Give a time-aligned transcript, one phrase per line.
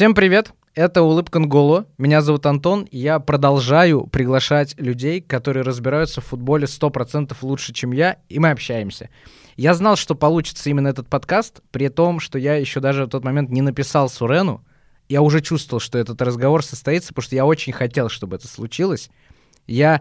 [0.00, 0.54] Всем привет!
[0.74, 1.84] Это «Улыбка Нголо».
[1.98, 7.92] Меня зовут Антон, и я продолжаю приглашать людей, которые разбираются в футболе 100% лучше, чем
[7.92, 9.10] я, и мы общаемся.
[9.56, 13.24] Я знал, что получится именно этот подкаст, при том, что я еще даже в тот
[13.24, 14.64] момент не написал Сурену.
[15.10, 19.10] Я уже чувствовал, что этот разговор состоится, потому что я очень хотел, чтобы это случилось.
[19.66, 20.00] Я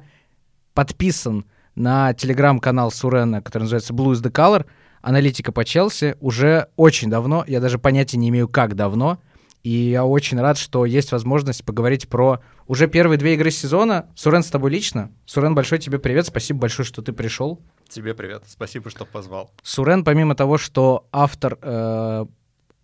[0.73, 1.44] подписан
[1.75, 4.66] на телеграм-канал Сурена, который называется Blues the Color,
[5.02, 9.20] аналитика по Челси, уже очень давно, я даже понятия не имею, как давно,
[9.63, 14.09] и я очень рад, что есть возможность поговорить про уже первые две игры сезона.
[14.16, 15.12] Сурен, с тобой лично.
[15.26, 17.59] Сурен, большой тебе привет, спасибо большое, что ты пришел.
[17.90, 19.52] Тебе привет, спасибо, что позвал.
[19.64, 22.26] Сурен, помимо того, что автор э,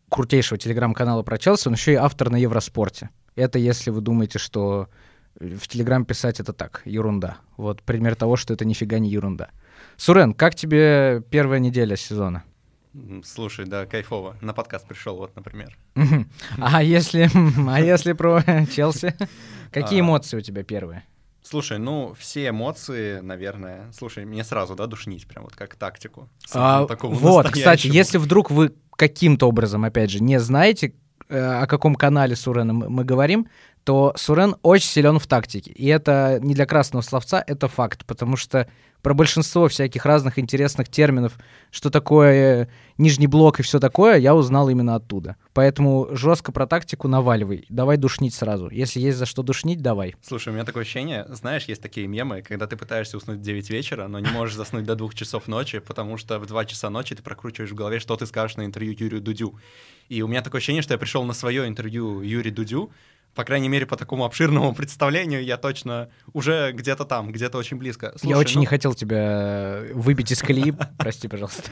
[0.10, 3.10] крутейшего телеграм-канала про Челси, он еще и автор на Евроспорте.
[3.36, 4.90] Это если вы думаете, что
[5.40, 7.38] в Телеграм писать это так, ерунда.
[7.58, 9.50] Вот пример того, что это нифига не ерунда.
[9.98, 12.44] Сурен, как тебе первая неделя сезона?
[13.24, 14.38] Слушай, да, кайфово.
[14.42, 15.78] На подкаст пришел, вот, например.
[16.58, 17.30] А если,
[17.70, 18.42] а если про
[18.76, 19.16] Челси?
[19.72, 20.02] Какие а.
[20.02, 21.04] эмоции у тебя первые?
[21.42, 23.92] Слушай, ну, все эмоции, наверное...
[23.92, 26.28] Слушай, мне сразу, да, душнить, прям вот как тактику.
[26.54, 30.96] А, вот, кстати, если вдруг вы каким-то образом, опять же, не знаете,
[31.30, 33.48] э, о каком канале Сурена мы говорим,
[33.84, 35.72] то Сурен очень силен в тактике.
[35.72, 38.68] И это не для красного словца, это факт, потому что
[39.06, 41.34] про большинство всяких разных интересных терминов,
[41.70, 42.68] что такое э,
[42.98, 45.36] нижний блок и все такое, я узнал именно оттуда.
[45.54, 47.68] Поэтому жестко про тактику наваливай.
[47.70, 48.68] Давай душнить сразу.
[48.72, 50.16] Если есть за что душнить, давай.
[50.24, 53.70] Слушай, у меня такое ощущение, знаешь, есть такие мемы, когда ты пытаешься уснуть в 9
[53.70, 57.14] вечера, но не можешь заснуть до 2 часов ночи, потому что в 2 часа ночи
[57.14, 59.54] ты прокручиваешь в голове, что ты скажешь на интервью Юрию Дудю.
[60.10, 62.92] И у меня такое ощущение, что я пришел на свое интервью Юрию Дудю,
[63.36, 68.14] по крайней мере, по такому обширному представлению, я точно уже где-то там, где-то очень близко.
[68.16, 68.62] Слушай, я очень ну...
[68.62, 71.70] не хотел тебя выбить из колеи, прости, пожалуйста.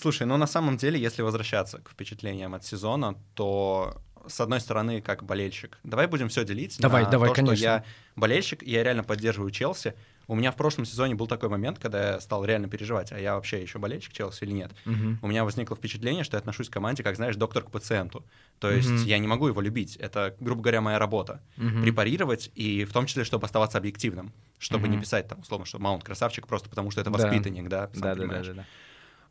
[0.00, 5.00] Слушай, ну на самом деле, если возвращаться к впечатлениям от сезона, то с одной стороны,
[5.00, 6.76] как болельщик, давай будем все делить.
[6.78, 7.56] Давай, на давай, то, конечно.
[7.56, 7.84] Что я
[8.14, 9.94] болельщик, я реально поддерживаю Челси.
[10.32, 13.34] У меня в прошлом сезоне был такой момент, когда я стал реально переживать, а я
[13.34, 14.72] вообще еще болельщик Челси или нет.
[14.86, 15.18] Угу.
[15.20, 18.24] У меня возникло впечатление, что я отношусь к команде, как, знаешь, доктор к пациенту.
[18.58, 19.00] То есть угу.
[19.00, 19.96] я не могу его любить.
[19.96, 21.42] Это, грубо говоря, моя работа.
[21.58, 21.82] Угу.
[21.82, 24.32] Препарировать, и в том числе, чтобы оставаться объективным.
[24.58, 24.94] Чтобы угу.
[24.94, 28.26] не писать там, условно, что Маунт красавчик просто потому, что это воспитанник, да, да, да,
[28.26, 28.66] да, да, да.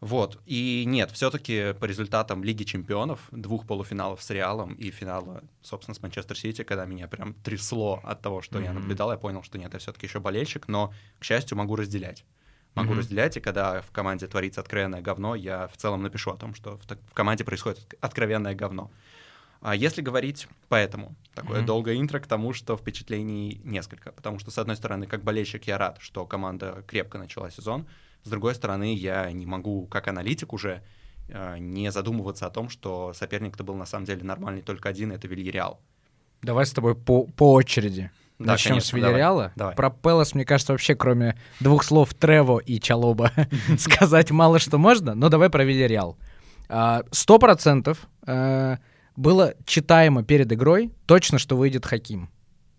[0.01, 0.41] Вот.
[0.47, 6.01] И нет, все-таки по результатам Лиги Чемпионов, двух полуфиналов с Реалом и финала, собственно, с
[6.01, 8.63] Манчестер Сити, когда меня прям трясло от того, что mm-hmm.
[8.63, 12.25] я наблюдал, я понял, что нет, я все-таки еще болельщик, но, к счастью, могу разделять.
[12.73, 12.97] Могу mm-hmm.
[12.97, 16.77] разделять, и когда в команде творится откровенное говно, я в целом напишу о том, что
[16.77, 18.89] в, в команде происходит откровенное говно.
[19.61, 21.65] А если говорить поэтому, такое mm-hmm.
[21.65, 24.11] долгое интро к тому, что впечатлений несколько.
[24.11, 27.85] Потому что, с одной стороны, как болельщик, я рад, что команда крепко начала сезон.
[28.23, 30.83] С другой стороны, я не могу, как аналитик уже,
[31.27, 35.27] э, не задумываться о том, что соперник-то был на самом деле нормальный только один, это
[35.27, 35.79] Вильяреал.
[36.41, 38.11] Давай с тобой по, по очереди.
[38.39, 39.51] Да, Начнем конечно, с Вильяреала.
[39.55, 39.75] Давай, давай.
[39.75, 43.31] Про Пелос, мне кажется, вообще кроме двух слов Трево и Чалоба
[43.77, 46.17] сказать мало что можно, но давай про Вильяреал.
[46.67, 48.77] А, сто процентов э,
[49.15, 52.29] было читаемо перед игрой точно, что выйдет Хаким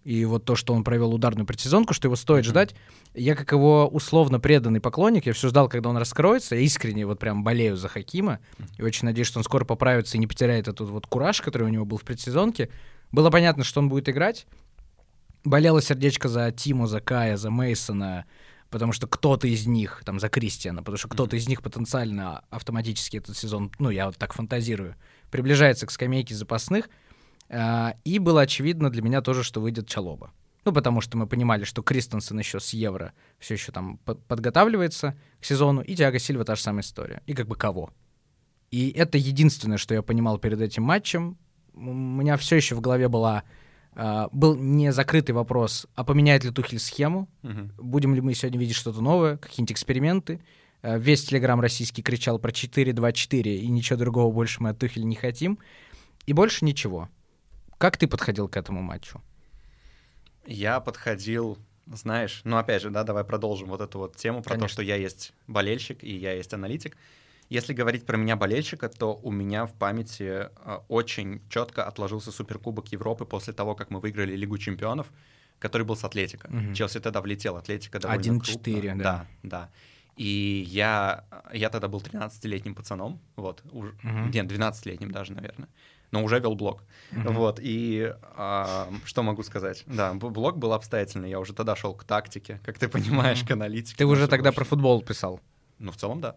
[0.04, 2.48] и вот то, что он провел ударную предсезонку, что его стоит mm-hmm.
[2.48, 2.74] ждать.
[3.14, 6.56] Я, как его условно преданный поклонник, я все ждал, когда он раскроется.
[6.56, 8.40] Я искренне вот прям болею за Хакима.
[8.58, 8.66] Mm-hmm.
[8.78, 11.68] И очень надеюсь, что он скоро поправится и не потеряет этот вот кураж, который у
[11.68, 12.68] него был в предсезонке.
[13.12, 14.46] Было понятно, что он будет играть.
[15.44, 18.24] Болело сердечко за Тиму, за Кая, за Мейсона,
[18.70, 23.18] потому что кто-то из них, там, за Кристиана, потому что кто-то из них потенциально автоматически
[23.18, 24.94] этот сезон, ну, я вот так фантазирую,
[25.30, 26.88] приближается к скамейке запасных—
[28.04, 30.32] и было очевидно для меня тоже, что выйдет Чалоба.
[30.64, 35.44] Ну, потому что мы понимали, что Кристенсен еще с Евро все еще там подготавливается к
[35.44, 37.22] сезону, и Тиаго Сильва та же самая история.
[37.26, 37.90] И как бы кого.
[38.70, 41.36] И это единственное, что я понимал перед этим матчем.
[41.74, 43.44] У меня все еще в голове была
[43.94, 47.72] Uh, был не закрытый вопрос, а поменяет ли Тухель схему, uh-huh.
[47.76, 50.40] будем ли мы сегодня видеть что-то новое, какие-нибудь эксперименты.
[50.82, 55.14] Uh, весь телеграм российский кричал про 4-2-4, и ничего другого больше мы от Тухеля не
[55.14, 55.58] хотим.
[56.24, 57.10] И больше ничего.
[57.82, 59.20] Как ты подходил к этому матчу?
[60.46, 61.58] Я подходил,
[61.92, 64.68] знаешь, ну опять же, да, давай продолжим вот эту вот тему про Конечно.
[64.68, 66.96] то, что я есть болельщик и я есть аналитик.
[67.48, 72.86] Если говорить про меня болельщика, то у меня в памяти э, очень четко отложился Суперкубок
[72.92, 75.08] Европы после того, как мы выиграли Лигу чемпионов,
[75.58, 76.46] который был с Атлетико.
[76.46, 76.74] Угу.
[76.74, 79.02] Челси тогда влетел, Атлетика довольно 1-4, да.
[79.02, 79.70] Да, да.
[80.16, 84.28] И я, я тогда был 13-летним пацаном, вот, уж, угу.
[84.32, 85.68] нет, 12-летним даже, наверное
[86.12, 86.84] но уже вел блог.
[87.10, 87.32] Mm-hmm.
[87.32, 89.82] Вот, и а, что могу сказать?
[89.86, 93.48] Да, блог был обстоятельный, я уже тогда шел к тактике, как ты понимаешь, mm-hmm.
[93.48, 93.96] к аналитике.
[93.96, 94.56] Ты уже тогда больше.
[94.56, 95.40] про футбол писал?
[95.78, 96.36] Ну, в целом, да.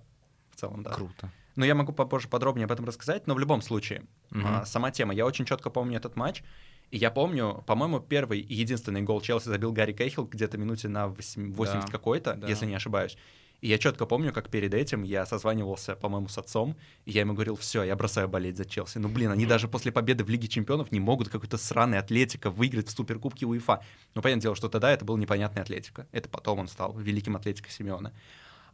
[0.50, 0.92] В целом, да.
[0.92, 1.30] Круто.
[1.56, 4.46] Но я могу попозже подробнее об этом рассказать, но в любом случае, Мгм.
[4.46, 5.14] а, сама тема.
[5.14, 6.44] Я очень четко помню этот матч,
[6.92, 11.08] и я помню, по-моему, первый и единственный гол Челси забил Гарри Кейхилл где-то минуте на
[11.08, 12.48] восемь- 80 Да, какой-то, да.
[12.48, 13.18] если не ошибаюсь.
[13.62, 16.76] И я четко помню, как перед этим я созванивался, по-моему, с отцом,
[17.06, 19.00] и я ему говорил, все, я бросаю болеть за Челси.
[19.00, 22.90] Ну, блин, они даже после победы в Лиге Чемпионов не могут какой-то сраный Атлетика выиграть
[22.90, 23.82] в Суперкубке УЕФА.
[24.14, 26.08] Ну, понятное дело, что тогда это был непонятный Атлетика.
[26.12, 28.14] Это потом он стал великим Атлетико Симеона.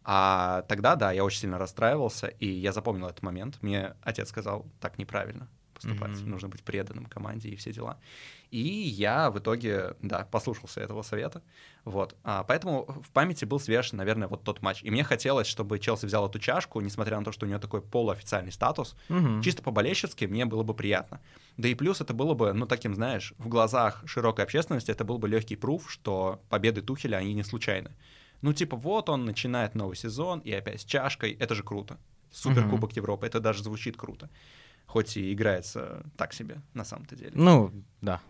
[0.04, 3.58] А тогда, да, я очень сильно расстраивался, и я запомнил этот момент.
[3.62, 6.30] Мне отец сказал, так неправильно поступать, Мгм.
[6.32, 7.98] нужно быть преданным команде и все дела.
[8.52, 11.42] И я в итоге, да, послушался этого совета.
[11.84, 12.16] Вот.
[12.24, 14.84] А, поэтому в памяти был свеж, наверное, вот тот матч.
[14.84, 17.82] И мне хотелось, чтобы Челси взял эту чашку, несмотря на то, что у нее такой
[17.82, 18.96] полуофициальный статус.
[19.10, 19.42] Мгм.
[19.42, 21.22] Чисто по-болельщицки мне было бы приятно.
[21.58, 25.18] Да и плюс это было бы, ну, таким, знаешь, в глазах широкой общественности это был
[25.18, 27.92] бы легкий пруф, что победы Тухеля, они не случайны.
[28.42, 31.98] Ну, типа, вот он начинает новый сезон, и опять с чашкой, это же круто.
[32.32, 34.30] Суперкубок Европы, это даже звучит круто.
[34.86, 37.32] Хоть и играется так себе, на самом-то деле.
[37.34, 38.22] Ну, да.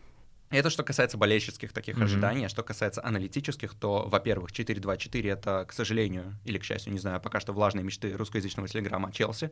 [0.51, 2.03] Это что касается болельщических таких Мгм.
[2.03, 2.45] ожиданий.
[2.45, 7.19] А что касается аналитических, то, во-первых, 4-2-4— это, к сожалению, или к счастью, не знаю,
[7.21, 9.51] пока что влажные мечты русскоязычного телеграмма Челси.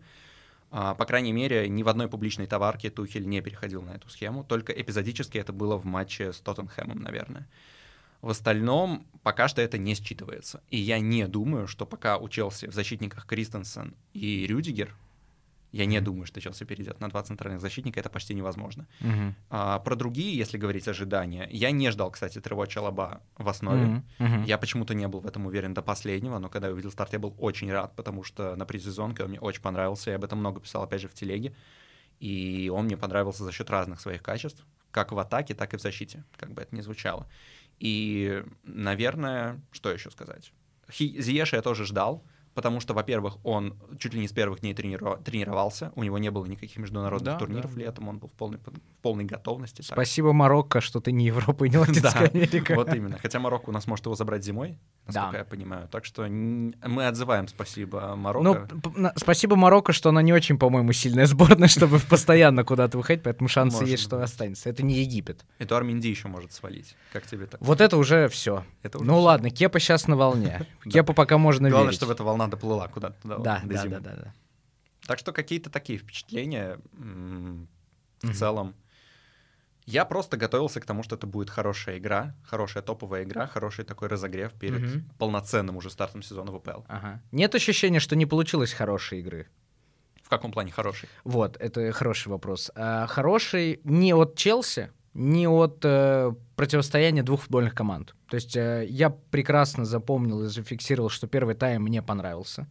[0.72, 4.44] А, По крайней мере, ни в одной публичной товарке Тухель не переходил на эту схему,
[4.44, 7.48] только эпизодически это было в матче с Тоттенхэмом, наверное.
[8.22, 10.60] В остальном пока что это не считывается.
[10.70, 14.94] И я не думаю, что пока у Челси в защитниках Кристенсен и Рюдигер,
[15.72, 18.88] я не думаю, что Челси перейдет на два центральных защитника, это почти невозможно.
[19.02, 19.36] Мгм.
[19.50, 23.86] А, про другие, если говорить ожидания, я не ждал, кстати, Трево Чалаба в основе.
[23.86, 24.06] Мгм.
[24.20, 24.44] Мгм.
[24.46, 27.20] Я почему-то не был в этом уверен до последнего, но когда я увидел старт, я
[27.20, 30.60] был очень рад, потому что на предсезонке он мне очень понравился, я об этом много
[30.60, 31.54] писал, опять же, в телеге.
[32.20, 35.82] И он мне понравился за счет разных своих качеств, как в атаке, так и в
[35.82, 37.28] защите, как бы это ни звучало.
[37.80, 40.52] И, наверное, что еще сказать?
[40.92, 42.26] Хи- Зиеша я тоже ждал,
[42.60, 46.30] потому что, во-первых, он чуть ли не с первых дней трениров- тренировался, у него не
[46.30, 49.78] было никаких международных Да, турниров да, летом, он был в полной, в полной готовности.
[49.78, 52.76] так Спасибо, Марокко, что ты не Европа и не Латинская Америка.
[52.76, 53.18] вот именно.
[53.18, 54.78] Хотя Марокко у нас может его забрать зимой,
[55.08, 55.88] насколько я понимаю.
[55.88, 58.68] Так что мы отзываем спасибо Ну, Марокко.
[58.98, 63.48] на- спасибо Марокко, что она не очень, по-моему, сильная сборная, чтобы постоянно куда-то выходить, поэтому
[63.48, 64.70] шансы есть, что останется.
[64.70, 65.46] Это не Египет.
[65.60, 66.96] Эдуард Минди еще может свалить.
[67.14, 67.62] Как тебе так?
[67.62, 68.66] Вот это уже все.
[68.84, 70.66] Это Ну ладно, Кепа сейчас на волне.
[70.92, 71.98] Кепа пока можно Главное, верить.
[71.98, 74.00] чтобы эта волна доплыла куда-то туда, Да, до да, зимы.
[74.00, 74.34] да, да, да.
[75.08, 77.68] Так что какие-то такие впечатления м,
[78.20, 78.34] в Мгм.
[78.34, 78.76] целом.
[79.86, 84.08] Я просто готовился к тому, что это будет хорошая игра, хорошая топовая игра, хороший такой
[84.08, 85.10] разогрев перед Мгм.
[85.18, 86.82] полноценным уже стартом сезона в УПЛ.
[86.88, 87.22] Ага.
[87.32, 89.48] Нет ощущения, что не получилось хорошей игры.
[90.22, 91.10] В каком плане хороший?
[91.24, 92.70] Вот, это хороший вопрос.
[92.76, 98.16] А, хороший не от Челси, не от э, противостояния двух футбольных команд.
[98.30, 102.68] То есть э, я прекрасно запомнил и зафиксировал, что первый тайм мне понравился.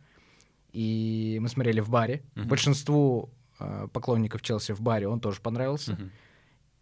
[0.73, 2.23] И мы смотрели в баре.
[2.35, 2.49] Мгм.
[2.49, 5.93] Большинству э, поклонников Челси в баре он тоже понравился.
[5.93, 6.11] Мгм.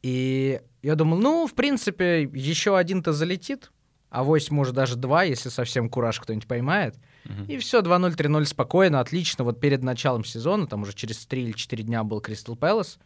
[0.02, 3.72] И я думал, ну, в принципе, еще один-то залетит,
[4.10, 6.96] а вось, может, даже два, если совсем кураж кто-нибудь поймает.
[7.24, 7.46] Мгм.
[7.46, 9.44] И все, 2-0, 3-0 спокойно, отлично.
[9.44, 12.98] Вот перед началом сезона, там уже через 3 или 4 дня был Кристал Пэлас.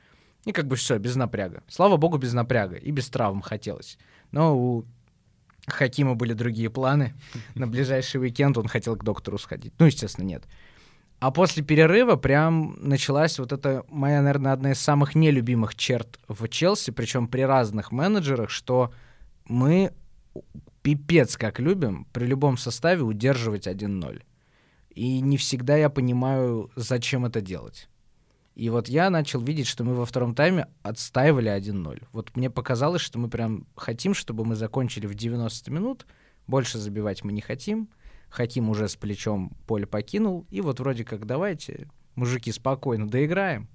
[0.44, 1.62] И как бы все, без напряга.
[1.68, 2.76] Слава богу, без напряга.
[2.76, 3.98] И без травм хотелось.
[4.32, 4.84] Но у
[5.66, 7.14] Хакима были другие планы.
[7.54, 9.72] На ближайший уикенд он хотел к доктору сходить.
[9.78, 10.44] Ну, естественно, нет.
[11.18, 16.48] А после перерыва прям началась вот эта моя, наверное, одна из самых нелюбимых черт в
[16.48, 18.90] Челси, причем при разных менеджерах, что
[19.44, 19.92] мы
[20.80, 24.22] пипец как любим при любом составе удерживать 1-0.
[24.94, 27.90] И не всегда я понимаю, зачем это делать.
[28.60, 32.02] И вот я начал видеть, что мы во втором тайме отстаивали 1-0.
[32.12, 36.06] Вот мне показалось, что мы прям хотим, чтобы мы закончили в 90 минут.
[36.46, 37.88] Больше забивать мы не хотим.
[38.28, 40.46] Хаким уже с плечом поле покинул.
[40.50, 43.66] И вот вроде как давайте, мужики, спокойно доиграем.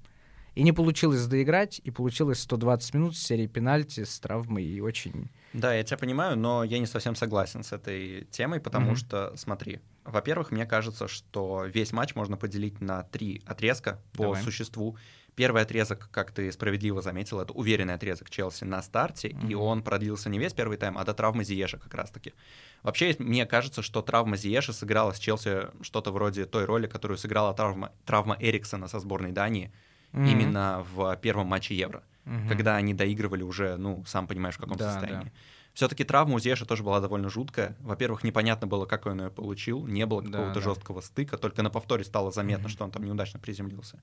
[0.54, 5.32] И не получилось доиграть, и получилось 120 минут серии пенальти, с травмой, и очень...
[5.56, 8.96] Да, я тебя понимаю, но я не совсем согласен с этой темой, потому Мгм.
[8.98, 14.44] что, смотри, во-первых, мне кажется, что весь матч можно поделить на три отрезка по Давай.
[14.44, 14.98] существу.
[15.36, 19.62] Первый отрезок, как ты справедливо заметил, это уверенный отрезок Челси на старте, и Мгм.
[19.62, 22.34] он продлился не весь первый тайм, а до травмы Зиеша как раз-таки.
[22.84, 27.54] Вообще, мне кажется, что травма Зиеша сыграла с Челси что-то вроде той роли, которую сыграла
[27.54, 29.72] травма, травма Эриксона со сборной Дании
[30.14, 32.48] именно в первом матче Евро Мгм.
[32.50, 35.26] когда они доигрывали уже, ну, сам понимаешь, в каком Да, состоянии.
[35.26, 35.32] да.
[35.74, 37.76] Все-таки травма у Зеша тоже была довольно жуткая.
[37.82, 40.62] Во-первых, непонятно было, как он ее получил, не было Да, какого-то да.
[40.62, 42.70] жесткого стыка, только на повторе стало заметно, Мгм.
[42.70, 44.02] что он там неудачно приземлился.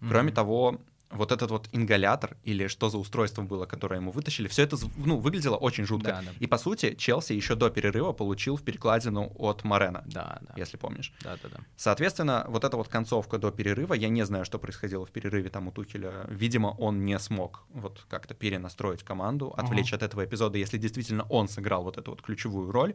[0.00, 0.10] Мгм.
[0.10, 4.62] Кроме того, вот этот вот ингалятор или что за устройство было, которое ему вытащили, все
[4.62, 6.10] это ну, выглядело очень жутко.
[6.10, 6.30] Да, да.
[6.38, 10.54] И по сути Челси еще до перерыва получил в перекладину от Морена, Да, да.
[10.56, 11.12] если помнишь.
[11.22, 11.56] Да, да, да.
[11.76, 15.68] Соответственно, вот эта вот концовка до перерыва, я не знаю, что происходило в перерыве там
[15.68, 16.26] у Тухеля.
[16.28, 21.48] Видимо, он не смог вот как-то перенастроить команду, отвлечь от этого эпизода, если действительно он
[21.48, 22.94] сыграл вот эту вот ключевую роль.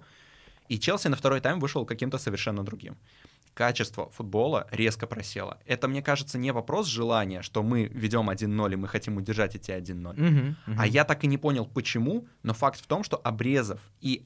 [0.69, 2.98] И Челси на второй тайм вышел каким-то совершенно другим.
[3.56, 5.58] Качество футбола резко просело.
[5.66, 9.72] Это, мне кажется, не вопрос желания, что мы ведем 1-0 и мы хотим удержать эти
[9.72, 10.14] 1-0.
[10.14, 10.80] Мгм, мгм.
[10.80, 14.26] А я так и не понял, почему, но факт в том, что обрезов и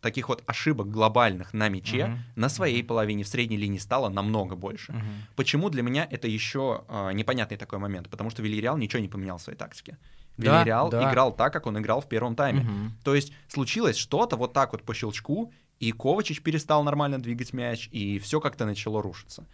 [0.00, 2.18] таких вот ошибок глобальных на мяче Мгм.
[2.36, 4.92] на своей половине в средней линии стало намного больше.
[4.92, 5.04] Мгм.
[5.36, 8.08] Почему для меня это еще а, непонятный такой момент?
[8.10, 9.98] Потому что Вильяреал ничего не поменял в своей тактике.
[10.36, 11.10] Да, Вильяреал да.
[11.10, 12.60] играл так, как он играл в первом тайме.
[12.60, 12.92] Мгм.
[13.04, 17.88] То есть случилось что-то вот так вот по щелчку, и Ковачич перестал нормально двигать мяч,
[17.90, 19.48] и все как-то начало рушиться.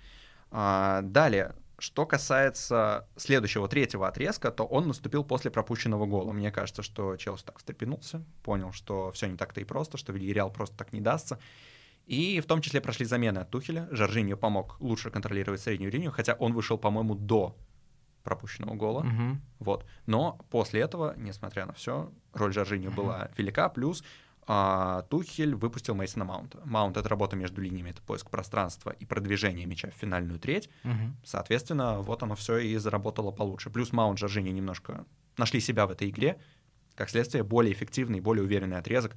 [0.50, 6.32] А, далее, что касается следующего, третьего отрезка, то он наступил после пропущенного гола.
[6.32, 10.52] Мне кажется, что Челси так встрепенулся, понял, что все не так-то и просто, что Вильяреал
[10.52, 11.38] просто так не дастся.
[12.04, 13.88] И в том числе прошли замены от Тухеля.
[13.90, 17.56] Жоржиньо помог лучше контролировать среднюю линию, хотя он вышел, по-моему, до
[18.22, 19.02] пропущенного гола.
[19.02, 19.40] Мгм.
[19.60, 19.86] Вот.
[20.04, 23.70] Но после этого, несмотря на все, роль Жоржиньо была велика.
[23.70, 24.04] Плюс
[24.50, 26.60] а, Тухель выпустил Мейсона Маунта.
[26.64, 30.70] Маунт— это работа между линиями, это поиск пространства и продвижение мяча в финальную треть.
[30.84, 31.16] Мгм.
[31.22, 33.68] Соответственно, вот оно все и заработало получше.
[33.68, 35.04] Плюс Маунт, Жоржиньо немножко
[35.36, 36.40] нашли себя в этой игре.
[36.94, 39.14] Как следствие, более эффективный, более уверенный отрезок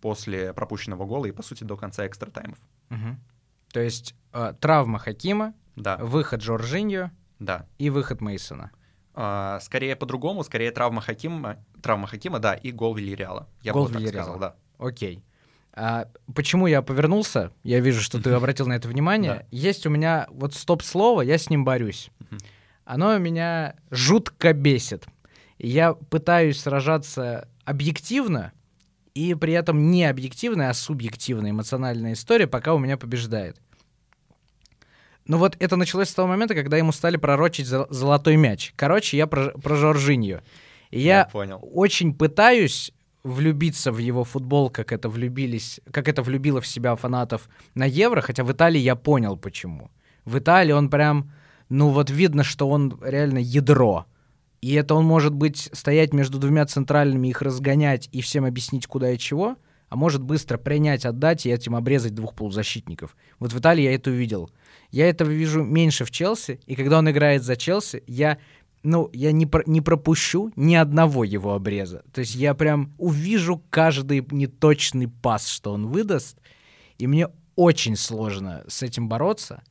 [0.00, 2.58] после пропущенного гола и, по сути, до конца экстра таймов.
[2.88, 3.20] Мгм.
[3.72, 7.66] То есть э, травма Хакима, Да, выход Жоржиньо да.
[7.78, 8.72] и выход Мейсона.
[9.14, 13.48] А, скорее по-другому, скорее травма Хакима, травма Хакима, да, и гол Вильяреала.
[13.62, 14.56] Я Гол бы так сказал, да.
[14.82, 15.22] Окей.
[15.74, 17.50] А почему я повернулся?
[17.62, 19.46] Я вижу, что ты обратил на это внимание.
[19.50, 22.10] Есть у меня вот стоп-слово, я с ним борюсь.
[22.84, 25.06] Оно меня жутко бесит.
[25.58, 28.52] Я пытаюсь сражаться объективно,
[29.14, 33.56] и при этом не объективная, а субъективная эмоциональная история пока у меня побеждает.
[35.26, 38.72] Ну вот это началось с того момента, когда ему стали пророчить зо- золотой мяч.
[38.74, 40.40] Короче, я про, про Жоржиньо.
[40.90, 41.60] И я понял.
[41.62, 42.92] очень пытаюсь
[43.24, 48.20] влюбиться в его футбол, как это влюбились, как это влюбило в себя фанатов на Евро,
[48.20, 49.90] хотя в Италии я понял почему.
[50.24, 51.32] В Италии он прям,
[51.68, 54.06] ну вот видно, что он реально ядро.
[54.60, 59.10] И это он может быть стоять между двумя центральными, их разгонять и всем объяснить куда
[59.10, 59.56] и чего,
[59.88, 63.16] а может быстро принять, отдать и этим обрезать двух полузащитников.
[63.38, 64.50] Вот в Италии я это увидел.
[64.90, 68.38] Я этого вижу меньше в Челси, и когда он играет за Челси, я
[68.82, 72.02] ну, я не, про- не пропущу ни одного его обреза.
[72.12, 76.38] То есть я прям увижу каждый неточный пас, что он выдаст,
[76.98, 79.62] и мне очень сложно с этим бороться.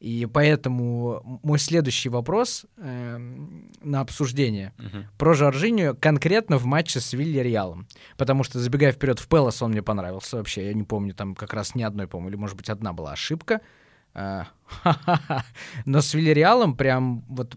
[0.00, 5.06] И поэтому мой следующий вопрос эм, на обсуждение Мгм.
[5.18, 7.86] про Жоржинию конкретно в матче с Вильяреалом.
[8.16, 10.66] Потому что, забегая вперед, в Пелос он мне понравился вообще.
[10.68, 13.60] Я не помню, там как раз ни одной, по-моему, или, может быть, одна была ошибка.
[14.14, 15.44] Ха-ха-ха.
[15.84, 17.56] Но с Вильяреалом прям вот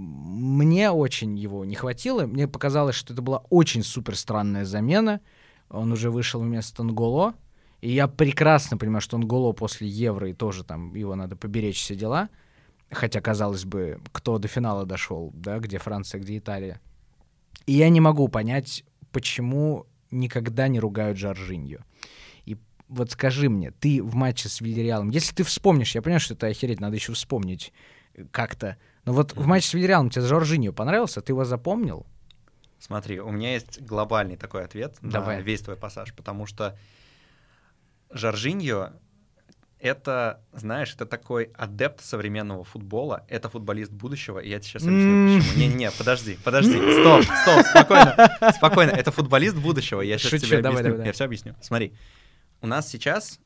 [0.00, 2.26] мне очень его не хватило.
[2.26, 5.20] Мне показалось, что это была очень супер странная замена.
[5.68, 7.34] Он уже вышел вместо Нголо.
[7.80, 11.94] И я прекрасно понимаю, что Нголо после Евро и тоже там его надо поберечь все
[11.94, 12.30] дела.
[12.90, 16.80] Хотя, казалось бы, кто до финала дошел, да, где Франция, где Италия.
[17.66, 21.84] И я не могу понять, почему никогда не ругают Жоржинью.
[22.46, 22.56] И
[22.88, 26.48] вот скажи мне, ты в матче с Вильяреалом, если ты вспомнишь, я понимаю, что это
[26.48, 27.72] охереть, надо еще вспомнить
[28.32, 28.76] как-то.
[29.04, 31.20] Но вот в матче с Вильяреалом тебе Жоржинью понравился?
[31.20, 32.06] Ты его запомнил?
[32.78, 35.36] Смотри, у меня есть глобальный такой ответ Давай.
[35.36, 36.78] на весь твой пассаж, потому что
[38.10, 38.92] Жоржиньо—
[39.78, 45.38] это, знаешь, это такой адепт современного футбола, это футболист будущего, и я тебе сейчас объясню,
[45.40, 45.58] почему.
[45.58, 50.80] Не-не-не, подожди, подожди, стоп, стоп, спокойно, спокойно, это футболист будущего, я сейчас Шучу, тебе давай,
[50.80, 51.06] объясню, давай, давай.
[51.06, 51.54] я все объясню.
[51.60, 51.94] Смотри,
[52.60, 53.40] у нас сейчас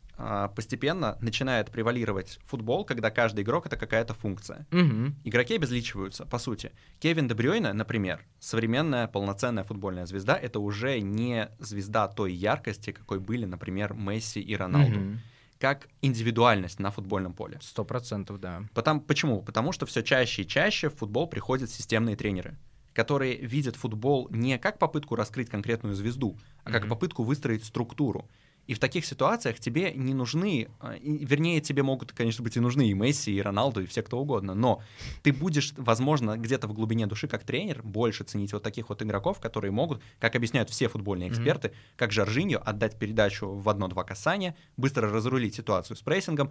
[0.54, 4.66] постепенно начинает превалировать футбол, когда каждый игрок— это какая-то функция.
[4.70, 5.16] Мгм.
[5.24, 6.72] Игроки обезличиваются, по сути.
[7.00, 13.18] Кевин Де Брюйне, например, современная полноценная футбольная звезда, это уже не звезда той яркости, какой
[13.20, 14.98] были, например, Месси и Роналду.
[15.00, 15.20] Мгм.
[15.58, 17.58] Как индивидуальность на футбольном поле.
[17.62, 18.64] Сто процентов, да.
[18.74, 19.40] Потому, почему?
[19.42, 22.56] Потому что все чаще и чаще в футбол приходят системные тренеры,
[22.92, 26.90] которые видят футбол не как попытку раскрыть конкретную звезду, а как Мгм.
[26.90, 28.28] попытку выстроить структуру.
[28.66, 32.88] И в таких ситуациях тебе не нужны, а, вернее, тебе могут, конечно, быть и нужны
[32.88, 34.82] и Месси, и Роналду, и все кто угодно, но
[35.22, 39.40] ты будешь, возможно, где-то в глубине души, как тренер, больше ценить вот таких вот игроков,
[39.40, 45.10] которые могут, как объясняют все футбольные эксперты, как Жоржиньо, отдать передачу в одно-два касания, быстро
[45.10, 46.50] разрулить ситуацию с прессингом.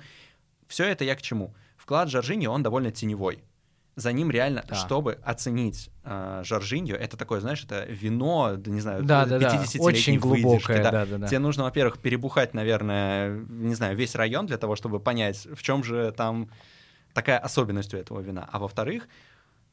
[0.68, 1.56] Все это я к чему?
[1.78, 3.44] Вклад Жоржиньо, он довольно теневой.
[3.96, 4.76] За ним реально, Да.
[4.76, 9.56] чтобы оценить э, Жоржиньо, это такое, знаешь, это вино, да, не знаю, Да, да, да.
[9.56, 10.92] 50-летней Очень выдержки, глубокое, да.
[10.92, 11.28] да, да, да.
[11.28, 15.84] Тебе нужно, во-первых, перебухать, наверное, не знаю, весь район для того, чтобы понять, в чем
[15.84, 16.50] же там
[17.14, 18.50] такая особенность у этого вина.
[18.52, 19.08] А во-вторых,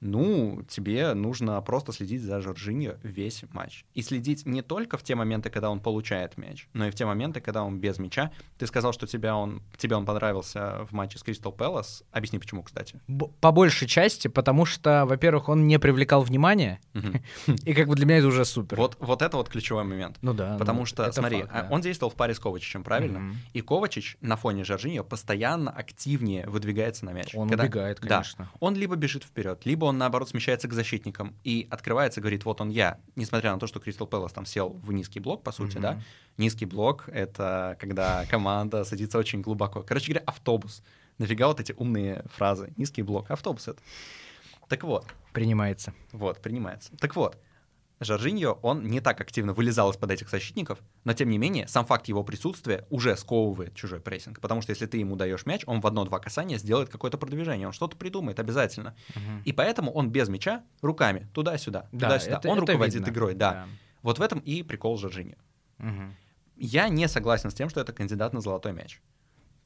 [0.00, 3.84] ну, тебе нужно просто следить за Жоржиньо весь матч.
[3.94, 7.04] И следить не только в те моменты, когда он получает мяч, но и в те
[7.04, 8.30] моменты, когда он без мяча.
[8.58, 12.02] Ты сказал, что тебя он, тебе он понравился в матче с Кристал Пэлас.
[12.12, 13.00] Объясни, почему, кстати.
[13.40, 16.80] По большей части, потому что, во-первых, он не привлекал внимания,
[17.64, 18.76] и как бы для меня это уже супер.
[18.76, 20.18] Вот, вот это вот ключевой момент.
[20.22, 20.56] Ну да.
[20.58, 23.34] Потому ну, что, смотри, а, он действовал в паре с Ковачичем, правильно?
[23.52, 27.34] И Ковачич на фоне Жоржиньо постоянно активнее выдвигается на мяч.
[27.34, 28.50] Он убегает, конечно.
[28.60, 32.70] Он либо бежит вперед, либо он, наоборот, смещается к защитникам и открывается, говорит, вот он
[32.70, 32.98] я.
[33.16, 35.82] Несмотря на то, что Кристал Пэлас там сел в низкий блок, по сути, Мгм.
[35.82, 36.02] да.
[36.38, 39.82] Низкий блок— это когда команда садится очень глубоко.
[39.82, 40.82] Короче говоря, автобус.
[41.18, 42.72] Нафига вот эти умные фразы?
[42.78, 43.80] Низкий блок, автобус это.
[44.68, 45.92] Так вот, Принимается.
[46.12, 46.90] вот, принимается.
[46.98, 47.36] Так вот,
[48.00, 52.08] Жоржиньо, он не так активно вылезал из-под этих защитников, но тем не менее, сам факт
[52.08, 55.86] его присутствия уже сковывает чужой прессинг, потому что если ты ему даешь мяч, он в
[55.86, 58.94] одно-два касания сделает какое-то продвижение, он что-то придумает обязательно.
[59.44, 62.38] И поэтому он без мяча, руками, туда-сюда, Да, туда-сюда.
[62.38, 63.10] это- он это руководит видно.
[63.10, 63.66] игрой, да.
[64.02, 65.36] Вот в этом и прикол Жоржиньо.
[65.76, 66.16] Мгм.
[66.56, 69.00] Я не согласен с тем, что это кандидат на золотой мяч.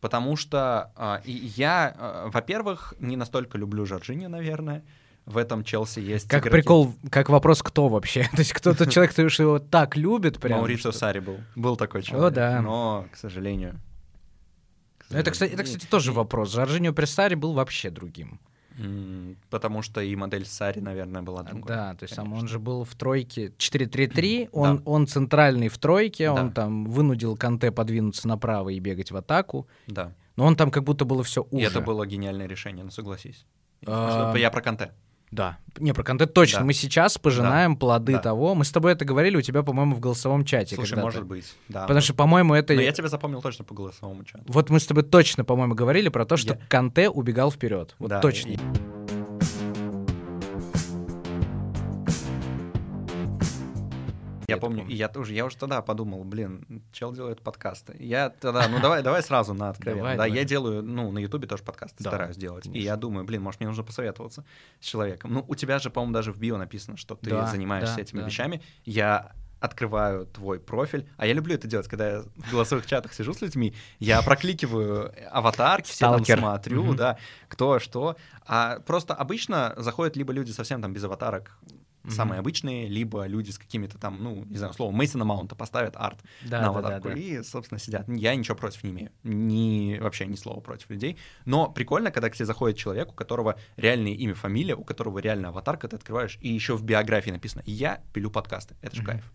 [0.01, 0.93] Потому что
[1.25, 4.85] и я, а, во-первых, не настолько люблю Жоржиньо, наверное.
[5.27, 8.25] В этом Челси есть Как игроки- прикол, как вопрос, кто вообще?
[8.33, 10.59] То есть кто-то человек, кто его так любит, прям.
[10.59, 11.39] Маурицио что- Сари был.
[11.57, 12.35] Был такой человек.
[12.35, 12.61] да.
[12.61, 13.81] Но, к сожалению...
[14.99, 16.53] к Ну, Это, кстати, это, кстати, тоже и- вопрос.
[16.53, 18.39] Жоржиньо при Саре был вообще другим.
[19.51, 21.69] Потому что и модель Сари, наверное, была другой.
[21.69, 24.51] Да, то есть сам он же был в тройке 4-3-3, Да.
[24.53, 26.55] он, он центральный в тройке, он Да.
[26.55, 30.13] там вынудил Канте подвинуться направо и бегать в атаку, Да.
[30.37, 31.67] но он там как будто было все И уже.
[31.67, 33.47] это было гениальное решение, ну согласись.
[33.87, 34.91] А, Я про Канте.
[35.35, 35.59] Да.
[35.79, 36.61] Не, про Канте точно.
[36.61, 36.65] Да.
[36.67, 38.19] Мы сейчас пожинаем плоды Да.
[38.21, 38.55] того.
[38.55, 40.77] Мы с тобой это говорили у тебя, по-моему, в голосовом чате.
[40.77, 41.57] Слушай, может быть.
[41.69, 41.83] Да.
[41.83, 42.73] Потому что, по-моему, это...
[42.75, 44.45] Но я тебя запомнил точно по голосовому чату.
[44.47, 47.97] Вот мы с тобой точно, по-моему, говорили про то, что Я- Канте убегал вперед.
[47.99, 48.51] Вот Да, точно.
[48.51, 48.59] и-
[54.49, 54.93] Я это помню, помню.
[54.95, 57.97] и я тоже, я уже тогда подумал, блин, чел делает подкасты.
[57.99, 60.01] Я тогда, ну давай, давай сразу на откровенно.
[60.03, 60.39] Давай, да, давай.
[60.39, 62.67] я делаю, ну, на Ютубе тоже подкасты Да, стараюсь делать.
[62.67, 62.85] И конечно.
[62.87, 64.45] я думаю, блин, может, мне нужно посоветоваться
[64.81, 65.33] с человеком.
[65.33, 68.21] Ну, у тебя же, по-моему, даже в био написано, что ты Да, занимаешься да, этими
[68.21, 68.27] да.
[68.27, 68.63] вещами.
[68.85, 73.33] Я открываю твой профиль, а я люблю это делать, когда я в голосовых чатах сижу
[73.33, 77.17] с людьми, я прокликиваю аватарки, все там смотрю, да,
[77.49, 78.17] кто что.
[78.47, 81.57] А просто обычно заходят либо люди совсем там без аватарок,
[82.09, 82.41] самые Мгм.
[82.41, 86.61] обычные, либо люди с какими-то там, ну, не знаю, слово Мейсона Маунта поставят арт Да,
[86.61, 87.15] на да, да, аватарку да.
[87.15, 88.09] и, собственно, сидят.
[88.09, 89.11] Я ничего против не имею.
[89.23, 91.17] Ни, вообще ни слова против людей.
[91.45, 95.51] Но прикольно, когда к тебе заходит человек, у которого реальное имя, фамилия, у которого реальная
[95.51, 98.75] аватарка, ты открываешь, и еще в биографии написано «Я пилю подкасты».
[98.83, 99.11] Это же Мгм.
[99.13, 99.33] кайф.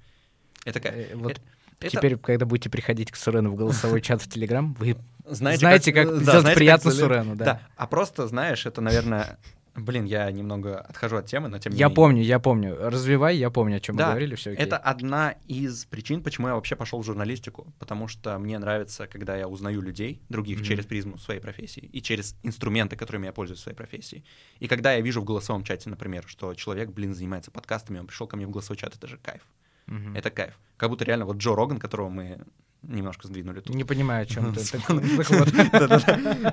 [0.65, 0.95] Это кайф.
[0.95, 1.41] Э, вот Это-
[1.79, 5.93] это- Теперь, когда будете приходить к Сурену в голосовой чат в Телеграм, вы знаете, знаете,
[5.93, 7.61] как да, сделать знаете, приятно как Сурену, да.
[7.77, 9.37] А просто, знаешь, это, наверное...
[9.75, 11.95] Блин, я немного отхожу от темы, но тем не Я менее.
[11.95, 12.75] помню, я помню.
[12.79, 14.65] Развивай, я помню, о чем мы Да, говорили, все окей.
[14.65, 17.73] Это одна из причин, почему я вообще пошел в журналистику.
[17.79, 20.65] Потому что мне нравится, когда я узнаю людей, других, Мгм.
[20.65, 24.23] через призму своей профессии и через инструменты, которыми я пользуюсь в своей профессии.
[24.59, 28.27] И когда я вижу в голосовом чате, например, что человек, блин, занимается подкастами, он пришел
[28.27, 29.41] ко мне в голосовой чат, это же кайф.
[29.85, 30.15] Мгм.
[30.15, 30.59] Это кайф.
[30.77, 32.39] Как будто реально вот Джо Роган, которого мы
[32.83, 33.75] немножко сдвинули тут.
[33.75, 34.61] Не понимаю, о чем ты.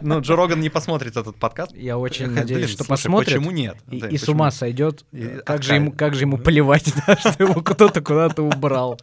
[0.03, 1.75] Но Джо Роган не посмотрит этот подкаст.
[1.75, 3.29] Я очень надеюсь, что посмотрит.
[3.35, 3.77] Почему нет?
[3.91, 5.05] И, с ума сойдет.
[5.13, 8.99] И Как же, ему, плевать, что его кто-то куда-то убрал.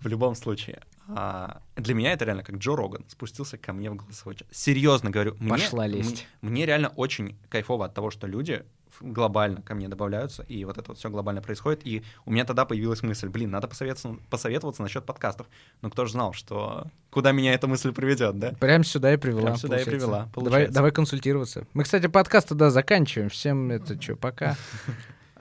[0.00, 0.80] В любом случае.
[1.08, 4.48] а, для меня это реально как Джо Роган спустился ко мне в голосовой чат.
[4.50, 5.36] Серьезно говорю.
[5.38, 6.26] мне- Пошла лезть.
[6.40, 8.64] Мне, реально очень кайфово от того, что люди
[9.00, 11.86] глобально ко мне добавляются, и вот это вот все глобально происходит.
[11.86, 15.46] И у меня тогда появилась мысль, блин, надо посоветоваться, посоветоваться насчет подкастов.
[15.82, 18.52] Но кто же знал, что куда меня эта мысль приведет, да?
[18.60, 19.42] Прям сюда и привела.
[19.42, 19.90] Прям сюда и получается.
[20.06, 20.74] привела, Давай, получается.
[20.74, 21.66] давай консультироваться.
[21.74, 23.28] Мы, кстати, подкаст тогда заканчиваем.
[23.30, 24.56] Всем это что, пока.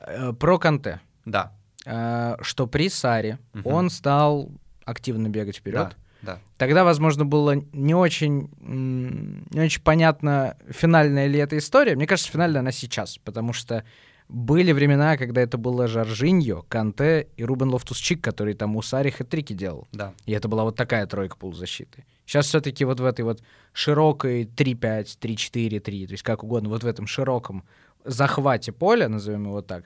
[0.02, 1.02] Э, Про Канте.
[1.26, 1.52] Да,
[1.86, 4.50] Э, Что при Сарри он стал
[4.86, 5.90] активно бегать вперед.
[5.90, 6.40] да, да.
[6.58, 11.96] Тогда, возможно, было не очень, не очень понятно, финальная ли эта история.
[11.96, 13.84] Мне кажется, финальная она сейчас, потому что
[14.28, 19.54] были времена, когда это было Жоржиньо, Канте и Рубен Лофтус-Чик, который там у Сарри хэт-трики
[19.54, 19.88] делал.
[19.92, 20.14] да.
[20.26, 22.06] И это была вот такая тройка полузащиты.
[22.26, 23.42] Сейчас все-таки вот в этой вот
[23.74, 27.64] широкой 3-5, 3-4-3, то есть как угодно, вот в этом широком
[28.06, 29.86] захвате поля, назовем его так,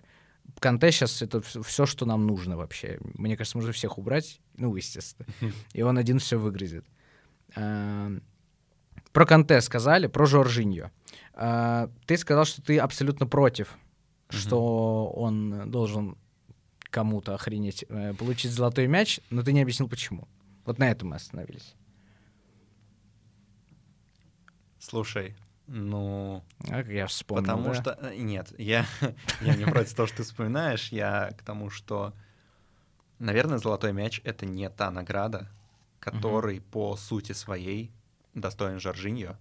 [0.60, 2.98] Канте сейчас это все, что нам нужно вообще.
[3.16, 5.28] Мне кажется, можно всех убрать, ну, естественно.
[5.74, 6.86] И он один все выгрызет.
[7.56, 8.12] А,
[9.12, 10.92] Про Канте сказали, про Жоржиньо.
[11.34, 13.78] А, ты сказал, что ты абсолютно против,
[14.30, 16.18] что он должен
[16.90, 20.28] кому-то охренеть э, получить золотой мяч, но ты не объяснил почему.
[20.64, 21.74] Вот на этом мы остановились.
[24.80, 25.36] Слушай,
[25.76, 27.74] ну, А, я вспомнил, потому да?
[27.74, 27.98] что...
[28.02, 28.86] э, Нет, я,
[29.42, 32.14] я не против того, что ты вспоминаешь, я к тому, что,
[33.18, 35.50] наверное, золотой мяч— это не та награда,
[36.00, 37.92] который по сути своей
[38.36, 39.36] достоин Жоржиньо,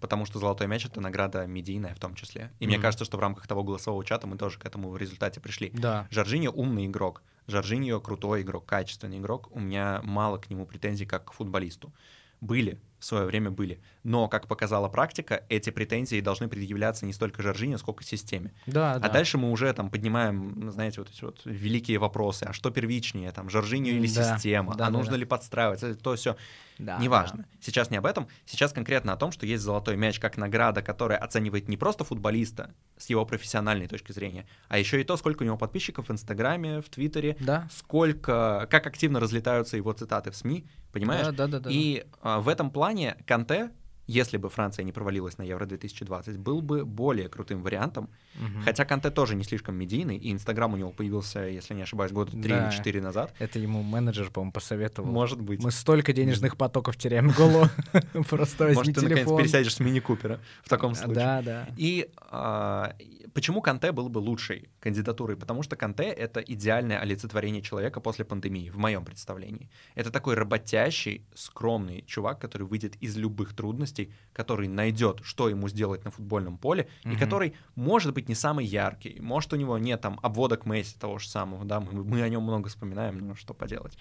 [0.00, 2.50] потому что золотой мяч— это награда медийная в том числе.
[2.58, 5.40] И мне кажется, что в рамках того голосового чата мы тоже к этому в результате
[5.40, 5.70] пришли.
[5.74, 6.06] Да.
[6.10, 7.22] Жоржиньо умный игрок.
[7.46, 9.48] Жоржиньо крутой игрок, качественный игрок.
[9.50, 11.92] У меня мало к нему претензий как к футболисту.
[12.40, 13.80] Были, в свое время были.
[14.04, 18.52] Но, как показала практика, эти претензии должны предъявляться не столько Жоржиньо, сколько системе.
[18.66, 19.08] Да, А да.
[19.08, 22.44] дальше мы уже там поднимаем, знаете, вот эти вот великие вопросы.
[22.44, 24.74] А что первичнее, там, Жоржиньо или Да, система?
[24.74, 25.18] да, а да, нужно да.
[25.18, 25.94] ли подстраиваться?
[25.94, 26.36] То все.
[26.78, 27.46] Да, Неважно.
[27.60, 28.28] Сейчас не об этом.
[28.44, 32.74] Сейчас конкретно о том, что есть золотой мяч как награда, которая оценивает не просто футболиста
[32.96, 36.80] с его профессиональной точки зрения, а еще и то, сколько у него подписчиков в Инстаграме,
[36.80, 37.68] в Твиттере, Да.
[37.72, 41.26] сколько, как активно разлетаются его цитаты в СМИ, понимаешь?
[41.26, 41.70] Да, да, да, да.
[41.72, 43.70] И а, в этом плане Канте,
[44.06, 48.08] если бы Франция не провалилась на Евро 2020, был бы более крутым вариантом.
[48.34, 48.62] Мгм.
[48.62, 52.30] Хотя Канте тоже не слишком медийный, и Инстаграм у него появился, если не ошибаюсь, года
[52.32, 52.68] 3 Да.
[52.68, 53.34] или 4 назад.
[53.38, 55.10] Это ему менеджер, по-моему, посоветовал.
[55.10, 55.62] Может быть.
[55.62, 57.68] Мы столько денежных потоков теряем голову.
[58.28, 61.14] Просто Может, ты наконец пересядешь с мини-купера в таком случае.
[61.14, 61.68] Да, да.
[61.76, 65.36] И а, и почему Канте был бы лучшей кандидатурой?
[65.36, 69.68] Потому что Канте— это идеальное олицетворение человека после пандемии, в моем представлении.
[69.94, 76.04] Это такой работящий, скромный чувак, который выйдет из любых трудностей, который найдет, что ему сделать
[76.04, 77.18] на футбольном поле, и Мгм.
[77.18, 79.20] который, может быть, не самый яркий.
[79.20, 82.42] Может, у него нет там обводок Месси того же самого, да, мы, мы о нем
[82.42, 83.98] много вспоминаем, но что поделать.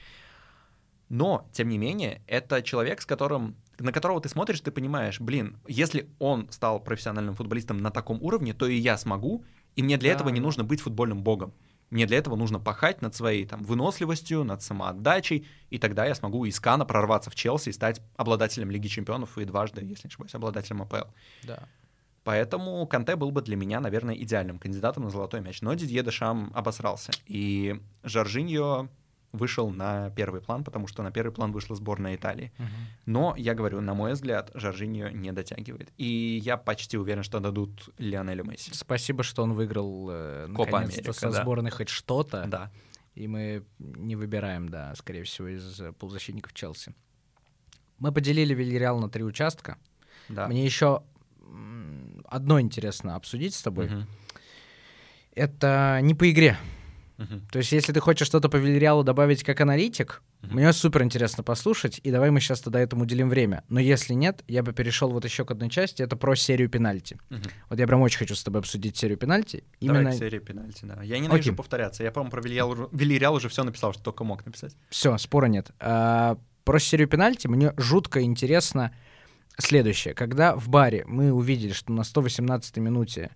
[1.10, 5.58] Но, тем не менее, это человек, с которым, на которого ты смотришь, ты понимаешь, блин,
[5.68, 9.44] если он стал профессиональным футболистом на таком уровне, то и я смогу,
[9.76, 11.54] и мне для Да, этого не нужно быть футбольным богом.
[11.92, 16.46] Мне для этого нужно пахать над своей там выносливостью, над самоотдачей, и тогда я смогу
[16.46, 20.34] из Кана прорваться в Челси и стать обладателем Лиги Чемпионов и дважды, если не ошибаюсь,
[20.34, 21.10] обладателем АПЛ.
[21.44, 21.60] Да.
[22.24, 25.62] Поэтому Канте был бы для меня, наверное, идеальным кандидатом на золотой мяч.
[25.62, 27.12] Но Дидье Дешам обосрался.
[27.28, 28.90] И Жоржиньо
[29.36, 32.52] вышел на первый план, потому что на первый план вышла сборная Италии.
[32.58, 32.70] Мгм.
[33.06, 35.92] Но, я говорю, на мой взгляд, Жоржиньо не дотягивает.
[35.98, 38.72] И я почти уверен, что дадут Лионелю Месси.
[38.74, 41.42] Спасибо, что он выиграл э, наконец-то со да.
[41.42, 42.46] сборной хоть что-то.
[42.48, 42.72] Да.
[43.14, 46.94] И мы не выбираем, да, скорее всего, из э, полузащитников Челси.
[48.00, 49.78] Мы поделили Вильяреал на три участка.
[50.28, 50.48] да.
[50.48, 51.04] Мне еще
[52.28, 53.88] одно интересно обсудить с тобой.
[53.90, 54.08] Мгм.
[55.34, 56.58] Это не по игре.
[57.18, 57.48] Мгм.
[57.52, 60.56] То есть, если ты хочешь что-то по Вильяреалу добавить как аналитик, Мгм.
[60.56, 63.64] мне супер интересно послушать, и давай мы сейчас тогда этому уделим время.
[63.70, 67.18] Но если нет, я бы перешел вот еще к одной части, это про серию пенальти.
[67.30, 67.44] Мгм.
[67.70, 69.64] Вот я прям очень хочу с тобой обсудить серию пенальти.
[69.82, 71.02] Давай Именно к серии пенальти, да.
[71.04, 71.56] Я ненавижу Окей.
[71.56, 72.04] повторяться.
[72.04, 74.76] Я, по-моему, про Вильяреал уже все написал, что только мог написать.
[74.90, 75.72] Все, спора нет.
[75.80, 78.92] А, про серию пенальти мне жутко интересно
[79.58, 80.14] следующее.
[80.14, 83.32] Когда в баре мы увидели, что на 118-й минуте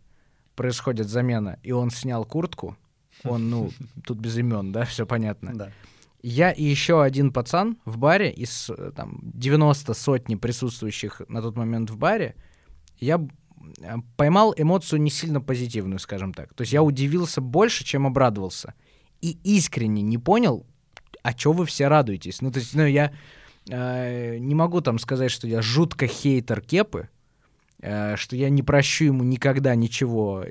[0.56, 2.76] происходит замена, и он снял куртку,
[3.24, 3.72] он, ну,
[4.06, 5.54] тут без имен, да, все понятно.
[5.54, 5.72] Да.
[6.22, 11.56] Я и еще один пацан в баре из э, там 90 сотни присутствующих на тот
[11.56, 12.36] момент в баре,
[12.98, 13.26] я
[13.82, 16.54] э, поймал эмоцию не сильно позитивную, скажем так.
[16.54, 18.74] То есть я удивился больше, чем обрадовался.
[19.22, 20.66] И искренне не понял,
[21.24, 22.42] а чё вы все радуетесь.
[22.42, 23.14] Ну, то есть, ну, я
[23.70, 27.10] э, не могу там сказать, что я жутко хейтер Кепы,
[27.82, 30.46] э, что я не прощу ему никогда ничего,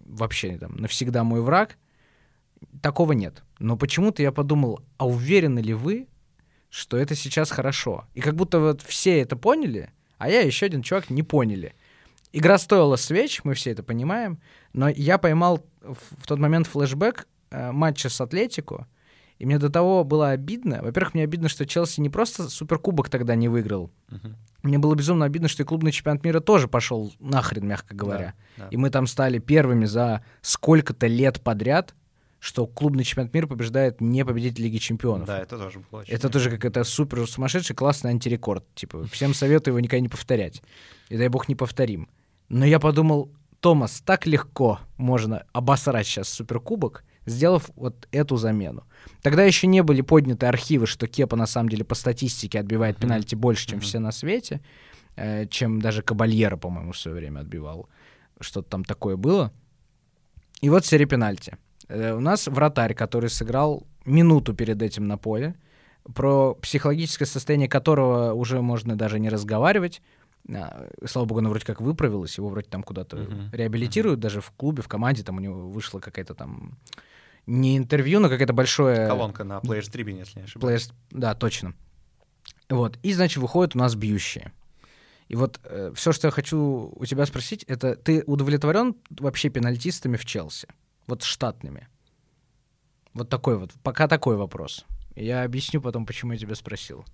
[0.00, 1.76] вообще там, навсегда мой враг.
[2.82, 3.42] Такого нет.
[3.58, 6.08] Но почему-то я подумал, а уверены ли вы,
[6.70, 8.06] что это сейчас хорошо?
[8.14, 11.74] И как будто вот все это поняли, а я еще один чувак не поняли.
[12.32, 14.40] Игра стоила свеч, мы все это понимаем,
[14.72, 18.88] но я поймал в, тот момент флешбэк э, матча с Атлетико,
[19.38, 20.80] и мне до того было обидно.
[20.82, 23.90] Во-первых, мне обидно, что Челси не просто суперкубок тогда не выиграл.
[24.08, 24.36] Мгм.
[24.64, 28.34] Мне было безумно обидно, что и клубный чемпионат мира тоже пошел нахрен, мягко говоря.
[28.56, 28.68] Да, да.
[28.70, 31.94] И мы там стали первыми за сколько-то лет подряд,
[32.44, 35.26] что клубный чемпионат мира побеждает не победитель Лиги чемпионов.
[35.26, 36.12] Да, это тоже было очень...
[36.12, 38.66] Это тоже какой-то супер сумасшедший классный антирекорд.
[38.74, 40.62] Типа, всем советую его никогда не повторять.
[41.08, 42.06] И дай бог не повторим.
[42.50, 48.84] Но я подумал, Томас, так легко можно обосрать сейчас суперкубок, сделав вот эту замену.
[49.22, 53.06] Тогда еще не были подняты архивы, что Кепа на самом деле по статистике отбивает Мгм.
[53.08, 53.84] пенальти больше, чем Мгм.
[53.86, 54.60] все на свете,
[55.16, 57.88] э, чем даже Кабальера, по-моему, в свое время отбивал.
[58.38, 59.50] Что-то там такое было.
[60.60, 61.56] И вот серия пенальти.
[61.88, 65.54] Э, У нас вратарь, который сыграл минуту перед этим на поле,
[66.14, 70.02] про психологическое состояние которого уже можно даже не разговаривать.
[70.54, 73.50] А, Слава богу, она вроде как выправилась, его вроде там куда-то Мгм.
[73.52, 76.78] реабилитируют, даже в клубе, в команде, там у него вышла какая-то там
[77.46, 79.06] не интервью, но какое-то большое...
[79.06, 80.82] Колонка на Players Tribune, если не ошибаюсь.
[80.88, 81.74] Players- Да, точно.
[82.70, 82.98] Вот.
[83.02, 84.52] И, значит, выходят у нас бьющие.
[85.28, 85.58] И вот
[85.94, 90.68] все, что я хочу у тебя спросить, это ты удовлетворен вообще пенальтистами в Челси?
[91.06, 91.88] Вот штатными?
[93.12, 94.84] Вот такой вот, пока такой вопрос.
[95.14, 97.04] Я объясню потом, почему я тебя спросил.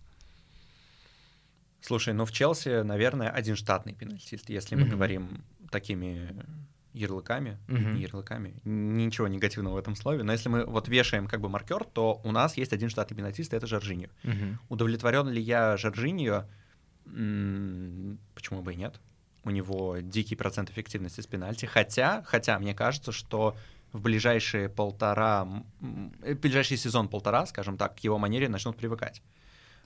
[1.82, 4.90] Слушай, ну в Челси, наверное, один штатный пенальтист, если мы Мгм.
[4.90, 6.44] говорим такими
[6.92, 11.48] ярлыками, не ярлыками, ничего негативного в этом слове, но если мы вот вешаем как бы
[11.48, 14.08] маркер, то у нас есть один штатный пенальтист, и это Жоржиньо.
[14.68, 16.46] Удовлетворен ли я Жоржиньо?
[17.04, 19.00] Почему бы и нет?
[19.44, 21.64] У него дикий процент эффективности с пенальти.
[21.64, 23.56] Хотя, хотя мне кажется, что
[23.92, 25.46] в ближайшие полтора,
[26.22, 29.22] э, ближайший сезон полтора, скажем так, к его манере начнут привыкать.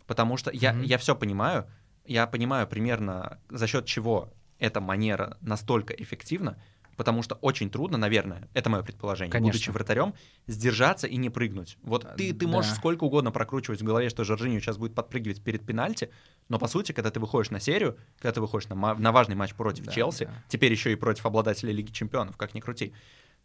[0.06, 0.82] Потому что я, Мгм.
[0.82, 1.66] я все понимаю,
[2.04, 6.56] я понимаю примерно за счет чего эта манера настолько эффективна,
[6.96, 9.52] потому что очень трудно, наверное, это мое предположение, Конечно.
[9.52, 10.14] будучи вратарем,
[10.46, 11.76] сдержаться и не прыгнуть.
[11.82, 12.76] Вот А, ты, ты можешь да.
[12.76, 16.10] сколько угодно прокручивать в голове, что Жоржиньо сейчас будет подпрыгивать перед пенальти,
[16.48, 19.54] но по сути, когда ты выходишь на серию, когда ты выходишь на, на важный матч
[19.54, 20.34] против Да, Челси, да.
[20.48, 22.92] теперь еще и против обладателя Лиги Чемпионов, как ни крути,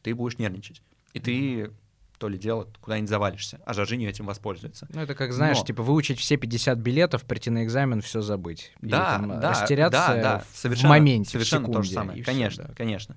[0.02, 0.82] ты будешь нервничать.
[1.14, 1.72] И ты
[2.18, 4.88] то ли дело куда-нибудь завалишься, а Жоржиньо этим воспользуется.
[4.94, 8.74] Ну, это как, знаешь, Но- типа выучить все 50 билетов, прийти на экзамен, все забыть.
[8.82, 12.12] Или Да, там да, растеряться да, да, в совершенно, моменте, в совершенно то же секунде,
[12.12, 12.24] самое.
[12.26, 12.74] конечно, да.
[12.76, 13.16] конечно.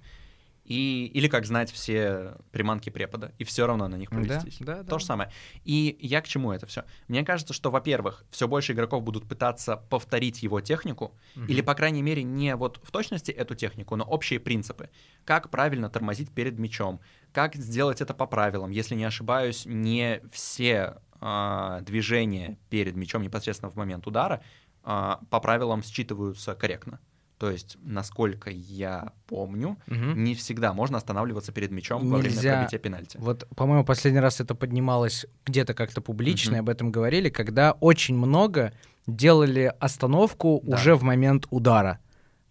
[0.65, 4.59] И, или как знать все приманки препода, и все равно на них Да, повестись.
[4.61, 4.99] да, То да.
[5.01, 5.33] же самое.
[5.65, 6.85] И я к чему это все?
[7.09, 11.47] Мне кажется, что, во-первых, все больше игроков будут пытаться повторить его технику, Мгм.
[11.47, 14.89] или, по крайней мере, не вот в точности эту технику, но общие принципы.
[15.25, 17.01] Как правильно тормозить перед мячом,
[17.33, 18.71] как сделать это по правилам.
[18.71, 24.43] Если не ошибаюсь, не все а, движения перед мячом непосредственно в момент удара
[24.85, 27.01] а, по правилам считываются корректно.
[27.43, 30.23] То есть, насколько я помню, Мгм.
[30.23, 32.55] не всегда можно останавливаться перед мячом во время Нельзя.
[32.59, 33.17] пробития пенальти.
[33.21, 38.17] Вот, по-моему, последний раз это поднималось где-то как-то публично, и об этом говорили, когда очень
[38.17, 38.73] много
[39.09, 40.77] делали остановку Да.
[40.77, 41.99] уже в момент удара.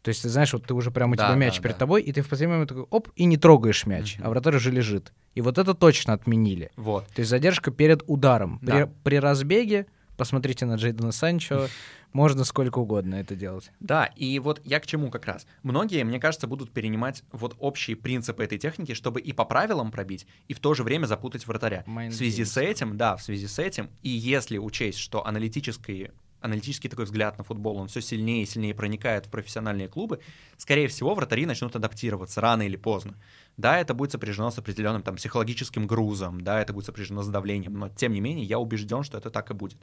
[0.02, 1.80] То есть, ты знаешь, вот ты уже прямо у Да, тебя да, мяч перед да.
[1.80, 4.28] тобой, и ты в последний момент такой, оп, и не трогаешь мяч, Мгм.
[4.28, 5.14] а вратарь уже лежит.
[5.36, 6.70] И вот это точно отменили.
[6.76, 7.08] Вот.
[7.16, 8.60] То есть задержка перед ударом.
[8.60, 8.90] При, Да.
[9.06, 9.86] при разбеге,
[10.18, 11.68] посмотрите на Джейдена Санчо,
[12.14, 13.72] можно сколько угодно это делать.
[13.80, 15.46] Да, и вот я к чему как раз.
[15.64, 20.28] Многие, мне кажется, будут перенимать вот общие принципы этой техники, чтобы и по правилам пробить,
[20.48, 21.84] и в то же время запутать вратаря.
[21.88, 22.64] Mind В связи с games.
[22.64, 27.44] этим, да, в связи с этим, и если учесть, что аналитический, аналитический такой взгляд на
[27.44, 30.20] футбол, он все сильнее и сильнее проникает в профессиональные клубы,
[30.58, 33.16] скорее всего, вратари начнут адаптироваться рано или поздно.
[33.58, 37.74] Да, это будет сопряжено с определенным там психологическим грузом, да, это будет сопряжено с давлением,
[37.74, 39.78] но тем не менее я убежден, что это так и будет.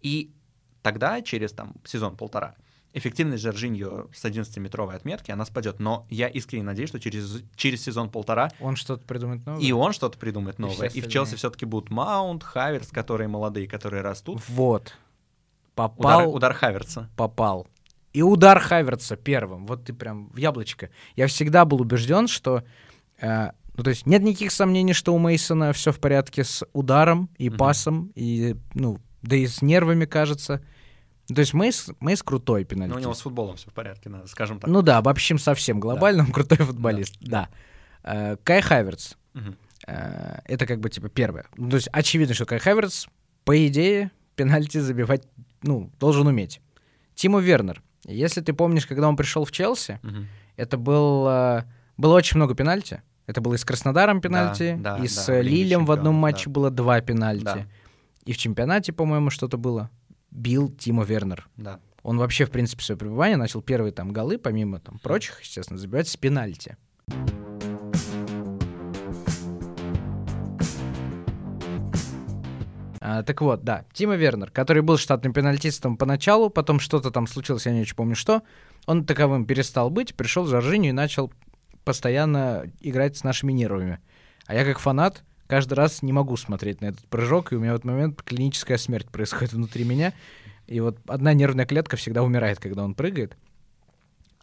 [0.00, 0.32] И
[0.82, 2.54] тогда, через там сезон-полтора,
[2.92, 5.78] эффективность Жоржиньо с 11-метровой отметки, она спадет.
[5.78, 9.62] Но я искренне надеюсь, что через, через сезон-полтора Он что-то придумает новое?
[9.62, 10.88] и он что-то придумает И новое.
[10.88, 11.08] все И, в.
[11.08, 14.40] Челси все-таки будут Маунт, Хаверс, которые молодые, которые растут.
[14.48, 14.82] Вот.
[14.82, 14.94] Удар,
[15.74, 17.08] Попал, удар Хаверса.
[17.16, 17.66] попал.
[18.12, 19.66] И удар Хаверца первым.
[19.66, 20.90] Вот ты прям в яблочко.
[21.16, 22.64] Я всегда был убежден, что...
[23.20, 27.30] э, ну, то есть нет никаких сомнений, что у Мейсона все в порядке с ударом
[27.38, 27.56] и Мгм.
[27.58, 30.60] пасом, и, ну, да и с нервами, кажется.
[31.28, 32.98] Ну, То есть Мейс, Мейс крутой Но пенальтист.
[32.98, 34.68] у него с футболом все в порядке, надо, скажем так.
[34.70, 37.16] Ну да, обобщим совсем глобально, он крутой футболист.
[37.20, 37.48] Да.
[38.02, 39.14] Э, Кай Хаверц.
[39.86, 41.46] Э, Это как бы типа первое.
[41.56, 43.06] Ну, То есть очевидно, что Кай Хаверц,
[43.44, 45.22] по идее, пенальти забивать,
[45.62, 46.60] ну, должен уметь.
[47.14, 47.82] Тимо Вернер.
[48.04, 50.26] Если ты помнишь, когда он пришел в Челси, Мгм.
[50.56, 51.64] это был, э,
[51.96, 53.02] было очень много пенальти.
[53.26, 56.16] Это было и с Краснодаром пенальти, да, и да, с в Лиге Лилем в одном
[56.16, 56.50] матче да.
[56.50, 57.44] было два пенальти.
[57.44, 57.66] Да.
[58.30, 59.90] И в чемпионате, по-моему, что-то было.
[60.30, 61.48] Бил Тимо Вернер.
[61.56, 61.80] Да.
[62.04, 66.06] Он вообще, в принципе, свое пребывание начал первые там голы, помимо там прочих, естественно, забивать
[66.06, 66.76] с пенальти.
[73.00, 77.66] А, так вот, да, Тима Вернер, который был штатным пенальтистом поначалу, потом что-то там случилось,
[77.66, 78.44] я не очень помню что,
[78.86, 81.32] он таковым перестал быть, пришел в Жоржинию и начал
[81.82, 83.98] постоянно играть с нашими нервами.
[84.46, 87.72] А я как фанат каждый раз не могу смотреть на этот прыжок, и у меня
[87.72, 90.14] в этот момент клиническая смерть происходит внутри меня.
[90.68, 93.36] И вот одна нервная клетка всегда умирает, когда он прыгает.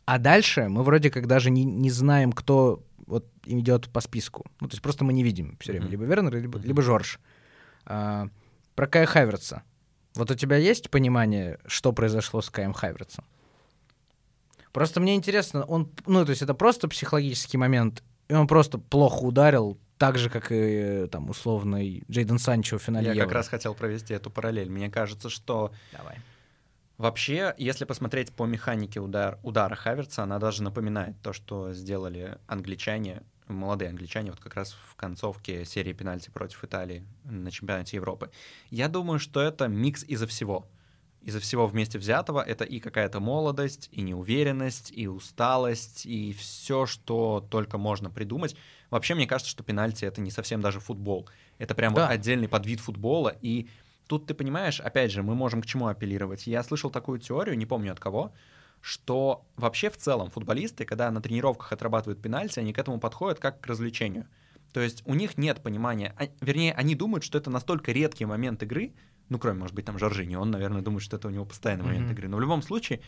[0.04, 4.46] А дальше мы вроде как даже не, не знаем, кто вот идет по списку.
[4.60, 6.68] Ну, то есть просто мы не видим все время либо Вернер, либо, Мгм.
[6.68, 7.20] либо Жорж.
[7.86, 8.28] А,
[8.76, 9.64] про Кая Хайверца.
[10.16, 13.24] Вот у тебя есть понимание, что произошло с Каем Хайверцем?
[14.74, 19.24] Просто мне интересно, он, ну, то есть это просто психологический момент, и он просто плохо
[19.24, 23.26] ударил, так же, как и там условный Джейден Санчо в финале Я Евро.
[23.26, 24.70] как раз хотел провести эту параллель.
[24.70, 26.18] Мне кажется, что Давай.
[26.98, 33.22] Вообще, если посмотреть по механике удар, удара Хаверца, она даже напоминает то, что сделали англичане,
[33.48, 38.32] молодые англичане, вот как раз в концовке серии пенальти против Италии на чемпионате Европы.
[38.72, 40.68] Я думаю, что это микс из-за всего.
[41.28, 47.46] Из-за всего вместе взятого это и какая-то молодость, и неуверенность, и усталость, и все, что
[47.52, 48.56] только можно придумать.
[48.90, 51.28] Вообще, мне кажется, что пенальти— это не совсем даже футбол.
[51.58, 52.04] Это прям Да.
[52.04, 53.68] вот отдельный подвид футбола, и
[54.08, 56.48] Тут ты понимаешь, опять же, мы можем к чему апеллировать.
[56.48, 58.32] Я слышал такую теорию, не помню от кого,
[58.80, 63.60] что вообще в целом футболисты, когда на тренировках отрабатывают пенальти, они к этому подходят как
[63.60, 64.26] к развлечению.
[64.72, 68.64] То есть у них нет понимания, а- вернее, они думают, что это настолько редкий момент
[68.64, 68.94] игры,
[69.30, 72.06] ну, кроме, может быть, там Жоржини, он, наверное, думает, что это у него постоянный момент
[72.06, 72.14] Мгм.
[72.14, 73.02] игры, но в любом случае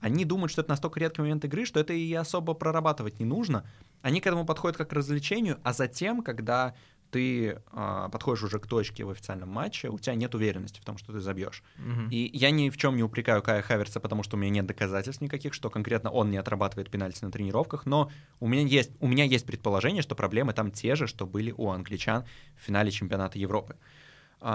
[0.00, 3.64] они думают, что это настолько редкий момент игры, что это и особо прорабатывать не нужно.
[4.02, 6.74] Они к этому подходят как к развлечению, а затем, когда
[7.10, 10.98] ты а, подходишь уже к точке в официальном матче, у тебя нет уверенности в том,
[10.98, 11.62] что ты забьешь.
[11.76, 12.08] Мгм.
[12.10, 15.22] И я ни в чем не упрекаю Кая Хаверса, потому что у меня нет доказательств
[15.22, 18.10] никаких, что конкретно он не отрабатывает пенальти на тренировках, но
[18.40, 21.70] у меня есть, у меня есть предположение, что проблемы там те же, что были у
[21.70, 22.24] англичан
[22.56, 23.76] в финале чемпионата Европы.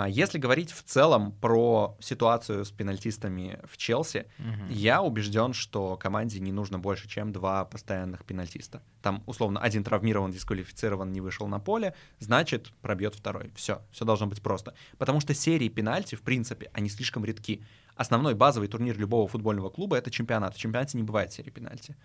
[0.07, 4.67] Если говорить в целом про ситуацию с пенальтистами в Челси, Мгм.
[4.69, 8.81] я убежден, что команде не нужно больше, чем два постоянных пенальтиста.
[9.01, 13.51] Там, условно, один травмирован, дисквалифицирован, не вышел на поле, значит, пробьет второй.
[13.55, 14.75] Все, все должно быть просто.
[14.99, 17.63] Потому что серии пенальти, в принципе, они слишком редки.
[17.95, 20.55] Основной базовый турнир любого футбольного клуба— это чемпионат.
[20.55, 21.95] В чемпионате не бывает серии пенальти.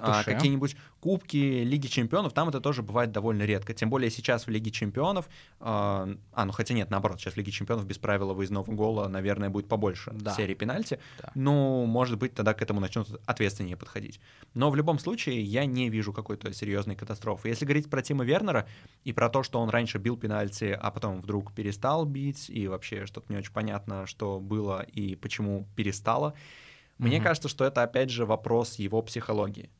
[0.00, 3.74] А какие-нибудь кубки Лиги Чемпионов, там это тоже бывает довольно редко.
[3.74, 5.28] Тем более сейчас в Лиге Чемпионов,
[5.60, 9.50] а, а, ну хотя нет, наоборот, сейчас в Лиге Чемпионов без правила выездного гола, наверное,
[9.50, 10.32] будет побольше Да.
[10.32, 10.98] серий пенальти.
[11.20, 11.30] Да.
[11.34, 14.20] Ну, может быть, тогда к этому начнут ответственнее подходить.
[14.54, 17.48] Но в любом случае я не вижу какой-то серьезной катастрофы.
[17.48, 18.66] Если говорить про Тима Вернера
[19.04, 23.04] и про то, что он раньше бил пенальти, а потом вдруг перестал бить, и вообще
[23.04, 26.34] что-то не очень понятно, что было и почему перестало,
[26.98, 27.24] мне Мгм.
[27.24, 29.70] кажется, что это опять же вопрос его психологии.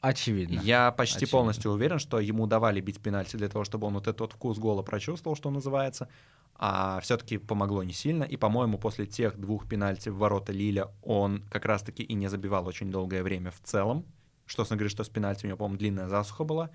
[0.00, 0.60] Очевидно.
[0.60, 1.38] Я почти Очевидно.
[1.38, 4.82] полностью уверен, что ему давали бить пенальти для того, чтобы он вот этот вкус гола
[4.82, 6.08] прочувствовал, что называется,
[6.54, 8.24] а все-таки помогло не сильно.
[8.24, 12.66] И, по-моему, после тех двух пенальти в ворота Лиля он как раз-таки и не забивал
[12.66, 14.04] очень долгое время в целом.
[14.44, 16.70] Что, собственно говоря, что с пенальти у него, по-моему, длинная засуха была.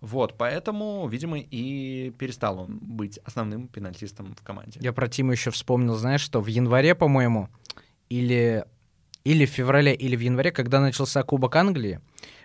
[0.00, 4.80] Вот, поэтому, видимо, и перестал он быть основным пенальтистом в команде.
[4.82, 7.48] Я про Тима еще вспомнил, знаешь, что в январе, по-моему,
[8.08, 8.64] или,
[9.24, 12.00] или в феврале, или в январе, когда начался Кубок Англии,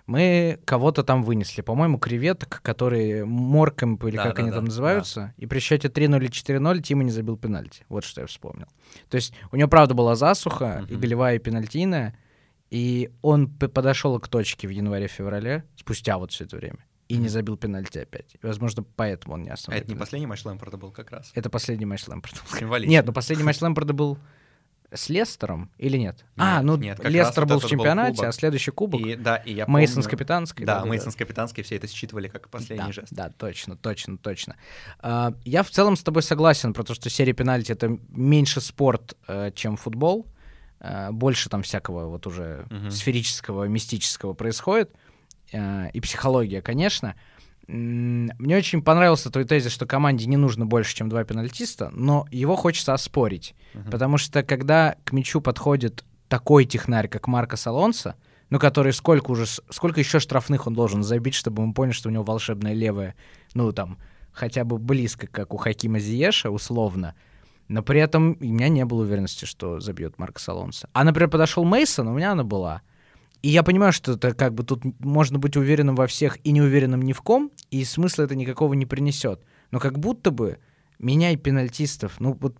[0.07, 1.61] мы кого-то там вынесли.
[1.61, 4.69] По-моему, креветок, которые Морком, или Да, как да, они да, там да.
[4.69, 5.33] называются.
[5.37, 7.83] И при счете 3-0 или 4-0 Тима не забил пенальти.
[7.89, 8.67] Вот что я вспомнил.
[9.09, 11.01] То есть у него, правда, была засуха, и Мгм.
[11.01, 12.17] голевая, и пенальтийная.
[12.69, 17.57] И он подошел к точке в январе-феврале, спустя вот все это время, и не забил
[17.57, 18.35] пенальти опять.
[18.35, 19.79] И, возможно, поэтому он не А основной.
[19.79, 19.99] это не пенальти.
[20.05, 21.31] последний матч Лэмпорда был как раз?
[21.35, 22.37] Это последний матч Лэмпорда.
[22.59, 22.91] Символично.
[22.91, 24.17] Нет, ну последний матч Лэмпорда был
[24.95, 26.25] с Лестером или нет?
[26.37, 28.29] а, Нет, ну нет, Лестер был вот в был чемпионате, кубок.
[28.29, 30.65] а следующий кубок И, да, и я Мейсон с капитанской.
[30.65, 30.89] Да, да-да-да.
[30.89, 33.07] Мейсон с капитанской, все это считывали как последний да, жест.
[33.11, 34.55] Да, точно, точно, точно.
[34.99, 39.15] А, я в целом с тобой согласен про то, что серия пенальти это меньше спорт,
[39.27, 40.25] э, чем футбол.
[40.79, 42.91] Э, больше там всякого вот уже Мгм.
[42.91, 44.91] сферического, мистического происходит.
[45.51, 47.15] Э, и психология, конечно.
[47.67, 52.55] Мне очень понравился твой тезис, что команде не нужно больше, чем два пенальтиста, но его
[52.55, 53.55] хочется оспорить.
[53.73, 53.91] Мгм.
[53.91, 58.15] Потому что когда к мячу подходит такой технарь, как Марко Алонсо,
[58.49, 62.11] ну, который сколько уже, сколько еще штрафных он должен забить, чтобы мы поняли, что у
[62.11, 63.15] него волшебная левая,
[63.53, 63.97] ну, там,
[64.31, 67.15] хотя бы близко, как у Хакима Зиеша, условно.
[67.67, 70.87] Но при этом у меня не было уверенности, что забьет Марко Алонсо.
[70.93, 72.81] А, например, подошел Мейсон, у меня она была.
[73.41, 76.61] И я понимаю, что это как бы тут можно быть уверенным во всех и не
[76.61, 79.41] уверенным ни в ком, и смысла это никакого не принесет.
[79.71, 80.57] Но как будто бы
[80.99, 82.19] меняй пенальтистов.
[82.19, 82.55] Ну вот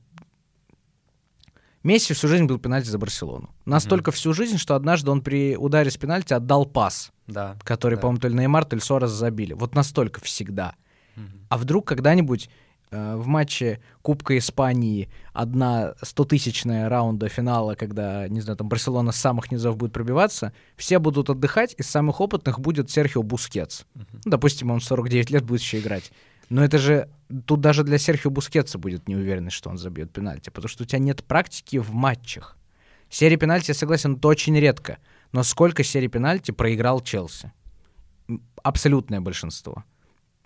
[1.83, 3.51] Месси всю жизнь бил пенальти за Барселону.
[3.65, 7.57] Настолько всю жизнь, что однажды он при ударе с пенальти отдал пас, Да.
[7.63, 8.01] который, Да.
[8.01, 9.53] по-моему, то ли Неймар, то ли Суарес забили.
[9.53, 10.73] Вот настолько всегда.
[11.15, 11.41] Мгм.
[11.49, 12.49] А вдруг когда-нибудь
[13.15, 19.51] в матче Кубка Испании одна стотысячная раунда финала, когда, не знаю, там Барселона с самых
[19.51, 23.83] низов будет пробиваться, все будут отдыхать, из самых опытных будет Серхио Бускетс.
[23.93, 26.11] Ну, допустим, он в 49 лет будет еще играть.
[26.49, 27.09] Но это же...
[27.45, 30.99] Тут даже для Серхио Бускетса будет неуверенность, что он забьет пенальти, потому что у тебя
[30.99, 32.55] нет практики в матчах.
[33.09, 34.97] Серии пенальти, я согласен, это очень редко.
[35.31, 37.51] Но сколько серий пенальти проиграл Челси?
[38.63, 39.83] Абсолютное большинство.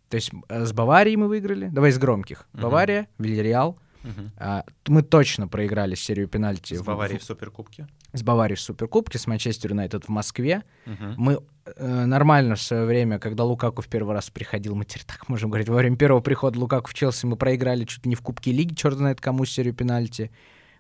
[0.10, 1.70] То есть э, с Баварией мы выиграли.
[1.70, 2.48] Давай из громких.
[2.54, 2.64] Мгм.
[2.64, 3.78] Бавария, Вильяреал.
[4.04, 4.32] Мгм.
[4.38, 7.86] А, мы точно проиграли серию пенальти С в- Баварией в- в Суперкубке.
[8.14, 10.64] с Баварией в Суперкубке, с Манчестер Юнайтед в Москве.
[10.86, 11.16] Мгм.
[11.18, 11.40] Мы
[11.76, 15.50] э, нормально в свое время, когда Лукаку в первый раз приходил, мы теперь так можем
[15.52, 18.52] говорить, во время первого прихода Лукаку в Челси мы проиграли чуть ли не в Кубке
[18.52, 20.32] Лиги, черт знает кому, серию пенальти.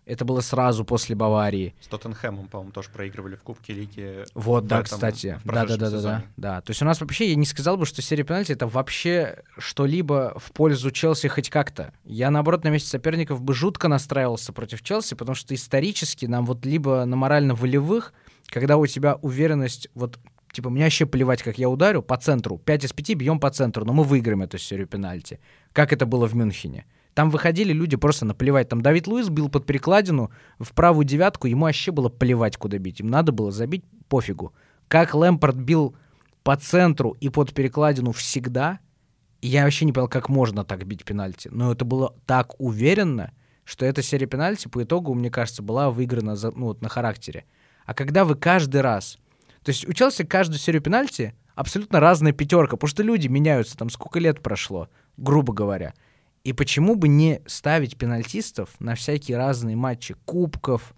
[0.10, 1.76] Это было сразу после Баварии.
[1.80, 4.24] С Тоттенхэмом, по-моему, тоже проигрывали в Кубке Лиги.
[4.34, 5.39] Вот, да, этом, кстати.
[5.45, 6.62] Да, да, да, да, да, да.
[6.62, 10.34] То есть у нас вообще, я не сказал бы, что серия пенальти это вообще что-либо
[10.39, 11.93] в пользу Челси хоть как-то.
[12.05, 16.66] Я, наоборот, на месте соперников бы жутко настраивался против Челси, потому что исторически нам вот
[16.66, 18.12] либо на морально-волевых,
[18.47, 20.18] когда у тебя уверенность, вот,
[20.51, 23.86] типа, мне вообще плевать, как я ударю, по центру, 5 из 5 бьем по центру,
[23.86, 25.39] но мы выиграем эту серию пенальти.
[25.72, 26.88] Как это было в Мюнхене.
[27.14, 28.70] Там выходили люди просто наплевать.
[28.70, 32.99] Там Давид Луис бил под перекладину в правую девятку, ему вообще было плевать, куда бить.
[32.99, 34.53] Им надо было забить, пофигу.
[34.88, 35.95] Как Лэмпорт бил
[36.43, 38.80] по центру и под перекладину всегда,
[39.41, 41.49] я вообще не понял, как можно так бить пенальти.
[41.51, 43.32] Но это было так уверенно,
[43.64, 47.45] что эта серия пенальти по итогу, мне кажется, была выиграна за, ну, вот на характере.
[47.86, 49.18] А когда вы каждый раз...
[49.64, 54.20] То есть у каждую серию пенальти абсолютно разная пятерка, потому что люди меняются, там сколько
[54.20, 55.93] лет прошло, грубо говоря.
[56.50, 60.95] И почему бы не ставить пенальтистов на всякие разные матчи кубков?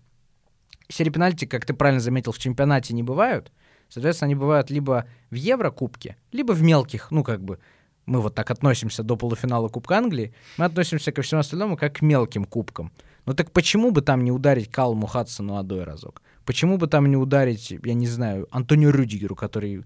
[0.87, 3.51] Серии пенальти, как ты правильно заметил, в чемпионате не бывают.
[3.89, 7.59] Соответственно, они бывают либо в Еврокубке, либо в мелких, ну, как бы,
[8.05, 12.01] мы вот так относимся до полуфинала Кубка Англии, мы относимся ко всему остальному как к
[12.01, 12.93] мелким кубкам.
[13.25, 16.21] Ну так почему бы там не ударить Калму Хадсону одной разок?
[16.45, 19.83] Почему бы там не ударить, я не знаю, Антонио Рюдигеру, который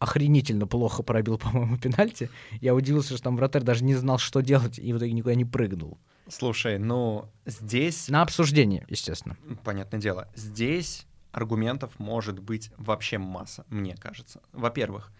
[0.00, 2.28] охренительно плохо пробил, по-моему, пенальти.
[2.60, 5.44] Я удивился, что там вратарь даже не знал, что делать, и в итоге никуда не
[5.44, 5.98] прыгнул.
[6.28, 8.08] Слушай, ну здесь...
[8.08, 9.36] На обсуждение, естественно.
[9.62, 10.28] Понятное дело.
[10.34, 14.40] Здесь аргументов может быть вообще масса, мне кажется.
[14.52, 15.12] Во-первых,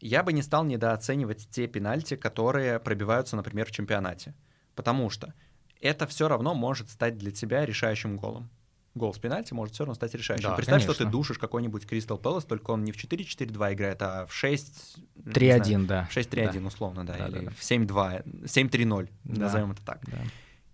[0.00, 4.34] я бы не стал недооценивать те пенальти, которые пробиваются, например, в чемпионате.
[4.74, 5.32] Потому что
[5.80, 8.50] это все равно может стать для тебя решающим голом
[8.96, 10.50] гол с пенальти может все равно стать решающим.
[10.50, 10.94] Да, Представь, конечно.
[10.94, 14.98] что ты душишь какой-нибудь Кристал Пэлас, только он не в 4-4-2 играет, а в 6...
[15.24, 16.08] 3-1, да.
[16.10, 16.66] В 6-3-1, да.
[16.66, 17.50] условно, да, да или да, да.
[17.50, 19.40] в 7-2, 7-3-0, да.
[19.40, 20.00] назовем это так.
[20.06, 20.18] Да.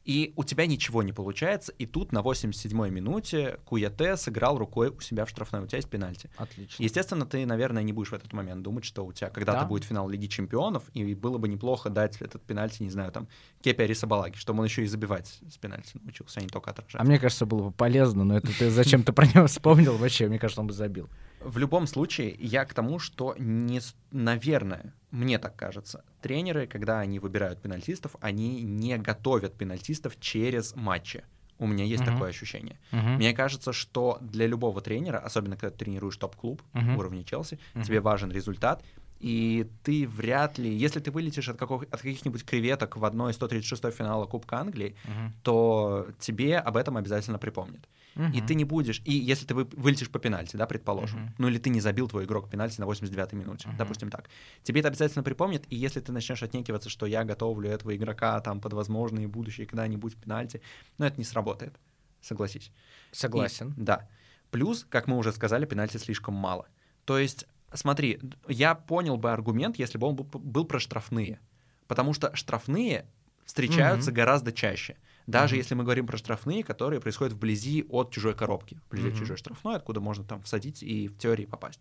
[0.04, 5.00] И у тебя ничего не получается, и тут на 87-й минуте Куяте сыграл рукой у
[5.00, 6.28] себя в штрафной, у тебя есть пенальти.
[6.36, 6.82] Отлично.
[6.82, 9.66] Естественно, ты, наверное, не будешь в этот момент думать, что у тебя когда-то да.
[9.66, 13.28] будет финал Лиги Чемпионов, и было бы неплохо дать этот пенальти, не знаю, там,
[13.60, 17.00] Кепи Арисабалаги, чтобы он еще и забивать с пенальти научился, а не только отражать.
[17.00, 20.26] А мне кажется, было бы полезно, но это ты зачем то про него вспомнил вообще,
[20.26, 21.08] мне кажется, он бы забил.
[21.44, 23.80] В любом случае, я к тому, что, не,
[24.10, 31.24] наверное, мне так кажется, тренеры, когда они выбирают пенальтистов, они не готовят пенальтистов через матчи.
[31.58, 32.12] У меня есть uh-huh.
[32.12, 32.78] такое ощущение.
[32.90, 33.16] Uh-huh.
[33.16, 36.96] Мне кажется, что для любого тренера, особенно когда ты тренируешь топ-клуб uh-huh.
[36.96, 37.84] уровня Челси, uh-huh.
[37.84, 38.82] тебе важен результат,
[39.20, 44.26] и ты вряд ли, если ты вылетишь от, от каких-нибудь креветок в одной 136 финала
[44.26, 45.30] Кубка Англии, uh-huh.
[45.44, 47.88] то тебе об этом обязательно припомнят.
[48.14, 48.32] Uh-huh.
[48.32, 51.34] И ты не будешь, и если ты вы, вылетишь по пенальти, да, предположим, uh-huh.
[51.38, 53.76] ну или ты не забил твой игрок пенальти на 89-й минуте, uh-huh.
[53.76, 54.28] допустим так,
[54.62, 58.60] тебе это обязательно припомнят, и если ты начнешь отнекиваться, что я готовлю этого игрока там
[58.60, 60.60] под возможные будущие когда-нибудь пенальти,
[60.98, 61.74] ну это не сработает,
[62.20, 62.70] согласись.
[63.12, 63.70] Согласен.
[63.70, 64.08] И, да.
[64.50, 66.68] Плюс, как мы уже сказали, пенальти слишком мало.
[67.06, 71.40] То есть, смотри, я понял бы аргумент, если бы он был, про штрафные,
[71.88, 73.06] потому что штрафные
[73.46, 74.14] встречаются uh-huh.
[74.14, 74.96] гораздо чаще.
[75.26, 75.58] Даже mm-hmm.
[75.58, 79.12] если мы говорим про штрафные, которые происходят вблизи от чужой коробки, вблизи mm-hmm.
[79.12, 81.80] от чужой штрафной, откуда можно там всадить и в теории попасть.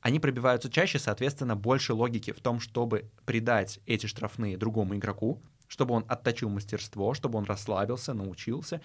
[0.00, 5.94] Они пробиваются чаще, соответственно, больше логики в том, чтобы придать эти штрафные другому игроку, чтобы
[5.94, 8.80] он отточил мастерство, чтобы он расслабился, научился.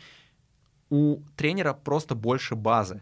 [0.89, 3.01] У тренера просто больше базы,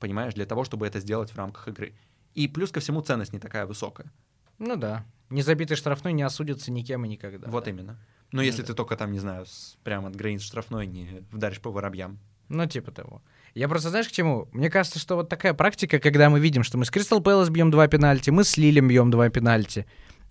[0.00, 1.94] понимаешь, для того, чтобы это сделать в рамках игры.
[2.34, 4.10] И плюс ко всему ценность не такая высокая.
[4.58, 5.04] Ну да.
[5.28, 7.48] Незабитый штрафной не осудится никем и никогда.
[7.48, 7.70] Вот да.
[7.70, 7.98] именно.
[8.32, 11.70] Ну, если ты только там, не знаю, с, прямо от границы штрафной не вдаришь по
[11.70, 12.18] воробьям.
[12.48, 13.22] Ну, типа того.
[13.54, 14.48] Я просто, знаешь, к чему?
[14.52, 17.70] Мне кажется, что вот такая практика, когда мы видим, что мы с Кристал Пэлас бьем
[17.70, 19.86] два пенальти, мы с Лилем бьем два пенальти,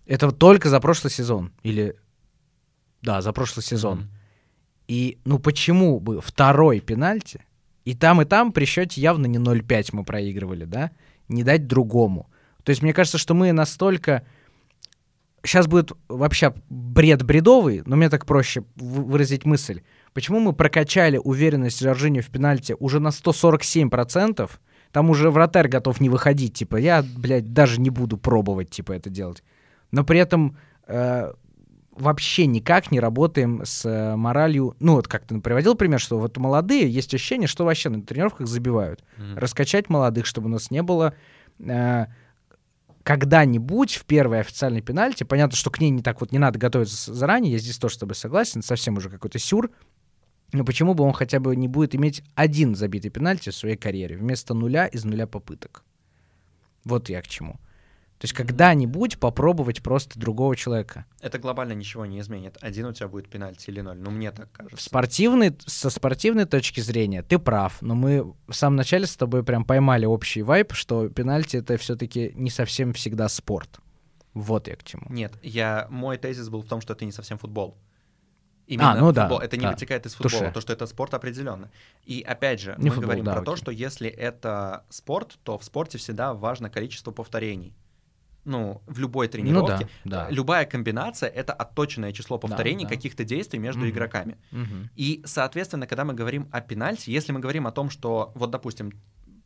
[0.08, 1.54] это вот только за прошлый сезон.
[1.64, 1.96] Или...
[3.02, 4.00] Да, за прошлый сезон.
[4.00, 4.22] Mm-hmm.
[4.88, 7.46] И, ну, почему бы второй пенальти,
[7.86, 10.92] и там, и там при счете явно не 0-5 мы проигрывали, да,
[11.28, 12.30] не дать другому.
[12.64, 14.26] То есть мне кажется, что мы настолько
[15.44, 19.82] сейчас будет вообще бред бредовый, но мне так проще выразить мысль.
[20.14, 24.50] Почему мы прокачали уверенность Жоржини в пенальти уже на 147%?
[24.92, 29.10] Там уже вратарь готов не выходить, типа, я, блядь, даже не буду пробовать, типа, это
[29.10, 29.42] делать.
[29.92, 31.32] Но при этом э,
[31.96, 34.76] вообще никак не работаем с э, моралью.
[34.80, 38.48] Ну, вот как ты приводил пример, что вот молодые, есть ощущение, что вообще на тренировках
[38.48, 39.04] забивают.
[39.18, 39.40] Mm-hmm.
[39.40, 41.14] Раскачать молодых, чтобы у нас не было...
[41.60, 42.08] Э,
[43.12, 47.14] когда-нибудь в первой официальной пенальти, понятно, что к ней не так вот не надо готовиться
[47.14, 49.70] заранее, я здесь тоже с тобой согласен, совсем уже какой-то сюр,
[50.54, 54.16] но почему бы он хотя бы не будет иметь один забитый пенальти в своей карьере
[54.16, 55.84] вместо нуля из нуля попыток?
[56.86, 57.60] Вот я к чему.
[58.22, 61.06] То есть когда-нибудь попробовать просто другого человека.
[61.22, 62.56] Это глобально ничего не изменит.
[62.62, 63.98] Один у тебя будет пенальти или ноль.
[63.98, 64.86] Ну, мне так В кажется.
[64.86, 69.66] спортивной, со спортивной точки зрения ты прав, но мы в самом начале с тобой прям
[69.66, 73.80] поймали общий вайп, что пенальти это все-таки не совсем всегда спорт.
[74.36, 75.08] Вот я к чему.
[75.10, 77.76] Нет, я, мой тезис был в том, что это не совсем футбол.
[78.68, 79.40] Именно ну да, футбол.
[79.40, 79.72] Это не да.
[79.72, 80.54] вытекает из футбола, Туше.
[80.54, 81.72] то, что это спорт определенно.
[82.06, 83.62] И опять же, Не мы футбол, говорим да, про то, окей.
[83.64, 87.76] что если это спорт, то в спорте всегда важно количество повторений.
[88.46, 89.88] Ну, в любой тренировке.
[90.04, 90.28] да.
[90.32, 92.90] Любая комбинация— это отточенное число повторений да.
[92.90, 93.90] каких-то действий между Мгм.
[93.92, 94.38] игроками.
[94.52, 94.90] Мгм.
[94.96, 98.92] И, соответственно, когда мы говорим о пенальти, если мы говорим о том, что, вот, допустим,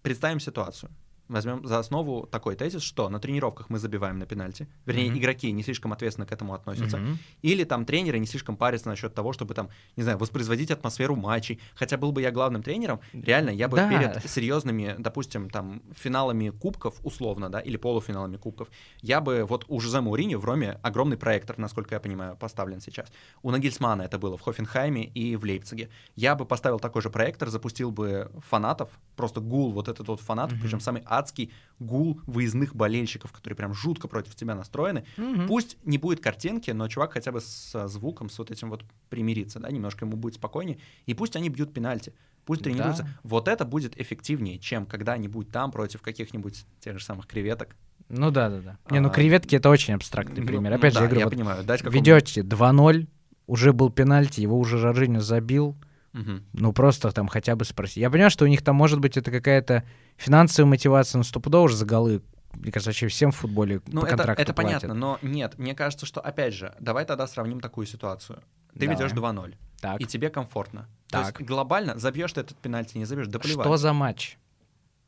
[0.01, 0.91] представим ситуацию,
[1.27, 5.19] возьмем за основу такой тезис, что на тренировках мы забиваем на пенальти, вернее, Мгм.
[5.19, 7.19] игроки не слишком ответственно к этому относятся, Мгм.
[7.41, 11.59] или там тренеры не слишком парятся насчет того, чтобы там, не знаю, воспроизводить атмосферу матчей.
[11.75, 13.89] Хотя был бы я главным тренером, реально, я бы Да.
[13.89, 18.69] перед серьезными, допустим, там, финалами кубков, условно, да, или полуфиналами кубков,
[19.01, 23.11] я бы, вот у Жозе Мауриньо в Роме огромный проектор, насколько я понимаю, поставлен сейчас.
[23.43, 25.89] У Нагельсмана это было в Хофенхайме и в Лейпциге.
[26.15, 30.53] Я бы поставил такой же проектор, запустил бы фанатов, просто гул вот этот вот фанатов,
[30.53, 30.61] Мгм.
[30.61, 35.05] причем самый адский гул выездных болельщиков, которые прям жутко против тебя настроены.
[35.17, 35.47] Мгм.
[35.47, 39.59] Пусть не будет картинки, но чувак хотя бы со звуком, с вот этим вот примирится,
[39.59, 40.77] да, немножко ему будет спокойнее.
[41.05, 42.13] И пусть они бьют пенальти,
[42.45, 42.69] пусть Да.
[42.69, 43.07] тренируются.
[43.23, 47.75] Вот это будет эффективнее, чем когда-нибудь там против каких-нибудь тех же самых креветок.
[48.07, 48.77] Ну да, да, да.
[48.91, 50.71] Не, ну А, креветки это очень абстрактный Ну, пример.
[50.71, 53.07] ну Опять да, же, я говорю, я вот понимаю, дать какому- ведете 2-0,
[53.47, 55.75] уже был пенальти, его уже Жоржинho забил.
[56.15, 56.45] Мгм.
[56.53, 57.99] Ну, просто там хотя бы спроси.
[57.99, 59.83] Я понимаю, что у них там, может быть, это какая-то
[60.15, 62.21] финансовая мотивация, но стопудово уже за голы.
[62.53, 64.81] Мне кажется, вообще всем в футболе Ну, по это, контракту это платят.
[64.81, 68.41] понятно, но нет, мне кажется, что, опять же, давай тогда сравним такую ситуацию.
[68.73, 68.95] Ты Давай.
[68.95, 69.99] ведешь 2-0, Так.
[70.01, 70.87] и тебе комфортно.
[71.09, 71.37] То Так.
[71.39, 73.65] есть глобально забьешь ты этот пенальти, не забьешь, да плевать.
[73.65, 74.37] Что за матч?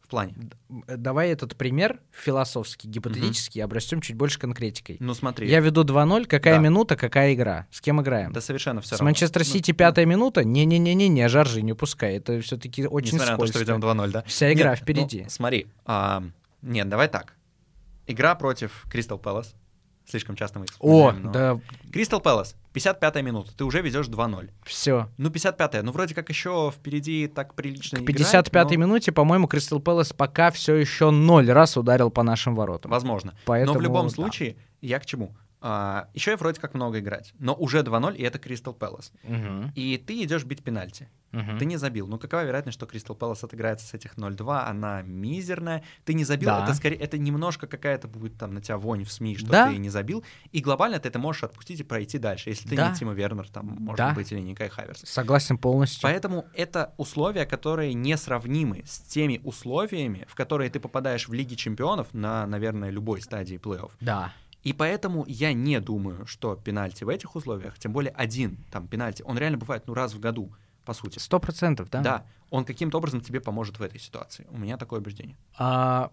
[0.07, 0.35] В плане.
[0.69, 4.95] Давай этот пример философский, гипотетический, обрастем чуть больше конкретикой.
[5.01, 6.61] Ну смотри, Я веду 2-0, какая Да.
[6.61, 7.67] минута, какая игра?
[7.71, 8.31] С кем играем?
[8.31, 10.45] да совершенно все С Манчестер Сити пятая минута?
[10.45, 12.15] Не-не-не-не, Жоржи, не пускай.
[12.15, 13.73] Это все-таки очень Несмотря на то, что скользко.
[13.73, 14.23] ведем 2-0, да?
[14.25, 15.23] Вся игра Нет, впереди.
[15.23, 16.23] ну, смотри, а,
[16.61, 17.33] нет, давай так.
[18.05, 19.55] Игра против Кристал Пэлас.
[20.09, 21.59] Слишком часто мы их О, да,
[21.91, 24.49] Кристал Пэлас, 55-я минута, ты уже ведешь 2-0.
[24.63, 25.09] все.
[25.17, 29.47] Ну, 55-я, ну, вроде как еще впереди так прилично К играть, 55-й но- минуте, по-моему,
[29.47, 32.91] Кристал Пэлас пока все еще ноль раз ударил по нашим воротам.
[32.91, 33.33] Возможно.
[33.45, 34.13] Поэтому, но в любом да.
[34.13, 35.35] случае, я к чему?
[36.13, 39.11] Еще я вроде как много играть, но уже 2-0, и это Кристал Пэлас.
[39.23, 41.09] Мгм, И ты идешь бить пенальти.
[41.31, 41.57] мгм.
[41.59, 42.07] Ты не забил.
[42.07, 44.65] Ну, какова вероятность, что Кристал Пэлас отыграется с этих 0-2?
[44.69, 45.83] Она мизерная.
[46.05, 46.63] Ты не забил, Да.
[46.63, 49.69] это скорее, это немножко какая-то будет там на тебя вонь в СМИ, что Да.
[49.69, 50.23] ты не забил.
[50.53, 52.89] И глобально ты это можешь отпустить и пройти дальше, если ты Да.
[52.89, 54.13] не Тима Вернер, там, может Да.
[54.13, 55.01] быть, или не Кай Хаверс.
[55.05, 56.01] Согласен полностью.
[56.01, 62.07] Поэтому это условия, которые несравнимы с теми условиями, в которые ты попадаешь в Лиге Чемпионов
[62.13, 63.91] на, наверное, любой стадии плей-офф.
[63.99, 64.33] Да.
[64.63, 69.23] И поэтому я не думаю, что пенальти в этих условиях, тем более один там пенальти,
[69.23, 70.51] он реально бывает ну раз в году,
[70.85, 71.19] по сути.
[71.19, 72.01] Сто процентов, да?
[72.01, 74.47] Да, он каким-то образом тебе поможет в этой ситуации.
[74.49, 75.37] У меня такое убеждение.
[75.57, 76.11] А,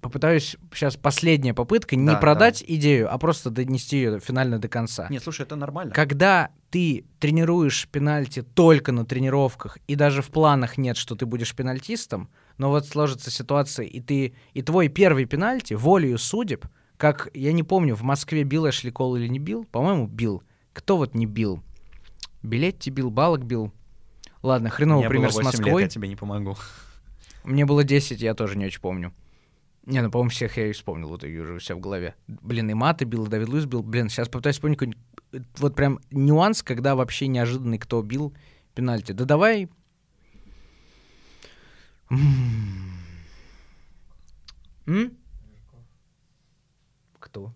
[0.00, 5.06] попытаюсь сейчас последняя попытка не Да, продать идею, а просто донести ее финально до конца.
[5.10, 5.92] Нет, слушай, это нормально.
[5.92, 11.54] Когда ты тренируешь пенальти только на тренировках, и даже в планах нет, что ты будешь
[11.54, 17.52] пенальтистом, но вот сложится ситуация, и ты и твой первый пенальти волею судеб, как, я
[17.52, 20.42] не помню, в Москве бил Эшли Кол или не бил, по-моему, бил.
[20.72, 21.62] Кто вот не бил?
[22.42, 23.72] Билетти бил, Балок бил.
[24.42, 25.82] Ладно, хреновый Мне пример было с 8 Москвой.
[25.82, 26.56] лет, я тебе не помогу.
[27.44, 29.12] Мне было 10, я тоже не очень помню.
[29.86, 32.14] Не, ну, по-моему, всех я и вспомнил, вот уже у себя в голове.
[32.26, 33.82] Блин, и Маты бил, и Давид Луис бил.
[33.82, 35.02] Блин, сейчас попытаюсь вспомнить какой-нибудь
[35.32, 38.34] э, вот прям нюанс, когда вообще неожиданный кто бил
[38.74, 39.12] пенальти.
[39.12, 39.68] Да давай...
[42.10, 42.92] М.
[47.18, 47.52] Кто?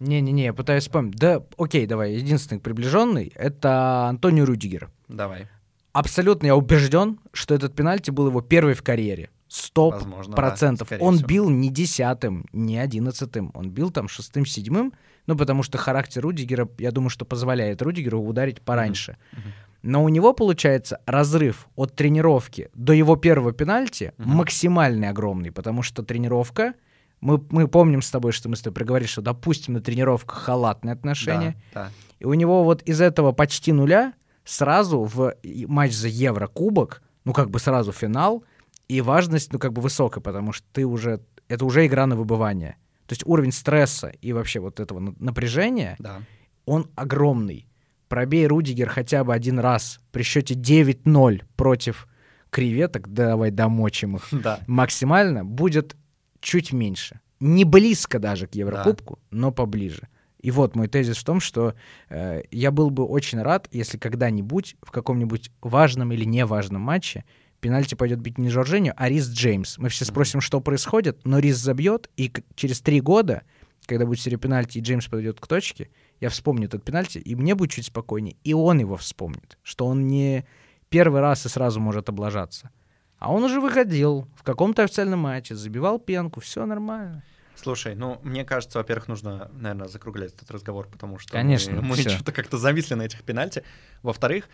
[0.00, 1.16] Не-не-не, я пытаюсь вспомнить.
[1.16, 2.14] Да, окей, давай.
[2.14, 4.90] Единственный приближенный— это Антонио Рюдигер.
[5.08, 5.46] Давай.
[5.92, 9.30] Абсолютно я убежден, что этот пенальти был его первый в карьере.
[9.46, 10.88] Сто да, процентов.
[10.88, 11.28] скорее Он всего.
[11.28, 13.52] бил не десятым, не одиннадцатым.
[13.54, 14.92] Он бил там шестым, седьмым.
[15.26, 19.16] Ну, потому что характер Рудигера, я думаю, что позволяет Рудигеру ударить пораньше.
[19.32, 19.52] Мгм.
[19.86, 24.30] Но у него получается разрыв от тренировки до его первого пенальти Мгм.
[24.36, 26.72] максимальный огромный, потому что тренировка,
[27.20, 30.94] мы, мы помним с тобой, что мы с тобой проговорили, что, допустим, на тренировках халатные
[30.94, 31.90] отношения, Да, да.
[32.18, 34.14] и у него вот из этого почти нуля
[34.44, 35.34] сразу в
[35.68, 38.42] матч за Еврокубок, ну как бы сразу финал,
[38.88, 42.76] и важность, ну как бы высокая, потому что ты уже, это уже игра на выбывание.
[43.06, 46.20] То есть уровень стресса и вообще вот этого на- напряжения, Да.
[46.64, 47.66] он огромный.
[48.08, 52.06] Пробей Рудигер хотя бы один раз при счете 9-0 против
[52.50, 54.60] креветок, давай домочим их, Да.
[54.66, 55.96] максимально, будет
[56.40, 57.20] чуть меньше.
[57.40, 59.38] Не близко даже к Еврокубку, да.
[59.38, 60.08] но поближе.
[60.40, 61.74] И вот мой тезис в том, что
[62.10, 67.24] э, я был бы очень рад, если когда-нибудь в каком-нибудь важном или неважном матче
[67.60, 69.78] пенальти пойдет бить не Жоржиньо, а Рис Джеймс.
[69.78, 73.42] Мы все спросим, что происходит, но Рис забьет, и через три года,
[73.86, 75.88] когда будет серия пенальти, и Джеймс подойдет к точке,
[76.20, 80.06] я вспомню этот пенальти, и мне будет чуть спокойнее, и он его вспомнит, что он
[80.06, 80.46] не
[80.88, 82.70] первый раз и сразу может облажаться.
[83.18, 87.22] А он уже выходил в каком-то официальном матче, забивал пенку, все нормально.
[87.56, 91.96] Слушай, ну, мне кажется, во-первых, нужно, наверное, закруглять этот разговор, потому что Конечно, мы, мы
[91.96, 93.62] что-то как-то зависли на этих пенальти.
[94.02, 94.48] Во-вторых,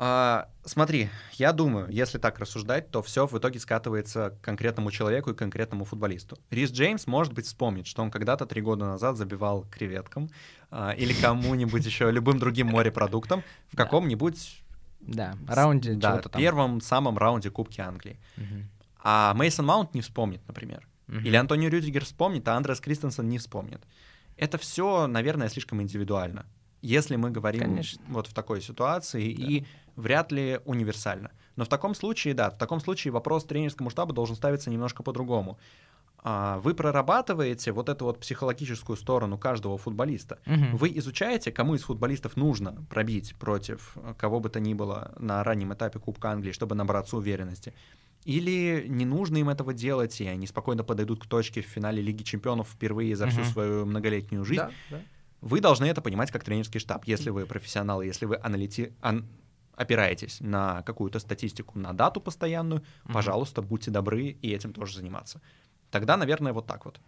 [0.00, 5.30] а, смотри, я думаю, если так рассуждать, то все в итоге скатывается к конкретному человеку
[5.30, 6.38] и конкретному футболисту.
[6.50, 10.30] Рис Джеймс, может быть, вспомнит, что он когда-то три года назад забивал креветкам
[10.70, 13.42] а, или кому-нибудь еще любым другим морепродуктом
[13.72, 14.62] в каком-нибудь
[15.00, 16.40] да, раунде да, там.
[16.40, 18.18] первом самом раунде Кубки Англии.
[19.02, 20.86] А Мейсон Маунт не вспомнит, например.
[21.08, 23.80] Или Антонио Рюдигер вспомнит, а Андрес Кристенсен не вспомнит.
[24.36, 26.46] Это все, наверное, слишком индивидуально.
[26.80, 28.00] Если мы говорим Конечно.
[28.08, 29.44] вот в такой ситуации, да.
[29.44, 29.64] и
[29.98, 31.32] вряд ли универсально.
[31.56, 35.58] Но в таком случае, да, в таком случае вопрос тренерскому штабу должен ставиться немножко по-другому.
[36.20, 40.38] А, вы прорабатываете вот эту вот психологическую сторону каждого футболиста.
[40.46, 40.76] Угу.
[40.78, 45.74] Вы изучаете, кому из футболистов нужно пробить против кого бы то ни было на раннем
[45.74, 47.74] этапе Кубка Англии, чтобы набраться уверенности.
[48.24, 52.22] Или не нужно им этого делать, и они спокойно подойдут к точке в финале Лиги
[52.22, 54.62] Чемпионов впервые за всю свою многолетнюю жизнь.
[54.62, 55.00] Да, да.
[55.40, 58.92] Вы должны это понимать как тренерский штаб, если вы профессионалы, если вы аналити...
[59.00, 59.26] ан
[59.78, 63.12] опираетесь на какую-то статистику, на дату постоянную, mm-hmm.
[63.12, 65.40] пожалуйста, будьте добры и этим тоже заниматься.
[65.90, 67.00] Тогда, наверное, вот так вот.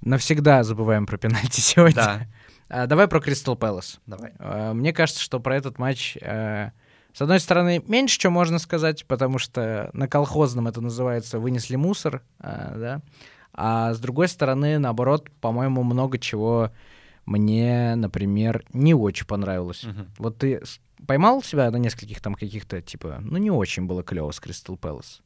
[0.00, 1.96] Навсегда забываем про пенальти сегодня.
[1.96, 2.26] Да.
[2.68, 4.00] А, давай про Кристал Пэлас.
[4.06, 4.32] Давай.
[4.38, 6.70] А, мне кажется, что про этот матч, а,
[7.12, 12.22] с одной стороны, меньше что можно сказать, потому что на колхозном это называется «вынесли мусор»,
[12.38, 13.02] а, да,
[13.56, 16.70] а с другой стороны, наоборот, по-моему, много чего
[17.24, 19.84] мне, например, не очень понравилось.
[19.84, 20.06] Угу.
[20.18, 20.62] Вот ты
[21.06, 25.22] поймал себя на нескольких там каких-то, типа, ну не очень было клево с Кристал Пэлас?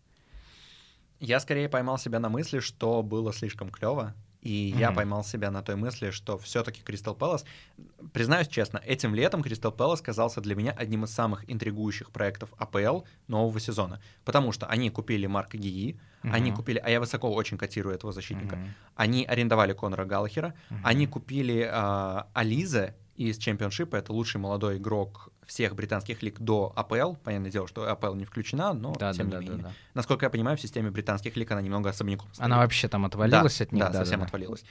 [1.19, 4.79] Я скорее поймал себя на мысли, что было слишком клево, и mm-hmm.
[4.79, 7.45] я поймал себя на той мысли, что все-таки Кристал Пэлас,
[8.13, 13.03] признаюсь честно, этим летом Кристал Пэлас казался для меня одним из самых интригующих проектов АПЛ
[13.29, 14.01] нового сезона.
[14.25, 16.33] Потому что они купили Марка Гии, mm-hmm.
[16.33, 18.71] они купили, а я высоко очень котирую этого защитника, mm-hmm.
[18.97, 20.81] они арендовали Конора Галлахера, mm-hmm.
[20.85, 27.15] они купили э, Ализе из чемпионшипа, это лучший молодой игрок всех британских лиг до АПЛ.
[27.25, 29.63] Понятное дело, что АПЛ не включена, но да, тем да, не да, менее.
[29.65, 29.75] Да, да.
[29.95, 32.45] Насколько я понимаю, в системе британских лиг она немного особняком стоит.
[32.45, 33.83] Она вообще там отвалилась да, от них?
[33.83, 34.65] Да, да совсем да, отвалилась.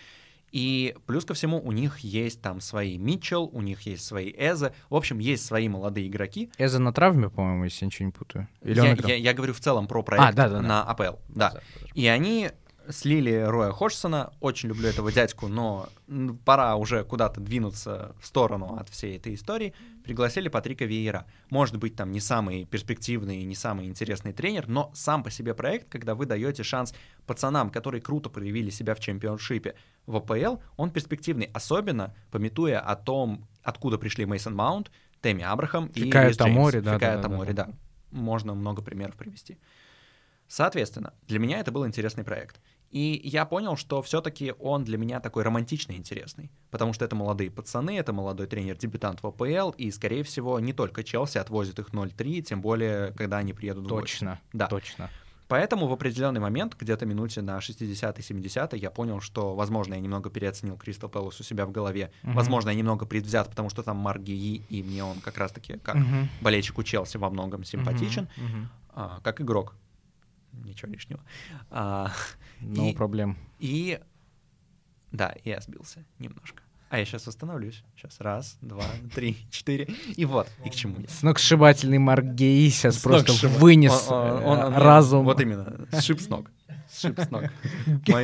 [0.54, 4.74] И плюс ко всему у них есть там свои Митчелл, у них есть свои Эза.
[4.90, 6.50] В общем, есть свои молодые игроки.
[6.58, 8.48] Эза на травме, по-моему, если я ничего не путаю.
[8.62, 10.84] Или я, я, я говорю в целом про проект а, да, да, на да.
[10.84, 11.18] АПЛ.
[11.28, 11.52] Да.
[11.52, 11.62] да.
[11.94, 12.52] И они
[12.90, 14.32] слили Роя Ходжсона.
[14.40, 15.90] Очень люблю этого дядьку, но
[16.46, 19.74] пора уже куда-то двинуться в сторону от всей этой истории.
[20.10, 21.28] Пригласили Патрика Виера.
[21.51, 25.88] Может быть, там не самый перспективный, не самый интересный тренер, но сам по себе проект,
[25.88, 26.95] когда вы даете шанс
[27.28, 29.76] пацанам, которые круто проявили себя в чемпионшипе
[30.07, 34.89] в АПЛ, он перспективный, особенно пометуя о том, откуда пришли Мейсон Маунт,
[35.22, 37.72] Тэмми Абрахам Фикая и Рис Тамори, да, Фикая да, Тамори, да, да.
[37.72, 37.78] да.
[38.10, 39.60] Можно много примеров привести.
[40.47, 42.60] Соответственно, для меня это был интересный проект.
[42.92, 47.52] И я понял, что все-таки он для меня такой романтичный интересный, потому что это молодые
[47.52, 52.42] пацаны, это молодой тренер-дебютант в АПЛ, и, скорее всего, не только Челси отвозит их 0-3,
[52.42, 54.68] тем более, когда они приедут в Точно, да.
[54.68, 55.10] точно.
[55.50, 60.78] Поэтому в определенный момент, где-то минуте на 60-70, я понял, что, возможно, я немного переоценил
[60.78, 62.12] Кристал Пэлас у себя в голове.
[62.22, 62.34] Uh-huh.
[62.34, 66.28] Возможно, я немного предвзят, потому что там Марги и мне он как раз-таки как uh-huh.
[66.42, 68.44] болельщику Челси во многом симпатичен, uh-huh.
[68.44, 68.66] Uh-huh.
[68.94, 69.74] А, как игрок
[70.54, 71.22] ничего лишнего.
[71.70, 72.12] А,
[72.62, 73.38] no и, проблем.
[73.60, 74.00] И
[75.12, 76.64] да, я сбился немножко.
[76.89, 77.84] А я сейчас остановлюсь.
[77.95, 78.84] Сейчас раз, два,
[79.14, 79.88] три, четыре.
[80.16, 81.08] И вот, и к чему я.
[81.08, 85.26] Сногсшибательный Марк Гей сейчас просто вынес он, он, он, разум.
[85.26, 86.50] Вот именно, сшиб с ног.
[86.91, 87.43] Сшиб с ног.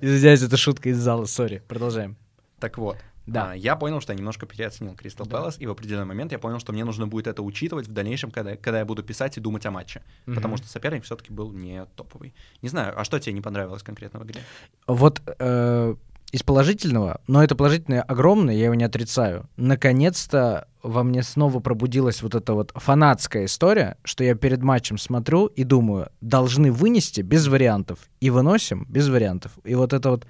[0.00, 1.62] Извиняюсь, это шутка из зала, сори.
[1.68, 2.16] Продолжаем.
[2.58, 2.96] Так вот,
[3.28, 3.52] да.
[3.52, 5.38] А, я понял, что я немножко переоценил Кристал да.
[5.38, 8.30] Пэлас, и в определенный момент я понял, что мне нужно будет это учитывать в дальнейшем,
[8.30, 10.02] когда, когда я буду писать и думать о матче.
[10.26, 10.34] Угу.
[10.34, 12.34] Потому что соперник все-таки был не топовый.
[12.62, 14.40] Не знаю, а что тебе не понравилось конкретно в игре?
[14.86, 15.94] Вот э,
[16.32, 19.48] из положительного, но это положительное огромное, я его не отрицаю.
[19.56, 25.46] Наконец-то во мне снова пробудилась вот эта вот фанатская история, что я перед матчем смотрю
[25.46, 27.98] и думаю, должны вынести без вариантов.
[28.20, 29.52] И выносим без вариантов.
[29.64, 30.26] И вот это вот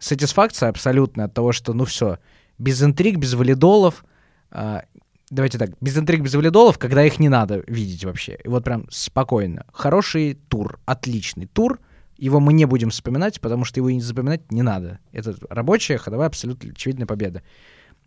[0.00, 2.18] сатисфакция абсолютная от того, что, ну все,
[2.58, 4.04] без интриг, без валидолов,
[4.50, 4.82] А,
[5.30, 8.38] давайте так, без интриг, без валидолов, когда их не надо видеть вообще.
[8.42, 9.64] И вот прям спокойно.
[9.72, 11.78] Хороший тур, отличный тур.
[12.16, 14.98] Его мы не будем вспоминать, потому что его и не запоминать не надо.
[15.12, 17.42] Это рабочая, ходовая, абсолютно очевидная победа.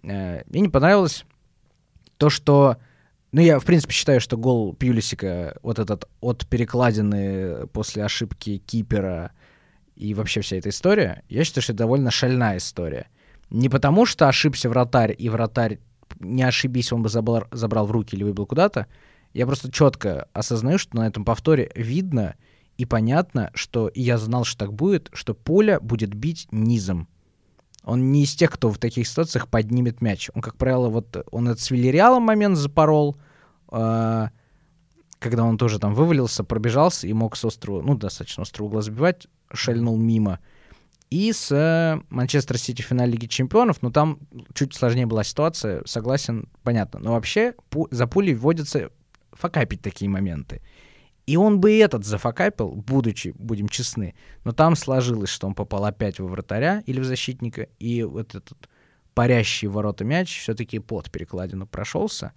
[0.03, 1.25] Э, мне не понравилось
[2.17, 2.77] то, что...
[3.31, 9.31] Ну, я, в принципе, считаю, что гол Пьюлисика, вот этот от перекладины после ошибки кипера
[9.95, 13.07] и вообще вся эта история, я считаю, что это довольно шальная история.
[13.49, 15.79] Не потому, что ошибся вратарь, и вратарь,
[16.19, 18.87] не ошибись, он бы забрал, забрал в руки или выбил куда-то.
[19.33, 22.35] Я просто четко осознаю, что на этом повторе видно
[22.77, 27.07] и понятно, что и я знал, что так будет, что Поля будет бить низом.
[27.83, 30.29] Он не из тех, кто в таких ситуациях поднимет мяч.
[30.33, 33.17] Он, как правило, вот он этот с Вильяреалом момент запорол,
[33.71, 34.27] э,
[35.24, 39.28] когда он тоже там вывалился, пробежался и мог с острого, ну, достаточно острого угла забивать,
[39.51, 40.39] шальнул мимо.
[41.09, 44.19] И с э, Манчестер Сити в финале Лиги Чемпионов, ну, там
[44.53, 46.99] чуть сложнее была ситуация, согласен, понятно.
[46.99, 48.89] Но вообще пу- за пулей вводятся
[49.32, 50.61] факапить такие моменты.
[51.26, 54.15] И он бы и этот зафакапил, будучи, будем честны.
[54.43, 58.69] Но там сложилось, что он попал опять во вратаря или в защитника, и вот этот
[59.13, 62.34] парящий ворота мяч все-таки под перекладину прошелся.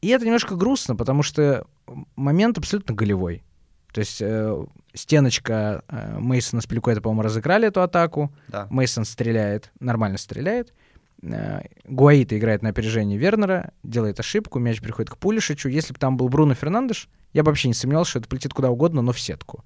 [0.00, 1.66] И это немножко грустно, потому что
[2.16, 3.42] момент абсолютно голевой.
[3.92, 8.32] То есть э, стеночка э, Мейсона с Пеликуэта, по-моему, разыграли эту атаку.
[8.48, 8.66] Да.
[8.70, 10.72] Мейсон стреляет, нормально стреляет.
[11.22, 15.68] Э, Гуаита играет на опережение Вернера, делает ошибку, мяч приходит к Пулишичу.
[15.68, 18.70] Если бы там был Бруно Фернандеш, я бы вообще не сомневался, что это полетит куда
[18.70, 19.64] угодно, но в сетку.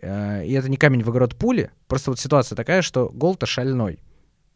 [0.00, 3.98] Э, И это не камень в огород пули, просто вот ситуация такая, что гол-то шальной,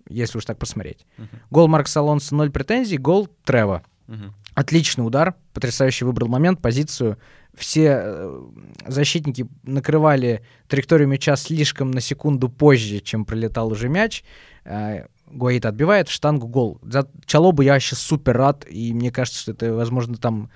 [0.08, 1.06] если уж так посмотреть.
[1.16, 1.28] Мгм.
[1.50, 3.82] Гол Маркса Алонсо 0 претензий, гол Трева.
[4.06, 4.34] Мгм.
[4.55, 7.18] Отличный удар, потрясающе выбрал момент, позицию.
[7.55, 8.40] Все э,
[8.86, 14.24] защитники накрывали траекторию мяча слишком на секунду позже, чем пролетал уже мяч.
[14.64, 16.80] Э, Гуаита отбивает, штангу гол.
[16.82, 20.51] За Чалобу я вообще супер рад, и мне кажется, что это, возможно, там...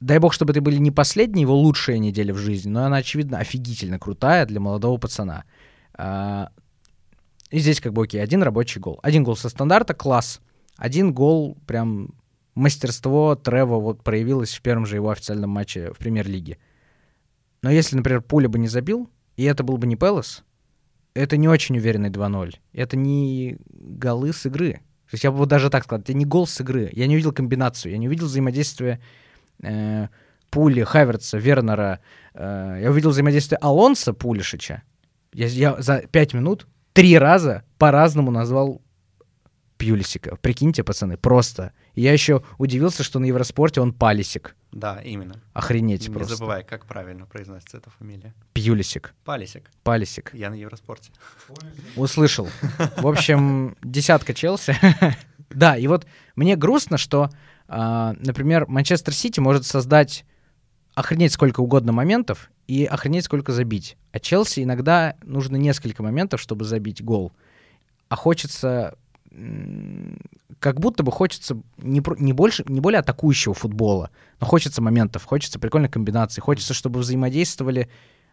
[0.00, 3.38] Дай бог, чтобы это были не последние его лучшие недели в жизни, но она, очевидно,
[3.38, 5.44] офигительно крутая для молодого пацана.
[5.94, 6.50] А,
[7.50, 9.00] И здесь как бы окей, один рабочий гол.
[9.02, 10.40] Один гол со стандарта, класс.
[10.76, 12.14] Один гол, прям
[12.58, 16.58] мастерство Трево вот проявилось в первом же его официальном матче в премьер-лиге.
[17.62, 20.44] Но если, например, Пуля бы не забил, и это был бы не Пелос,
[21.14, 22.54] это не очень уверенный 2-0.
[22.72, 24.74] Это не голы с игры.
[25.10, 26.90] То есть я бы вот даже так сказал, это не гол с игры.
[26.92, 29.00] Я не увидел комбинацию, я не увидел взаимодействия
[29.62, 30.08] э,
[30.50, 32.00] Пули, Хаверца, Вернера.
[32.34, 34.82] Э, я увидел взаимодействие Алонса, Пулишича.
[35.32, 38.82] Я, я за пять минут три раза по-разному назвал
[39.76, 40.36] Пьюлисика.
[40.36, 41.72] Прикиньте, пацаны, просто.
[41.98, 44.54] И я еще удивился, что на Евроспорте он Палисик.
[44.70, 45.42] Да, именно.
[45.52, 46.36] Охренеть не просто.
[46.36, 48.34] забывай, как правильно произносится эта фамилия.
[48.52, 49.16] Пьюлисик.
[49.24, 49.68] Палисик.
[49.82, 50.32] Палисик.
[50.32, 51.10] Я на Евроспорте.
[51.96, 52.48] Услышал.
[52.98, 54.76] В общем, десятка Челси.
[55.50, 57.30] да, и вот мне грустно, что,
[57.66, 60.24] а, например, Манчестер Сити может создать
[60.94, 63.96] охренеть сколько угодно моментов и охренеть сколько забить.
[64.12, 67.32] А Челси иногда нужно несколько моментов, чтобы забить гол.
[68.08, 68.96] А хочется
[70.58, 74.10] как будто бы хочется не, не, больше, не более атакующего футбола,
[74.40, 77.88] но хочется моментов, хочется прикольной комбинации, хочется, чтобы взаимодействовали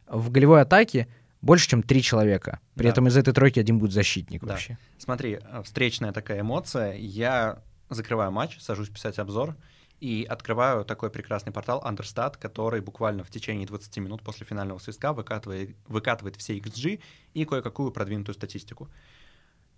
[0.08, 1.08] в голевой атаке
[1.42, 2.60] больше, чем три человека.
[2.76, 2.90] При Да.
[2.90, 4.54] этом из этой тройки один будет защитник Да.
[4.54, 4.78] вообще.
[4.98, 6.94] Смотри, э, встречная такая эмоция.
[6.94, 9.56] Я закрываю матч, сажусь писать обзор
[10.00, 15.14] и открываю такой прекрасный портал Understat, который буквально в течение 20 минут после финального свистка
[15.14, 17.00] выкатывает, выкатывает все XG
[17.34, 18.90] и кое-какую продвинутую статистику.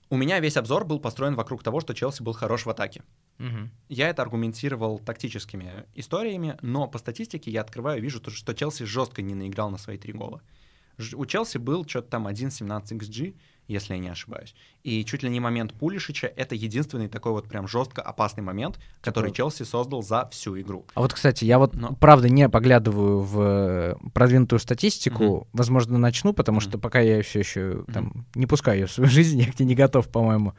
[0.10, 3.04] У меня весь обзор был построен вокруг того, что Челси был хорош в атаке.
[3.90, 8.84] Я это аргументировал тактическими историями, но по статистике я открываю и вижу, то, что Челси
[8.84, 10.42] жестко не наиграл на свои три гола.
[11.14, 13.36] У Челси был что-то там 1.17 XG,
[13.68, 14.56] если я не ошибаюсь.
[14.84, 19.32] И чуть ли не момент Пулишича— это единственный такой вот прям жестко опасный момент, который
[19.32, 20.86] Челси создал за всю игру.
[20.94, 25.48] А вот, кстати, я вот Но- правда не поглядываю в э, продвинутую статистику.
[25.54, 26.82] Возможно, начну, потому что Мгм.
[26.82, 29.76] пока я все еще там не пускаю ее в свою жизнь, я к ней не
[29.76, 30.54] готов, по-моему.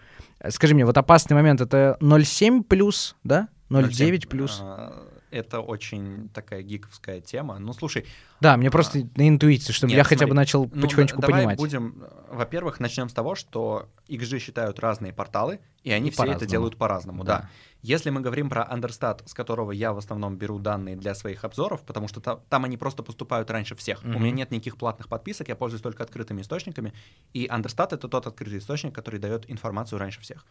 [0.50, 3.48] Скажи мне, вот опасный момент это 0,7 плюс, да?
[3.70, 4.61] 0,9 плюс.
[4.62, 7.58] А, Это очень такая гиковская тема.
[7.58, 8.06] Ну, слушай,
[8.40, 11.26] Да, мне просто на интуиции, чтобы Нет, я хотя бы смотри, начал Ну, потихонечку да-
[11.26, 11.58] давай понимать.
[11.58, 16.46] будем, во-первых, начнем с того, что XG считают разные порталы, и они И все это
[16.46, 17.38] делают по-разному, да.
[17.40, 17.50] Да.
[17.82, 21.82] Если мы говорим про Understat, с которого я в основном беру данные для своих обзоров,
[21.82, 24.02] потому что та- там они просто поступают раньше всех.
[24.04, 24.22] У Мгм.
[24.22, 26.92] меня нет никаких платных подписок, я пользуюсь только открытыми источниками,
[27.34, 30.46] и Understat— это тот открытый источник, который дает информацию раньше всех.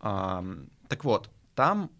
[0.00, 1.90] Ам, так вот, там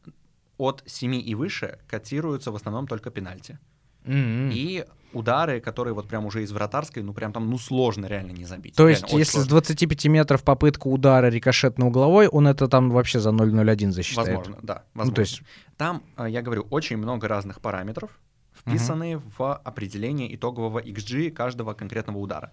[0.58, 3.58] от 7 и выше котируются в основном только пенальти.
[4.04, 4.50] Мгм.
[4.52, 8.44] И удары, которые вот прям уже из вратарской, ну прям там, ну сложно реально не
[8.44, 8.74] забить.
[8.76, 9.50] То Реально есть, если с сложно.
[9.50, 14.28] 25 метров попытка удара рикошетно угловой, он это там вообще за 0,01 засчитает.
[14.28, 14.74] Возможно, да.
[14.94, 15.14] Ну, Возможно.
[15.14, 15.42] то есть,
[15.76, 18.10] Там, э, я говорю, очень много разных параметров,
[18.52, 22.50] вписанные в определение итогового XG каждого конкретного удара.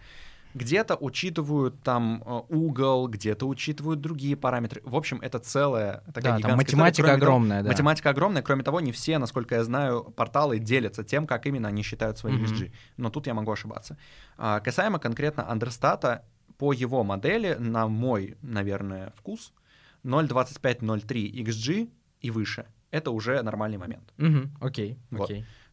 [0.54, 4.82] Где-то учитывают там э, угол, где-то учитывают другие параметры.
[4.84, 7.08] В общем, это целая такая да, там гигантская математика история.
[7.08, 7.70] Кроме того, огромная, да.
[7.70, 8.41] Математика огромная.
[8.41, 12.34] Кроме того, не все, насколько я знаю, порталы делятся тем, как именно они считают свои
[12.34, 12.45] Мгм.
[12.45, 12.72] XG.
[12.97, 13.97] Но тут я могу ошибаться.
[14.38, 16.26] А, касаемо конкретно Андерстата,
[16.58, 19.54] по его модели, на мой, наверное, вкус,
[20.04, 21.89] 0.25-0.3 XG
[22.22, 22.66] и выше.
[22.91, 24.14] Это уже нормальный момент.
[24.18, 25.32] Мгм, окей, Вот.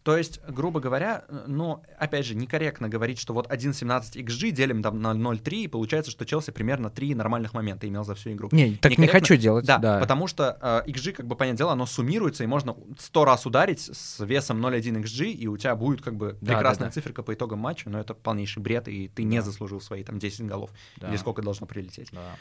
[0.08, 4.82] То есть, грубо говоря, э, ну, опять же, некорректно говорить, что вот 1.17 XG делим
[4.82, 8.48] там на 0.3, и получается, что Челси примерно 3 нормальных момента имел за всю игру.
[8.50, 9.98] Не, так не хочу делать, Да, да.
[10.00, 10.56] потому что
[10.86, 14.64] э, XG, как бы, понятное дело, оно суммируется, и можно 100 раз ударить с весом
[14.64, 16.94] 0.1 XG, и у тебя будет, как бы, Да, прекрасная да, да.
[16.94, 19.42] циферка по итогам матча, но это полнейший бред, и ты не Да.
[19.44, 21.10] заслужил свои, там, 10 голов, Да.
[21.10, 22.08] или сколько должно прилететь.
[22.12, 22.34] Да.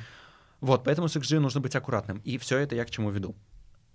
[0.62, 2.20] Вот, поэтому с XG нужно быть аккуратным.
[2.24, 3.36] И все это я к чему веду.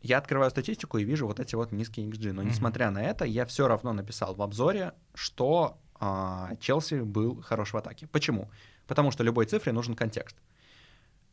[0.03, 2.33] Я открываю статистику и вижу вот эти вот низкие XG.
[2.33, 2.51] Но Мгм.
[2.51, 7.77] несмотря на это, я все равно написал в обзоре, что а, Челси был хорош в
[7.77, 8.09] атаке.
[8.09, 8.51] Почему?
[8.89, 10.37] Потому что любой цифре нужен контекст.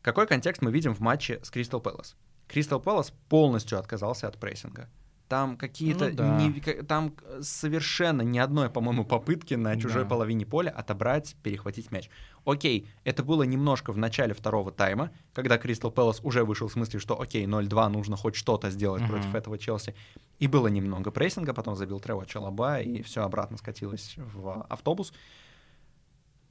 [0.03, 2.15] Какой контекст мы видим в матче с Кристал Пэлас?
[2.47, 4.87] Кристал Пэлас полностью отказался от прессинга.
[5.29, 6.09] Там какие-то...
[6.09, 6.41] Ну да.
[6.41, 10.09] не- там совершенно ни одной, по-моему, попытки на чужой Да.
[10.09, 12.09] половине поля отобрать, перехватить мяч.
[12.45, 16.99] Окей, это было немножко в начале второго тайма, когда Кристал Пэлас уже вышел в смысле,
[16.99, 19.11] что окей, 0-2, нужно хоть что-то сделать Мгм.
[19.11, 19.93] против этого Челси.
[20.39, 25.13] И было немного прессинга, потом забил Трево Чалаба, и все обратно скатилось в автобус.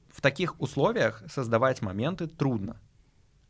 [0.09, 2.77] В таких условиях создавать моменты трудно.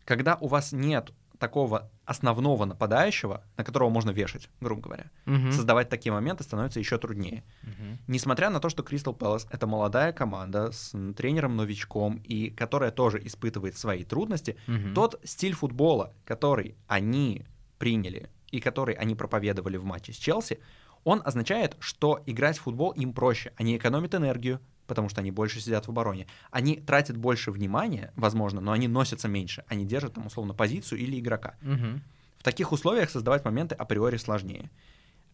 [0.06, 5.52] Когда у вас нет такого основного нападающего, на которого можно вешать, грубо говоря, Мгм.
[5.52, 7.44] создавать такие моменты становится еще труднее.
[7.64, 7.98] Мгм.
[8.08, 13.78] Несмотря на то, что Кристал Пэлас— это молодая команда с тренером-новичком, и которая тоже испытывает
[13.78, 14.94] свои трудности, Мгм.
[14.94, 17.46] тот стиль футбола, который они
[17.78, 20.60] приняли и который они проповедовали в матче с Челси,
[21.06, 23.54] он означает, что играть в футбол им проще.
[23.56, 24.60] Они экономят энергию,
[24.90, 26.28] потому что они больше сидят в обороне.
[26.52, 29.64] Они тратят больше внимания, возможно, но они носятся меньше.
[29.70, 31.56] Они держат там условно позицию или игрока.
[31.62, 32.02] Мгм.
[32.38, 34.70] В таких условиях создавать моменты априори сложнее.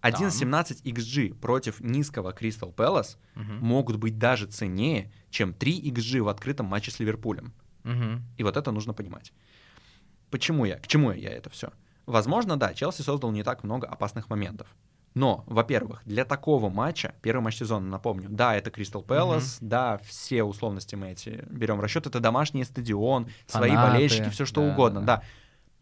[0.01, 3.57] 1.17 XG против низкого Кристал Пэлас Мгм.
[3.65, 7.53] могут быть даже ценнее, чем 3 XG в открытом матче с Ливерпулем.
[7.83, 8.21] Мгм.
[8.37, 9.33] И вот это нужно понимать.
[10.29, 10.77] Почему я?
[10.77, 11.71] К чему я это все?
[12.05, 14.67] Возможно, да, Челси создал не так много опасных моментов.
[15.15, 20.43] Но, во-первых, для такого матча, первый матч сезона, напомню, да, это Кристал Пэлас, да, все
[20.43, 24.73] условности мы эти берем в расчет, это домашний стадион, свои Фанаты, болельщики, все что да,
[24.73, 25.17] угодно, да.
[25.17, 25.23] да.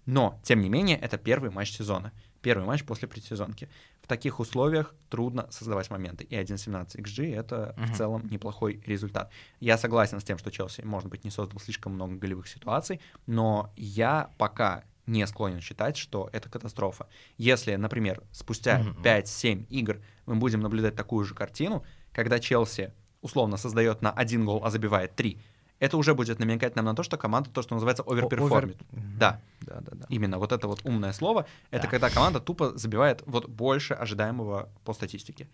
[0.05, 2.11] Но, тем не менее, это первый матч сезона,
[2.41, 3.69] первый матч после предсезонки.
[4.03, 7.87] В таких условиях трудно создавать моменты, и 1.17 XG— это Мгм.
[7.87, 9.31] в целом неплохой результат.
[9.59, 13.71] Я согласен с тем, что Челси, может быть, не создал слишком много голевых ситуаций, но
[13.77, 17.07] я пока не склонен считать, что это катастрофа.
[17.37, 19.01] Если, например, спустя Мгм.
[19.03, 24.61] 5-7 игр мы будем наблюдать такую же картину, когда Челси условно создает на один гол,
[24.63, 25.37] а забивает три,
[25.79, 28.77] это уже будет намекать нам на то, что команда то, что называется overperform ит.
[28.81, 29.17] Over- Мгм.
[29.19, 29.41] Да.
[29.61, 30.05] Да, да, да.
[30.09, 31.89] Именно вот это вот умное слово, это Да.
[31.89, 35.49] когда команда тупо забивает вот больше ожидаемого по статистике.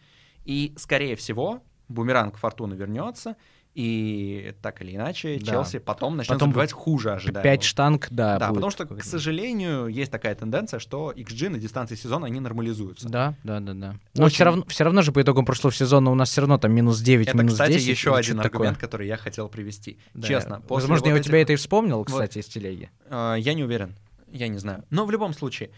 [0.45, 3.35] И, скорее всего, бумеранг фортуны вернется,
[3.79, 5.45] и так или иначе Да.
[5.51, 7.43] Челси потом начнет Потом забивать хуже ожидаемого.
[7.43, 8.37] Пять штанг, да.
[8.37, 12.39] Да, будет потому что, к сожалению, есть такая тенденция, что XG на дистанции сезона, они
[12.41, 13.07] нормализуются.
[13.07, 13.95] Да, да, да, да.
[14.15, 16.57] Но Очень- все равно, все равно же по итогам прошлого сезона у нас все равно
[16.57, 17.87] там минус 9, Это, минус кстати, 10.
[17.87, 18.87] еще или один что-то аргумент, такое.
[18.87, 19.97] который я хотел привести.
[20.13, 20.27] Да.
[20.27, 20.59] Честно.
[20.59, 22.89] после Возможно, я вот у тебя этих- это и вспомнил, кстати, из телеги.
[23.09, 23.95] Э, Я не уверен,
[24.31, 24.83] я не знаю.
[24.89, 25.69] Но в любом случае,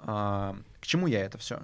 [0.00, 1.60] а, к чему я это все?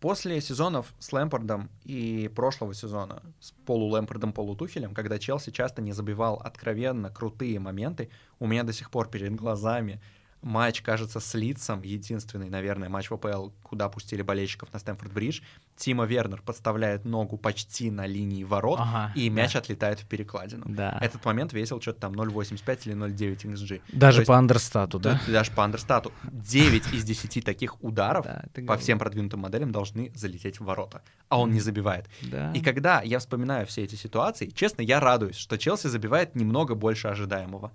[0.00, 6.36] После сезонов с Лэмпардом и прошлого сезона с полу-Лэмпардом, полу-Тухелем, когда Челси часто не забивал
[6.36, 10.00] откровенно крутые моменты, у меня до сих пор перед глазами
[10.42, 15.42] матч, кажется, с Лицом, единственный, наверное, матч в АПЛ, куда пустили болельщиков на Стэнфорд-Бридж.
[15.76, 19.34] Тима Вернер подставляет ногу почти на линии ворот, Ага, и да.
[19.36, 20.64] мяч отлетает в перекладину.
[20.68, 20.98] Да.
[21.00, 23.80] Этот момент весил что-то там 0.85 или 0.9 XG.
[23.92, 25.20] Даже То есть- по андерстату, да?
[25.26, 26.12] да, Даже по андерстату.
[26.24, 31.02] 9 из 10 таких ударов Да, по всем продвинутым моделям должны залететь в ворота.
[31.28, 32.06] А он не забивает.
[32.22, 32.52] Да.
[32.52, 37.08] И когда я вспоминаю все эти ситуации, честно, я радуюсь, что Челси забивает немного больше
[37.08, 37.72] ожидаемого.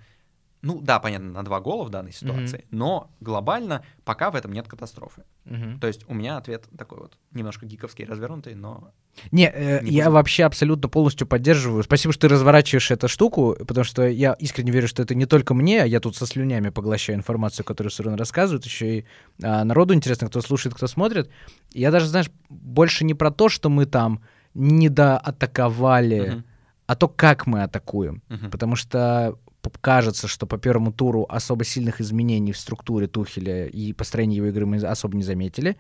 [0.66, 4.68] Ну да, понятно, на два гола в данной ситуации, но глобально пока в этом нет
[4.68, 5.22] катастрофы.
[5.45, 5.80] Мгм.
[5.80, 8.91] То есть у меня ответ такой вот, немножко гиковский, развернутый, но...
[9.32, 10.13] Не, э, Не я будем.
[10.13, 11.84] вообще абсолютно полностью поддерживаю.
[11.84, 15.53] Спасибо, что ты разворачиваешь эту штуку, потому что я искренне верю, что это не только
[15.53, 19.05] мне, а я тут со слюнями поглощаю информацию, которую Сурен рассказывает, еще и
[19.43, 21.30] а, народу интересно, кто слушает, кто смотрит.
[21.74, 24.24] Я даже, знаешь, больше не про то, что мы там
[24.55, 26.45] не доатаковали, Мгм.
[26.88, 28.22] а то, как мы атакуем.
[28.30, 28.49] Мгм.
[28.51, 29.38] Потому что
[29.82, 34.66] кажется, что по первому туру особо сильных изменений в структуре Тухеля и построении его игры
[34.66, 35.78] мы особо не заметили.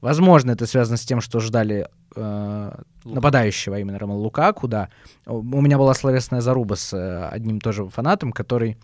[0.00, 2.72] Возможно, это связано с тем, что ждали э,
[3.04, 4.90] нападающего, а именно Роман Лукаку, да.
[5.24, 8.76] У меня была словесная заруба с э, одним тоже фанатом, который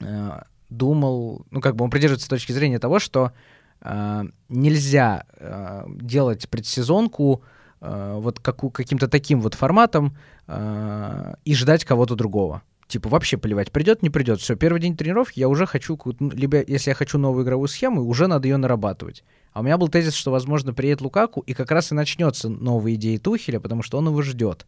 [0.00, 0.40] э,
[0.70, 3.32] думал, ну, как бы он придерживается точки зрения того, что
[3.80, 7.42] э, нельзя э, делать предсезонку
[7.80, 10.16] э, вот каку- каким-то таким вот форматом
[10.46, 12.62] э, и ждать кого-то другого.
[12.88, 14.40] Типа вообще плевать, придет, не придет.
[14.40, 18.02] Все, первый день тренировки я уже хочу, ну, либо если я хочу новую игровую схему,
[18.02, 19.24] уже надо ее нарабатывать.
[19.52, 22.96] А у меня был тезис, что, возможно, приедет Лукаку, и как раз и начнется новые
[22.96, 24.66] идеи Тухеля, потому что он его ждет.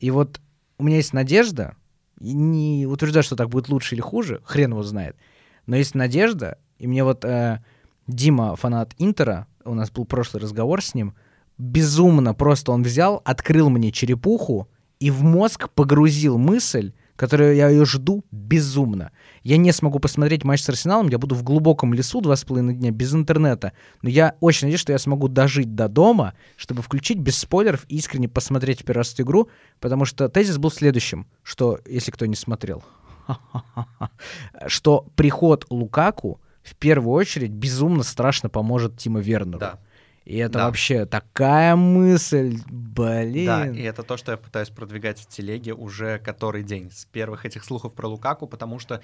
[0.00, 0.40] И вот
[0.78, 1.76] у меня есть надежда,
[2.18, 5.16] не утверждаю, что так будет лучше или хуже, хрен его знает,
[5.66, 7.62] но есть надежда, и мне вот э,
[8.08, 11.14] Дима, фанат Интера, у нас был прошлый разговор с ним,
[11.58, 14.68] безумно просто он взял, открыл мне черепуху
[14.98, 19.10] и в мозг погрузил мысль, которую я ее жду безумно.
[19.42, 22.74] Я не смогу посмотреть матч с Арсеналом, я буду в глубоком лесу два с половиной
[22.74, 27.18] дня без интернета, но я очень надеюсь, что я смогу дожить до дома, чтобы включить
[27.18, 29.48] без спойлеров и искренне посмотреть в первый раз эту игру,
[29.80, 32.84] потому что тезис был следующим, что, если кто не смотрел,
[34.66, 39.60] что приход Лукаку в первую очередь безумно страшно поможет Тима Вернеру.
[39.60, 39.78] Да.
[40.26, 40.66] И это Да.
[40.66, 43.46] вообще такая мысль, блин.
[43.46, 47.46] Да, и это то, что я пытаюсь продвигать в телеге уже который день с первых
[47.46, 49.00] этих слухов про Лукаку, потому что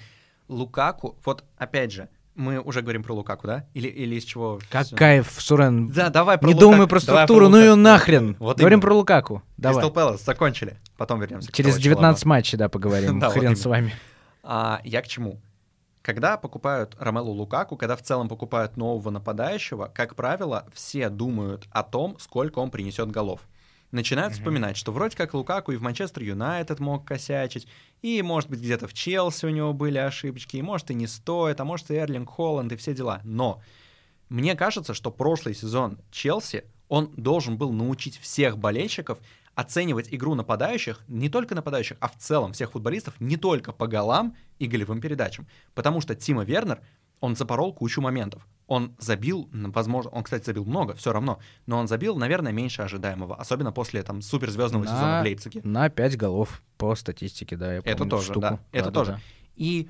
[0.49, 3.65] Лукаку, вот опять же, мы уже говорим про Лукаку, да?
[3.73, 4.59] Или, или из чего?
[4.69, 4.95] Как всё?
[4.97, 5.89] кайф, Сурен.
[5.89, 6.71] Да, давай про не Лукаку.
[6.73, 8.35] думай про структуру, ну ее нахрен.
[8.39, 8.81] Вот Говорим именно.
[8.87, 9.43] про Лукаку.
[9.57, 9.75] Давай.
[9.77, 10.77] Кристал Пэлас, закончили.
[10.97, 11.51] Потом вернемся.
[11.51, 12.29] Через того 19 челобу.
[12.29, 13.19] матчей, да, поговорим.
[13.21, 13.93] Да, Хрен с вами.
[14.43, 15.39] А, я к чему?
[16.03, 21.81] Когда покупают Ромелу Лукаку, когда в целом покупают нового нападающего, как правило, все думают о
[21.81, 23.39] том, сколько он принесет голов.
[23.91, 27.67] Начинают вспоминать, что вроде как Лукаку и в Манчестер Юнайтед мог косячить,
[28.01, 31.61] и, может быть, где-то в Челси у него были ошибочки, и, может, и не стоит,
[31.61, 33.21] а может, и Эрлинг Холланд, и все дела.
[33.23, 33.61] Но
[34.27, 39.19] мне кажется, что прошлый сезон Челси, он должен был научить всех болельщиков
[39.55, 44.35] оценивать игру нападающих, не только нападающих, а в целом всех футболистов, не только по голам
[44.59, 45.47] и голевым передачам.
[45.75, 46.81] Потому что Тима Вернер,
[47.19, 48.47] он запорол кучу моментов.
[48.67, 53.35] Он забил, возможно, он, кстати, забил много, все равно, но он забил, наверное, меньше ожидаемого,
[53.35, 55.61] особенно после там суперзвездного сезона На- в Лейпциге.
[55.63, 58.39] На 5 голов по статистике, да, я Это помню тоже, штуку.
[58.41, 58.99] да, это Да-да-да.
[58.99, 59.19] тоже.
[59.55, 59.89] И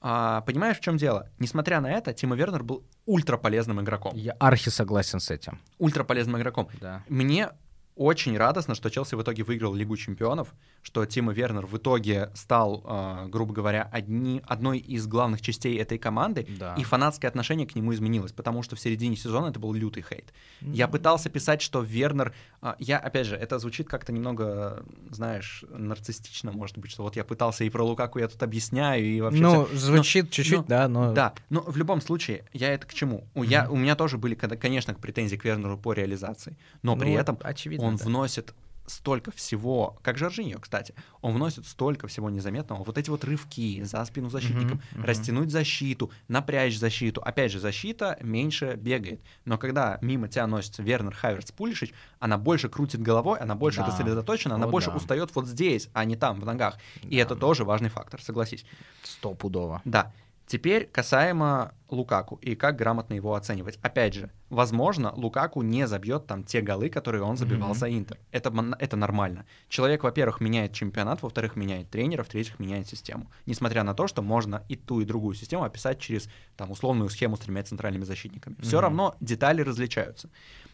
[0.00, 1.30] а, понимаешь, в чем дело?
[1.38, 4.14] Несмотря на это, Тима Вернер был ультраполезным игроком.
[4.14, 5.60] Я архи согласен с этим.
[5.78, 6.68] Ультраполезным игроком.
[6.80, 7.02] Да.
[7.08, 7.50] Мне
[7.96, 12.82] очень радостно, что Челси в итоге выиграл Лигу чемпионов, что Тима Вернер в итоге стал,
[12.86, 16.74] э, грубо говоря, одни, одной из главных частей этой команды, Да.
[16.76, 20.32] и фанатское отношение к нему изменилось, потому что в середине сезона это был лютый хейт.
[20.60, 22.34] Я пытался писать, что Вернер...
[22.60, 27.24] а, я, опять же, это звучит как-то немного, знаешь, нарциссично, может быть, что вот я
[27.24, 29.40] пытался и про Лукаку я тут объясняю, и вообще...
[29.40, 29.76] Ну, всё.
[29.76, 31.12] звучит Но- чуть-чуть, но- да, но...
[31.12, 33.24] Да, но в любом случае, я это к чему?
[33.34, 37.18] У, я, у меня тоже были, конечно, претензии к Вернеру по реализации, но при Ну,
[37.20, 38.04] этом очевидно, он да.
[38.04, 38.54] вносит
[38.86, 42.84] столько всего, как Жоржиньо, кстати, он вносит столько всего незаметного.
[42.84, 45.04] Вот эти вот рывки за спину защитникам, Мгм, мгм.
[45.04, 47.22] растянуть защиту, напрячь защиту.
[47.22, 49.22] Опять же, защита меньше бегает.
[49.46, 53.90] Но когда мимо тебя носится Вернер, Хаверс, Пулишич, она больше крутит головой, она больше Да.
[53.90, 54.96] сосредоточена, она О, больше да.
[54.96, 56.76] устает вот здесь, а не там, в ногах.
[57.04, 57.22] И Да.
[57.22, 58.66] это тоже важный фактор, согласись.
[59.02, 59.80] Стопудово.
[59.86, 60.12] Да.
[60.46, 63.78] Теперь касаемо Лукаку и как грамотно его оценивать.
[63.82, 67.78] Опять же, возможно, Лукаку не забьет там те голы, которые он забивал Мгм.
[67.78, 68.18] за Интер.
[68.30, 69.46] Это, это нормально.
[69.68, 73.30] Человек, во-первых, меняет чемпионат, во-вторых, меняет тренера, в-третьих, меняет систему.
[73.46, 77.36] Несмотря на то, что можно и ту, и другую систему описать через там условную схему
[77.36, 78.56] с тремя центральными защитниками.
[78.60, 78.82] Все Мгм.
[78.82, 80.28] равно детали различаются.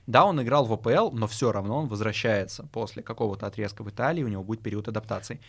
[0.07, 4.25] Да, он играл в АПЛ, но все равно он возвращается после какого-то отрезка в Италии,
[4.25, 5.41] у него будет период адаптации.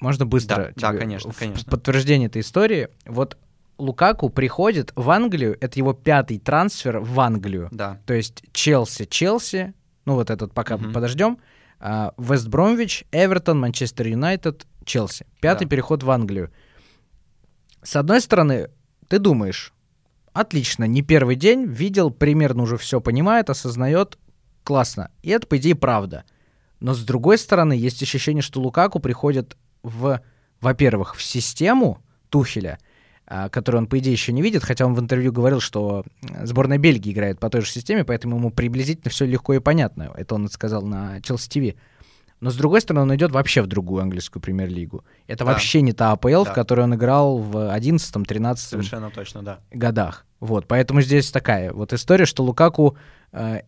[0.00, 0.56] Можно быстро?
[0.56, 1.70] Да, да, тебе конечно, в конечно.
[1.70, 2.88] Подтверждение этой истории.
[3.06, 3.36] Вот
[3.80, 7.68] Лукаку приходит в Англию, это его пятый трансфер в Англию.
[7.72, 7.98] Да.
[8.06, 9.74] То есть Челси, Челси,
[10.04, 10.92] ну вот этот пока Мгм.
[10.92, 11.38] подождем,
[11.80, 15.26] а, Вест Бромвич, Эвертон, Манчестер Юнайтед, Челси.
[15.40, 15.70] Пятый Да.
[15.70, 16.50] переход в Англию.
[17.82, 18.68] С одной стороны,
[19.08, 19.72] ты думаешь,
[20.32, 24.18] отлично, не первый день, видел, примерно уже все понимает, осознает,
[24.64, 25.10] классно.
[25.22, 26.24] И это, по идее, правда.
[26.80, 30.20] Но с другой стороны, есть ощущение, что Лукаку приходит в,
[30.60, 32.78] во-первых, в систему Тухеля,
[33.32, 36.04] а, которую он, по идее, еще не видит, хотя он в интервью говорил, что
[36.42, 40.12] сборная Бельгии играет по той же системе, поэтому ему приблизительно все легко и понятно.
[40.16, 41.78] Это он сказал на Челси ТВ.
[42.40, 45.04] Но с другой стороны, он идет вообще в другую английскую премьер-лигу.
[45.26, 45.52] Это Да.
[45.52, 46.50] вообще не та АПЛ, Да.
[46.50, 49.60] в которой он играл в 11-13 Совершенно точно, да.
[49.70, 50.24] годах.
[50.40, 52.96] Вот, поэтому здесь такая вот история, что Лукаку...
[53.32, 53.60] э,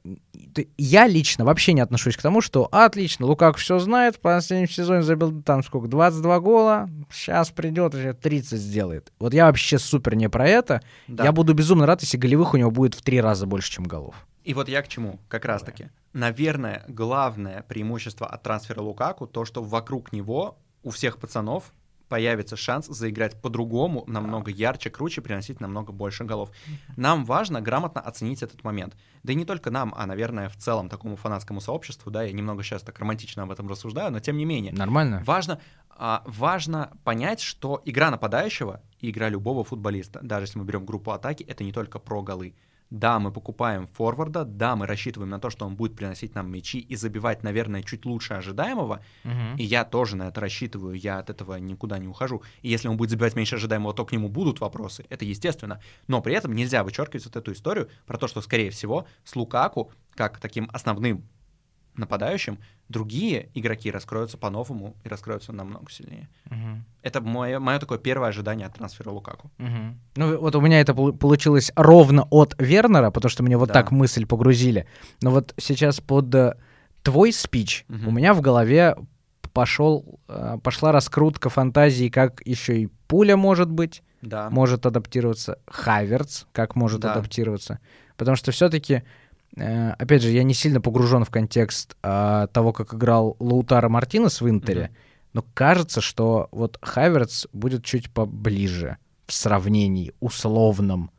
[0.79, 5.03] я лично вообще не отношусь к тому, что отлично, Лукаку все знает, в последнем сезоне
[5.03, 9.13] забил там сколько, 22 гола, сейчас придет, уже 30 сделает.
[9.19, 10.81] Вот я вообще супер не про это.
[11.09, 11.25] Да.
[11.25, 14.15] Я буду безумно рад, если голевых у него будет в три раза больше, чем голов.
[14.45, 15.89] И вот я к чему, как раз таки.
[16.13, 21.73] Наверное, главное преимущество от трансфера Лукаку то, что вокруг него у всех пацанов
[22.13, 26.51] появится шанс заиграть по-другому, намного ярче, круче, приносить намного больше голов.
[26.95, 28.95] Нам важно грамотно оценить этот момент.
[29.23, 32.63] Да и не только нам, а, наверное, в целом такому фанатскому сообществу, да, я немного
[32.63, 34.75] сейчас так романтично об этом рассуждаю, но тем не менее.
[34.75, 35.23] Нормально?
[35.25, 35.59] Важно,
[35.89, 41.13] а, важно понять, что игра нападающего и игра любого футболиста, даже если мы берем группу
[41.13, 42.55] атаки, это не только про голы.
[42.93, 46.79] Да, мы покупаем форварда, да, мы рассчитываем на то, что он будет приносить нам мячи
[46.79, 49.03] и забивать, наверное, чуть лучше ожидаемого.
[49.25, 49.57] Мгм.
[49.57, 52.43] И я тоже на это рассчитываю, я от этого никуда не ухожу.
[52.61, 55.81] И если он будет забивать меньше ожидаемого, то к нему будут вопросы, это естественно.
[56.07, 59.91] Но при этом нельзя вычеркивать вот эту историю про то, что, скорее всего, с Лукаку,
[60.15, 61.27] как таким основным
[61.97, 66.29] нападающим, другие игроки раскроются по-новому и раскроются намного сильнее.
[66.51, 66.85] Мгм.
[67.03, 69.51] Это мое, мое такое первое ожидание от трансфера Лукаку.
[69.59, 69.99] Мгм.
[70.17, 73.75] Ну, вот у меня это полу- получилось ровно от Вернера, потому что мне вот Да.
[73.75, 74.87] так мысль погрузили.
[75.23, 76.55] Но вот сейчас под э,
[77.03, 78.09] твой спич Мгм.
[78.09, 78.97] у меня в голове
[79.53, 84.49] пошел, э, пошла раскрутка фантазии, как еще и пуля может быть, Да.
[84.51, 87.13] может адаптироваться, Хаверц как может Да.
[87.15, 87.81] адаптироваться.
[88.17, 89.03] Потому что все-таки,
[89.57, 94.49] опять же, я не сильно погружен в контекст а, того, как играл Лаутара Мартинес в
[94.49, 94.95] Интере, Мгм.
[95.35, 98.97] но кажется, что вот Хаверц будет чуть поближе
[99.27, 101.11] в сравнении условном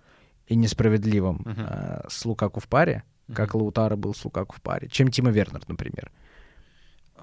[0.47, 1.65] и несправедливом Мгм.
[1.67, 3.03] э, с Лукаку в паре,
[3.33, 3.61] как Мгм.
[3.63, 6.11] Лаутара был с Лукаку в паре, чем Тима Вернер, например.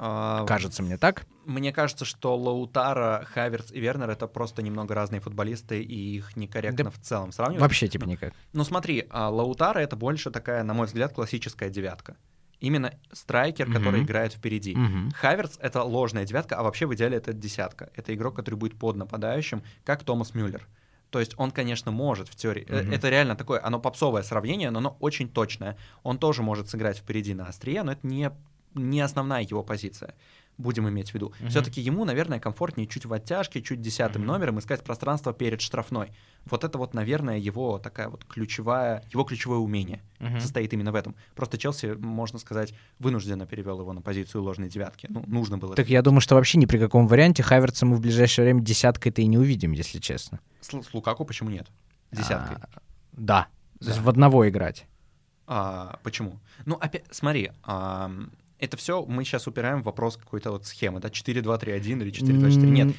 [0.03, 1.27] А, Кажется мне так.
[1.45, 6.85] Мне кажется, что Лаутара, Хаверц и Вернер— это просто немного разные футболисты, и их некорректно
[6.85, 7.61] Да в целом сравнивать.
[7.61, 8.33] Вообще типа никак.
[8.55, 12.17] Ну смотри, а, Лаутара— это больше такая, на мой взгляд, классическая девятка.
[12.61, 14.07] Именно страйкер, который Мгм.
[14.07, 14.75] играет впереди.
[14.75, 15.11] Мгм.
[15.13, 17.91] Хаверц— это ложная девятка, а вообще в идеале это десятка.
[17.95, 20.67] Это игрок, который будет под нападающим, как Томас Мюллер.
[21.11, 22.65] То есть он, конечно, может в теории.
[22.71, 22.93] Мгм.
[22.93, 25.77] Это реально такое, оно попсовое сравнение, но оно очень точное.
[26.05, 28.31] Он тоже может сыграть впереди на острие, но это не,
[28.75, 30.15] не основная его позиция.
[30.59, 31.33] Будем иметь в виду.
[31.41, 31.49] Мгм.
[31.49, 34.33] Все-таки ему, наверное, комфортнее чуть в оттяжке, чуть десятым Мгм.
[34.33, 36.13] номером искать пространство перед штрафной.
[36.45, 40.39] Вот это вот, наверное, его такая вот ключевая, его ключевое умение Мгм.
[40.41, 41.15] состоит именно в этом.
[41.35, 45.07] Просто Челси, можно сказать, вынужденно перевел его на позицию ложной девятки.
[45.09, 45.75] Ну, нужно было.
[45.75, 49.23] Так я думаю, что вообще ни при каком варианте Хаверца мы в ближайшее время десяткой-то
[49.23, 50.41] и не увидим, если честно.
[50.61, 51.69] С, с Лукаку почему нет?
[52.13, 52.57] Десяткой.
[52.57, 52.69] А,
[53.13, 53.49] да.
[53.81, 54.05] То есть Да.
[54.05, 54.85] в одного играть.
[55.47, 56.39] А, почему?
[56.67, 58.31] Ну, опять, смотри, ам,
[58.61, 62.67] это все мы сейчас упираем в вопрос какой-то вот схемы, да, 4-2-3-1 или 4-2-4.
[62.67, 62.95] Нет, М,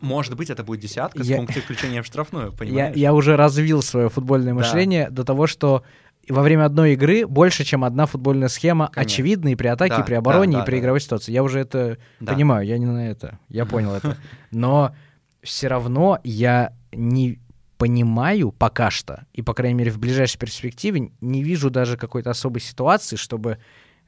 [0.00, 2.96] может быть, это будет десятка с Я- функцией включения в штрафную, Я, понимаешь?
[2.96, 4.58] я уже развил свое футбольное Да.
[4.60, 5.82] мышление до того, что
[6.28, 9.00] во время одной игры больше, чем одна футбольная схема, Конечно.
[9.12, 11.32] очевидна и при атаке, Да, и при обороне, да, и при да, игровой ситуации.
[11.32, 12.32] Я уже это Да.
[12.34, 13.38] понимаю, я не на это.
[13.48, 14.16] Я понял это.
[14.52, 14.94] Но
[15.42, 17.40] все равно я не
[17.78, 22.60] понимаю пока что, и, по крайней мере, в ближайшей перспективе не вижу даже какой-то особой
[22.60, 23.56] ситуации, чтобы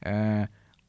[0.01, 0.45] э,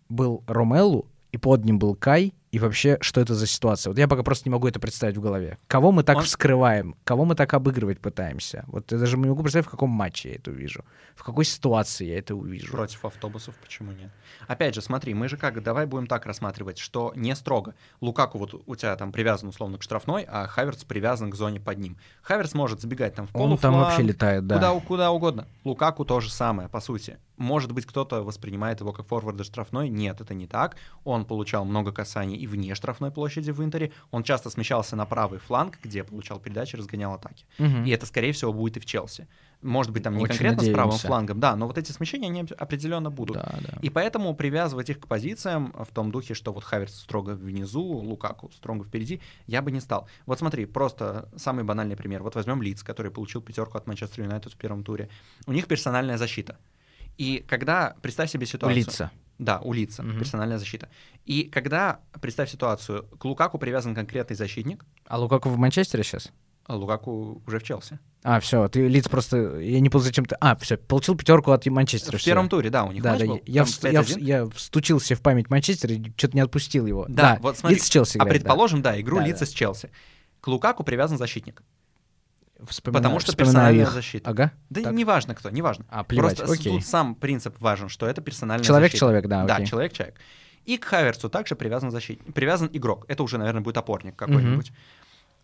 [0.09, 3.91] был Ромелу, и под ним был Кай, и вообще, что это за ситуация?
[3.91, 5.59] Вот я пока просто не могу это представить в голове.
[5.67, 6.95] Кого мы так Он- вскрываем?
[7.03, 8.65] Кого мы так обыгрывать пытаемся?
[8.69, 10.85] Вот я даже не могу представить, в каком матче я это увижу.
[11.17, 12.71] В какой ситуации я это увижу.
[12.71, 14.13] Против автобусов почему нет?
[14.47, 17.75] Опять же, смотри, мы же как, давай будем так рассматривать, что не строго.
[18.01, 21.79] Лукаку вот у тебя там привязан условно к штрафной, а Хаверц привязан к зоне под
[21.79, 21.97] ним.
[22.23, 24.55] Хаверц может забегать там в Он там полуфланг, вообще летает, да.
[24.55, 25.49] Куда, куда угодно.
[25.65, 27.19] Лукаку то же самое, по сути.
[27.37, 29.89] Может быть, кто-то воспринимает его как форварда штрафной.
[29.89, 30.77] Нет, это не так.
[31.05, 33.93] Он получал много касаний и вне штрафной площади в Интере.
[34.11, 37.45] Он часто смещался на правый фланг, где получал передачи, разгонял атаки.
[37.59, 37.85] Мгм.
[37.85, 39.27] И это, скорее всего, будет и в Челси.
[39.63, 41.07] Может быть, там не Очень конкретно с правым надеемся.
[41.07, 43.37] флангом, да, но вот эти смещения, они определенно будут.
[43.37, 43.79] Да, да.
[43.81, 48.51] И поэтому привязывать их к позициям в том духе, что вот Хаверс строго внизу, Лукаку
[48.53, 50.07] строго впереди, я бы не стал.
[50.27, 52.23] Вот смотри, просто самый банальный пример.
[52.23, 55.09] Вот возьмем Лиц, который получил пятерку от Манчестер Юнайтед в первом туре.
[55.47, 56.59] У них персональная защита.
[57.19, 58.77] И когда, представь себе ситуацию...
[58.83, 59.11] Улица.
[59.39, 60.19] Да, у лица, Мгм.
[60.21, 60.89] персональная защита.
[61.25, 66.31] И когда, представь ситуацию, к Лукаку привязан конкретный защитник, А Лукаку в Манчестере сейчас?
[66.67, 67.99] а Лукаку уже в Челси.
[68.23, 69.59] А, все, ты лиц просто.
[69.59, 70.35] Я не понял, зачем ты.
[70.41, 72.17] А, все, получил пятерку от Манчестера.
[72.17, 72.31] в всё.
[72.31, 74.21] первом туре, да, у них Да, да, был, я, вст- я, 5-1.
[74.23, 77.05] я встучился в память Манчестера и что-то не отпустил его.
[77.09, 78.39] Да, вот смотри, Лиц с Челси А играет, да.
[78.49, 79.47] предположим, да, игру Да, лица да.
[79.47, 79.91] с Челси.
[80.41, 81.63] К Лукаку привязан защитник.
[82.69, 83.91] Вспоминаю- потому что персональная их.
[83.93, 84.31] защита.
[84.31, 84.53] Ага.
[84.71, 84.93] Да так.
[84.95, 85.85] неважно кто, неважно.
[85.91, 86.73] А, плевать, Просто окей.
[86.73, 88.99] тут сам принцип важен, что это персональная Человек защита.
[89.01, 90.15] человек, да, Да, человек-человек.
[90.65, 93.05] И к Хаверцу также привязан защитник, привязан игрок.
[93.09, 94.73] Это уже, наверное, будет опорник какой-нибудь.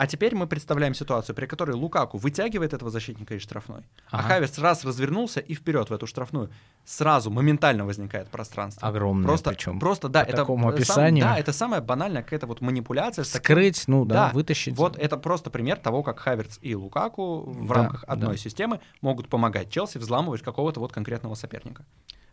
[0.00, 4.28] А теперь мы представляем ситуацию, при которой Лукаку вытягивает этого защитника из штрафной, а Ага.
[4.28, 6.48] Хаверс раз развернулся и вперед в эту штрафную.
[6.86, 8.88] Сразу, моментально возникает пространство.
[8.88, 9.78] Огромное Просто, причем.
[9.78, 11.24] просто да, по это такому сам- описанию.
[11.26, 13.24] да, это самая банальная какая-то вот манипуляция.
[13.24, 14.74] Скрыть, ну да, Да, вытащить.
[14.74, 18.38] Вот это просто пример того, как Хаверц и Лукаку в Да, рамках одной да.
[18.38, 21.84] системы могут помогать Челси взламывать какого-то вот конкретного соперника.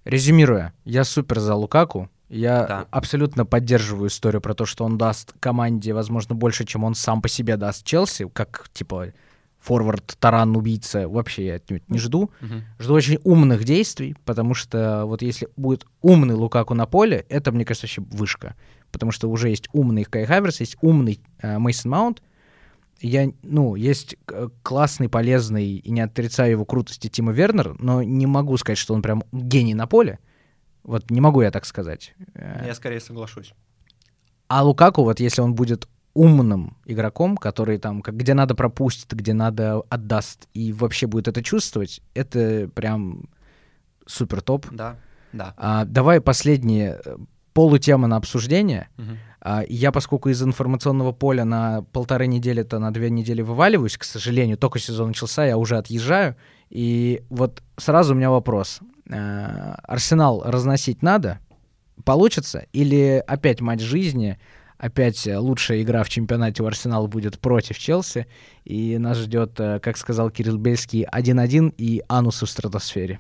[0.06, 2.10] Резюмируя, я супер за Лукаку.
[2.30, 2.88] Я Да.
[2.92, 7.30] абсолютно поддерживаю историю про то, что он даст команде, возможно, больше, чем он сам по
[7.30, 9.14] себе даст Челси, как типа
[9.60, 11.08] форвард, таран, убийца.
[11.08, 12.32] Вообще я отнюдь не жду.
[12.80, 17.66] Жду очень умных действий, потому что вот если будет умный Лукаку на поле, это, мне
[17.66, 18.56] кажется, вообще вышка.
[18.92, 22.22] Потому что уже есть умный Кай Хаверс, есть умный Мейсон Маунт.
[23.00, 28.26] Я, ну, есть э, классный, полезный, и не отрицаю его крутости Тима Вернер, но не
[28.26, 30.18] могу сказать, что он прям гений на поле.
[30.88, 32.16] Вот не могу я так сказать.
[32.34, 33.54] Э, Я скорее соглашусь.
[34.48, 39.34] А Лукаку, вот если он будет умным игроком, который там, как, где надо пропустит, где
[39.34, 43.30] надо отдаст, и вообще будет это чувствовать, это прям
[44.08, 44.66] супер топ.
[44.72, 44.96] Да,
[45.34, 45.54] да.
[45.58, 47.18] А, давай последние э,
[47.54, 48.88] полутемы на обсуждение.
[48.96, 49.18] Мгм.
[49.42, 54.58] А, я, поскольку из информационного поля на полторы недели-то на две недели вываливаюсь, к сожалению,
[54.58, 56.38] только сезон начался, я уже отъезжаю.
[56.70, 58.80] И вот сразу у меня вопрос.
[59.12, 61.40] А, Арсенал разносить надо?
[62.04, 62.66] Получится?
[62.74, 64.38] Или опять матч жизни,
[64.78, 68.28] опять э, лучшая игра в чемпионате у Арсенала будет против Челси,
[68.66, 73.20] и нас ждет, э, как сказал Кирилл Бельский, 1-1 и анусы в стратосфере.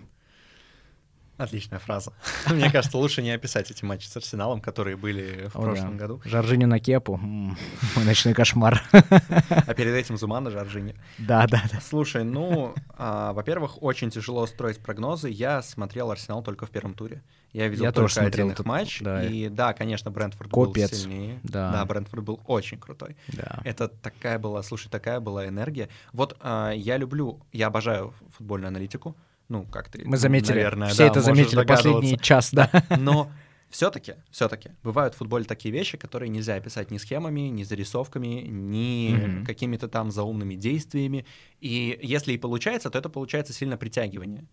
[1.37, 2.13] Отличная фраза.
[2.49, 5.65] Мне кажется, лучше не описать эти матчи с Арсеналом, которые были в О, да.
[5.65, 6.21] прошлом году.
[6.25, 7.17] Жоржиню на кепу.
[7.17, 8.81] Мой ночной кошмар.
[8.91, 10.95] А перед этим Зума на Жоржине.
[11.19, 11.79] Да, да, да.
[11.79, 15.29] Слушай, ну, а, во-первых, очень тяжело строить прогнозы.
[15.29, 17.21] Я смотрел Арсенал только в первом туре.
[17.53, 19.01] Я видел Я только тоже один их матч.
[19.01, 19.23] да.
[19.23, 20.91] И да, конечно, Брентфорд Копец.
[20.91, 21.39] был сильнее.
[21.43, 21.71] Да.
[21.71, 23.15] да, Брентфорд был очень крутой.
[23.29, 23.61] Да.
[23.63, 25.89] Это такая была, слушай, такая была энергия.
[26.13, 29.15] Вот а, я люблю, я обожаю футбольную аналитику.
[29.49, 32.69] Ну, как ты, Мы заметили, наверное, все да, это заметили последний час, да.
[32.99, 33.31] Но
[33.69, 39.15] все-таки, все-таки бывают в футболе такие вещи, которые нельзя описать ни схемами, ни зарисовками, ни
[39.15, 39.45] Мгм.
[39.45, 41.25] какими-то там заумными действиями.
[41.61, 44.45] И если и получается, то это получается сильно притягивание.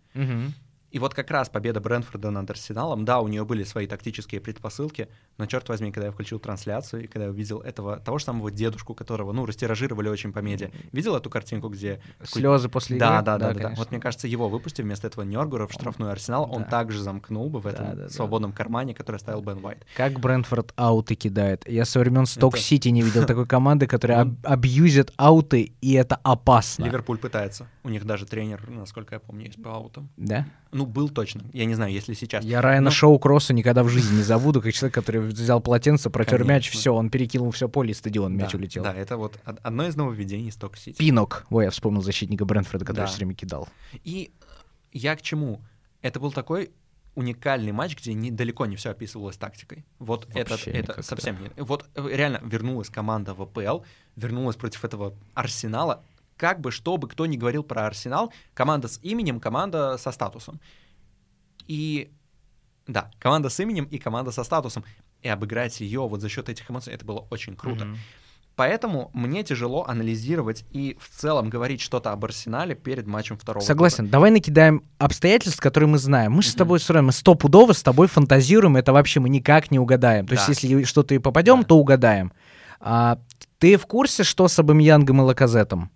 [0.94, 5.08] И вот как раз победа Брэнфорда над Арсеналом, да, у нее были свои тактические предпосылки,
[5.38, 8.52] но черт возьми, когда я включил трансляцию и когда я увидел этого, того же самого
[8.52, 12.00] дедушку, которого, ну, растиражировали очень по медиа, видел эту картинку, где...
[12.22, 13.08] Слезы после игры.
[13.08, 13.74] Да, да, да, да, да.
[13.76, 16.68] Вот мне кажется, его выпустив вместо этого Нёргура в штрафную Арсенал, он да.
[16.68, 18.08] также замкнул бы в этом Да, да, да.
[18.10, 19.84] свободном кармане, который оставил Бен Уайт.
[19.96, 21.68] Как Брентфорд ауты кидает.
[21.68, 24.30] Я со времен Сток-Сити не видел такой команды, которая Ну.
[24.44, 26.84] аб- абьюзит ауты, и это опасно.
[26.84, 27.66] Ливерпуль пытается.
[27.82, 30.08] У них даже тренер, насколько я помню, есть по аутам.
[30.16, 30.46] Да?
[30.70, 31.42] Ну, был точно.
[31.52, 32.44] Я не знаю, если сейчас.
[32.44, 36.10] Я Райана Ну, Шоу Кросса никогда в жизни не забуду, как человек, который взял полотенце,
[36.10, 36.80] протер мяч, Конечно.
[36.80, 38.82] все, он перекинул все поле, и стадион мяч да, улетел.
[38.84, 40.96] Да, это вот од- одно из нововведений Сток Сити.
[40.98, 41.46] Пинок.
[41.50, 43.06] Ой, я вспомнил защитника Брентфорда, который Да.
[43.06, 43.68] все время кидал.
[44.04, 44.32] И
[44.92, 45.60] я к чему?
[46.02, 46.70] Это был такой
[47.14, 49.84] уникальный матч, где не, далеко не все описывалось тактикой.
[49.98, 51.50] Вот Вообще этот, это никак, совсем не.
[51.62, 53.84] Вот э, реально вернулась команда в АПЛ,
[54.16, 56.02] вернулась против этого Арсенала.
[56.44, 60.60] Как бы, что бы кто ни говорил про Арсенал, команда с именем, команда со статусом.
[61.66, 62.10] И
[62.86, 64.84] да, команда с именем и команда со статусом.
[65.22, 67.86] И обыграть ее вот за счет этих эмоций, это было очень круто.
[68.56, 73.64] Поэтому мне тяжело анализировать и в целом говорить что-то об Арсенале перед матчем второго.
[73.64, 74.08] Согласен.
[74.08, 76.32] Давай накидаем обстоятельств, которые мы знаем.
[76.32, 79.78] Мы же с тобой все равно, стопудово с тобой фантазируем, это вообще мы никак не
[79.78, 80.26] угадаем.
[80.26, 80.52] То есть, Да.
[80.52, 81.68] если что-то и попадем, Да.
[81.68, 82.34] то угадаем.
[82.80, 83.18] А,
[83.58, 85.90] ты в курсе, что с Абамьянгом и Лаказетом?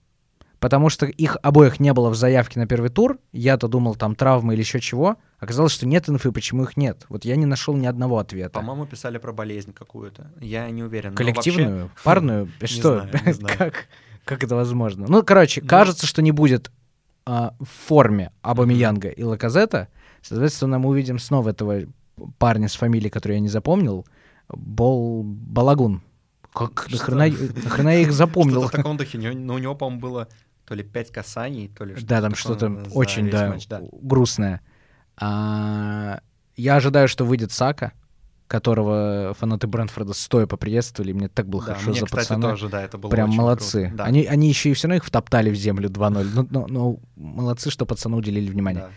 [0.60, 3.18] Потому что их обоих не было в заявке на первый тур.
[3.32, 5.16] Я-то думал, там травмы или еще чего.
[5.39, 7.06] Оказалось, что нет инфы, почему их нет.
[7.09, 8.59] Вот я не нашел ни одного ответа.
[8.59, 10.32] По-моему, писали про болезнь какую-то.
[10.40, 11.14] Я не уверен.
[11.14, 12.48] Коллективную, вообще- парную?
[12.64, 13.09] Что?
[13.59, 13.86] как,
[14.24, 15.06] как это возможно?
[15.09, 15.68] Ну, короче, Ну.
[15.68, 16.72] кажется, что не будет
[17.24, 19.89] а, в форме Абамиянга и Лаказета.
[20.22, 21.82] Соответственно, мы увидим снова этого
[22.39, 24.06] парня с фамилией, которую я не запомнил.
[24.48, 25.22] Бол...
[25.22, 26.02] Балагун.
[26.52, 27.26] Как нахрена,
[27.64, 28.62] нахрена я их запомнил?
[28.62, 29.18] Что-то в таком духе.
[29.18, 30.28] Но у него, по-моему, было
[30.69, 33.81] то ли пять касаний, то ли что-то Да, там что-то очень, да, матч, да.
[34.03, 34.61] грустное.
[35.16, 36.20] А,
[36.57, 37.93] я ожидаю, что выйдет Сака,
[38.47, 41.12] которого фанаты Брэнфорда стоя поприветствовали.
[41.12, 42.51] Мне так было Да, хорошо мне, за кстати, пацана.
[42.51, 43.82] тоже, да, это было Прям молодцы.
[43.89, 43.97] круто.
[43.97, 44.05] Да.
[44.05, 46.31] Они, они еще и все равно их втоптали в землю 2-0.
[46.35, 48.85] Ну, ну, ну, молодцы, что пацану уделили внимание.
[48.85, 48.90] Да.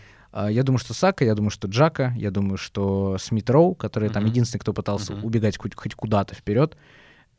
[0.44, 4.08] А, Я думаю, что Сака, я думаю, что Джака, я думаю, что Смит Роу, который
[4.08, 4.30] там Мгм.
[4.32, 5.24] единственный, кто пытался Мгм.
[5.24, 6.76] убегать хоть, хоть куда-то вперед.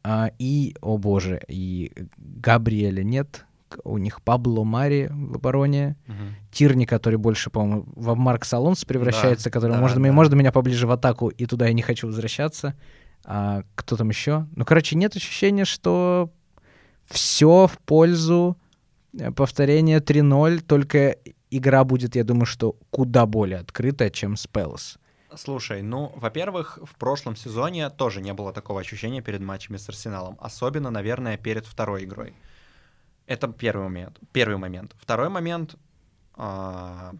[0.03, 3.45] А, И, о боже, и Габриэля нет,
[3.83, 6.35] у них Пабло Мари в обороне, Мгм.
[6.51, 10.11] Тирни, который больше, по-моему, в Марк Салонс превращается, который да, можно, да.
[10.11, 12.75] можно меня поближе в атаку, и туда я не хочу возвращаться.
[13.25, 14.47] А кто там еще?
[14.55, 16.29] Ну, короче, нет ощущения, что
[17.05, 18.57] все в пользу
[19.17, 21.15] э, повторения 3-0, только
[21.49, 24.97] игра будет, я думаю, что куда более открытая, чем с Пелос.
[25.35, 30.37] Слушай, ну, во-первых, в прошлом сезоне тоже не было такого ощущения перед матчами с Арсеналом.
[30.39, 32.35] Особенно, наверное, перед второй игрой.
[33.25, 34.19] Это первый момент.
[34.31, 34.95] Первый момент.
[34.99, 35.75] Второй момент.
[36.35, 37.13] а,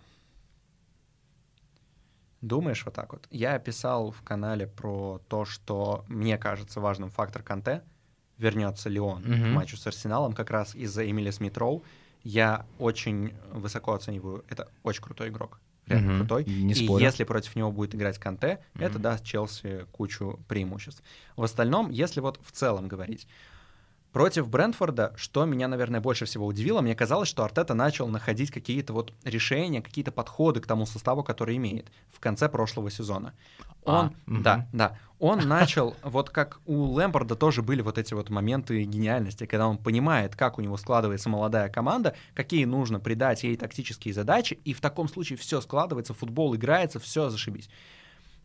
[2.41, 3.25] Думаешь вот так вот.
[3.31, 7.83] Я писал в канале про то, что мне кажется важным фактор Канте.
[8.37, 9.53] Вернется ли он к Мгм.
[9.53, 11.83] матчу с Арсеналом как раз из-за Эмиля Смитроу.
[12.23, 14.43] Я очень высоко оцениваю.
[14.49, 15.61] Это очень крутой игрок.
[15.85, 16.19] Реально Мгм.
[16.19, 16.45] крутой.
[16.45, 17.03] Не И спорю.
[17.05, 19.01] если против него будет играть Канте, это Мгм.
[19.03, 21.01] даст Челси кучу преимуществ.
[21.37, 23.27] В остальном, если вот в целом говорить,
[24.13, 28.93] против Брентфорда, что меня, наверное, больше всего удивило, мне казалось, что Артета начал находить какие-то
[28.93, 33.33] вот решения, какие-то подходы к тому составу, который имеет в конце прошлого сезона.
[33.83, 38.29] Он, А, да, да, он начал, вот как у Лэмпорда тоже были вот эти вот
[38.29, 43.57] моменты гениальности, когда он понимает, как у него складывается молодая команда, какие нужно придать ей
[43.57, 47.69] тактические задачи, и в таком случае все складывается, футбол играется, все зашибись.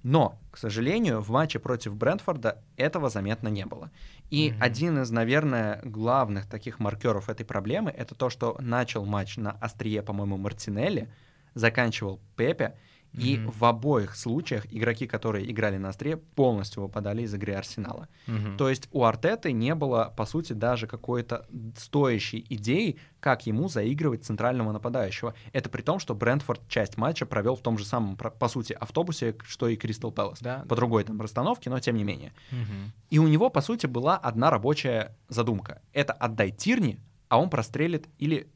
[0.03, 3.91] Но, к сожалению, в матче против Брентфорда этого заметно не было.
[4.31, 4.63] И Мгм.
[4.63, 10.03] один из, наверное, главных таких маркеров этой проблемы это то, что начал матч на острие,
[10.03, 11.09] по-моему, Мартинелли,
[11.55, 12.77] заканчивал Пепе,
[13.15, 13.51] и Мгм.
[13.51, 18.09] в обоих случаях игроки, которые играли на острие, полностью выпадали из игры Арсенала.
[18.27, 18.57] Мгм.
[18.57, 24.25] То есть у Артеты не было, по сути, даже какой-то стоящей идеи, как ему заигрывать
[24.25, 25.35] центрального нападающего.
[25.53, 29.35] Это при том, что Брентфорд часть матча провел в том же самом, по сути, автобусе,
[29.45, 30.41] что и Кристал Пэлас.
[30.41, 32.33] Да, По другой там расстановке, но тем не менее.
[32.51, 32.93] Мгм.
[33.11, 35.81] И у него, по сути, была одна рабочая задумка.
[35.93, 38.49] Это отдай Тирни, а он прострелит или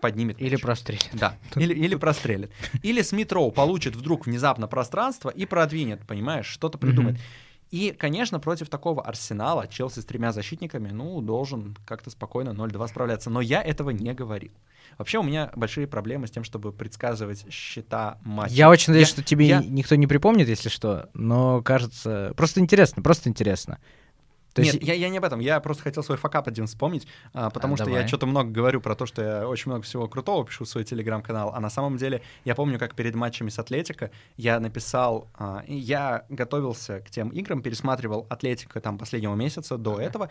[0.00, 0.60] поднимет Или мяч.
[0.62, 1.08] прострелит.
[1.12, 2.50] Да, или, или прострелит.
[2.82, 7.18] Или Смит Роу получит вдруг внезапно пространство и продвинет, понимаешь, что-то придумает.
[7.70, 13.28] И, конечно, против такого Арсенала Челси с тремя защитниками, ну, должен как-то спокойно 0-2 справляться.
[13.28, 14.52] Но я этого не говорил.
[14.96, 18.54] Вообще у меня большие проблемы с тем, чтобы предсказывать счета матча.
[18.54, 22.32] Я очень надеюсь, Я- что тебе я- никто не припомнит, если что, но кажется...
[22.38, 23.78] Просто интересно, просто интересно.
[24.58, 24.86] То Нет, есть...
[24.88, 25.38] я, я не об этом.
[25.40, 28.02] Я просто хотел свой факап один вспомнить, а, потому А, что давай.
[28.02, 30.84] я что-то много говорю про то, что я очень много всего крутого пишу в свой
[30.84, 31.52] телеграм-канал.
[31.54, 36.24] А на самом деле я помню, как перед матчами с Атлетико я написал, а, я
[36.28, 40.02] готовился к тем играм, пересматривал Атлетико там последнего месяца до Ага.
[40.02, 40.30] этого,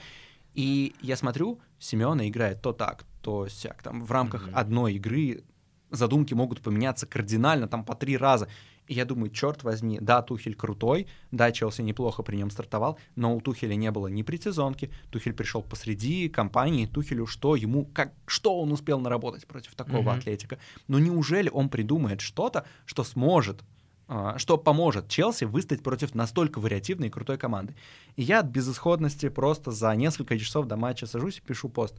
[0.54, 3.82] и я смотрю, Симеона играет то так, то сяк.
[3.84, 4.58] Там в рамках Мгм.
[4.58, 5.44] одной игры
[5.90, 8.48] задумки могут поменяться кардинально, там по три раза.
[8.88, 13.42] Я думаю, черт возьми, да, Тухель крутой, да, Челси неплохо при нем стартовал, но у
[13.42, 18.72] Тухеля не было ни предсезонки, Тухель пришел посреди кампании, Тухелю что, ему, как, что он
[18.72, 20.10] успел наработать против такого Мгм.
[20.10, 20.58] атлетика?
[20.88, 23.64] Ну неужели он придумает что-то, что сможет
[24.10, 27.76] а, что поможет Челси выстоять против настолько вариативной и крутой команды.
[28.16, 31.94] И я от безысходности просто за несколько часов до матча сажусь и пишу пост.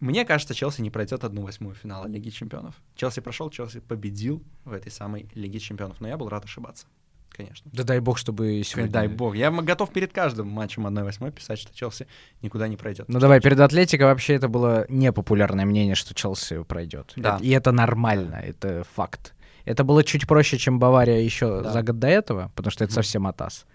[0.00, 2.74] Мне кажется, Челси не пройдет одну восьмую финала Лиги Чемпионов.
[2.96, 6.00] Челси прошел, Челси победил в этой самой Лиге Чемпионов.
[6.00, 6.86] Но я был рад ошибаться,
[7.30, 7.70] конечно.
[7.72, 8.90] Да дай бог, чтобы сегодня...
[8.92, 9.34] Дай бог.
[9.34, 12.06] Я готов перед каждым матчем 1-8 писать, что Челси
[12.42, 13.08] никуда не пройдет.
[13.08, 17.12] Ну давай, перед Атлетико вообще это было непопулярное мнение, что Челси пройдет.
[17.16, 17.38] Да.
[17.40, 19.32] И это нормально, это факт.
[19.64, 21.72] Это было чуть проще, чем Бавария еще Да.
[21.72, 23.66] за год до этого, потому что это совсем атас.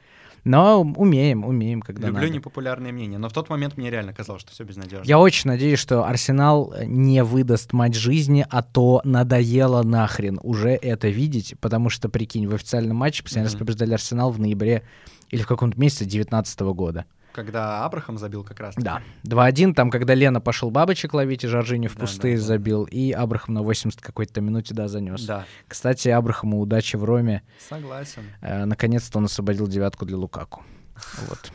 [0.44, 2.34] Но умеем, умеем, когда Люблю надо.
[2.34, 5.06] непопулярные мнения, но в тот момент мне реально казалось, что все безнадежно.
[5.08, 11.10] Я очень надеюсь, что Арсенал не выдаст матч жизни, а то надоело нахрен уже это
[11.10, 13.60] видеть, потому что, прикинь, в официальном матче раз Мгм.
[13.60, 14.84] побеждали Арсенал в ноябре
[15.30, 17.06] или в каком-то месяце 2019 года.
[17.34, 18.76] Когда Абрахам забил как раз.
[18.76, 19.02] Да.
[19.24, 22.48] 2-1, там, когда Лена пошел бабочек ловить, и Жоржини в Да, пустые да, да.
[22.48, 25.24] забил, и Абрахам на 80 какой-то минуте, да, занес.
[25.26, 27.44] Да, Кстати, Абрахаму удачи в Роме.
[27.70, 28.24] согласен.
[28.42, 30.64] Э, наконец-то он освободил девятку для Лукаку.
[31.28, 31.52] Вот.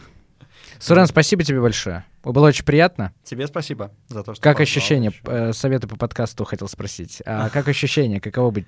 [0.78, 2.04] Сурен, спасибо тебе большое.
[2.22, 3.12] Было очень приятно.
[3.24, 5.10] Тебе спасибо за то, что Как позвал ощущение?
[5.10, 5.20] еще.
[5.24, 7.22] Э, Советы по подкасту хотел спросить.
[7.24, 8.20] А как ощущение?
[8.20, 8.66] Каково быть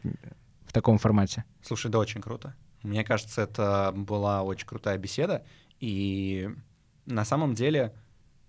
[0.67, 1.45] в таком формате?
[1.63, 2.55] Слушай, да, очень круто.
[2.83, 5.45] Мне кажется, это была очень крутая беседа.
[5.81, 6.49] И
[7.09, 7.95] на самом деле,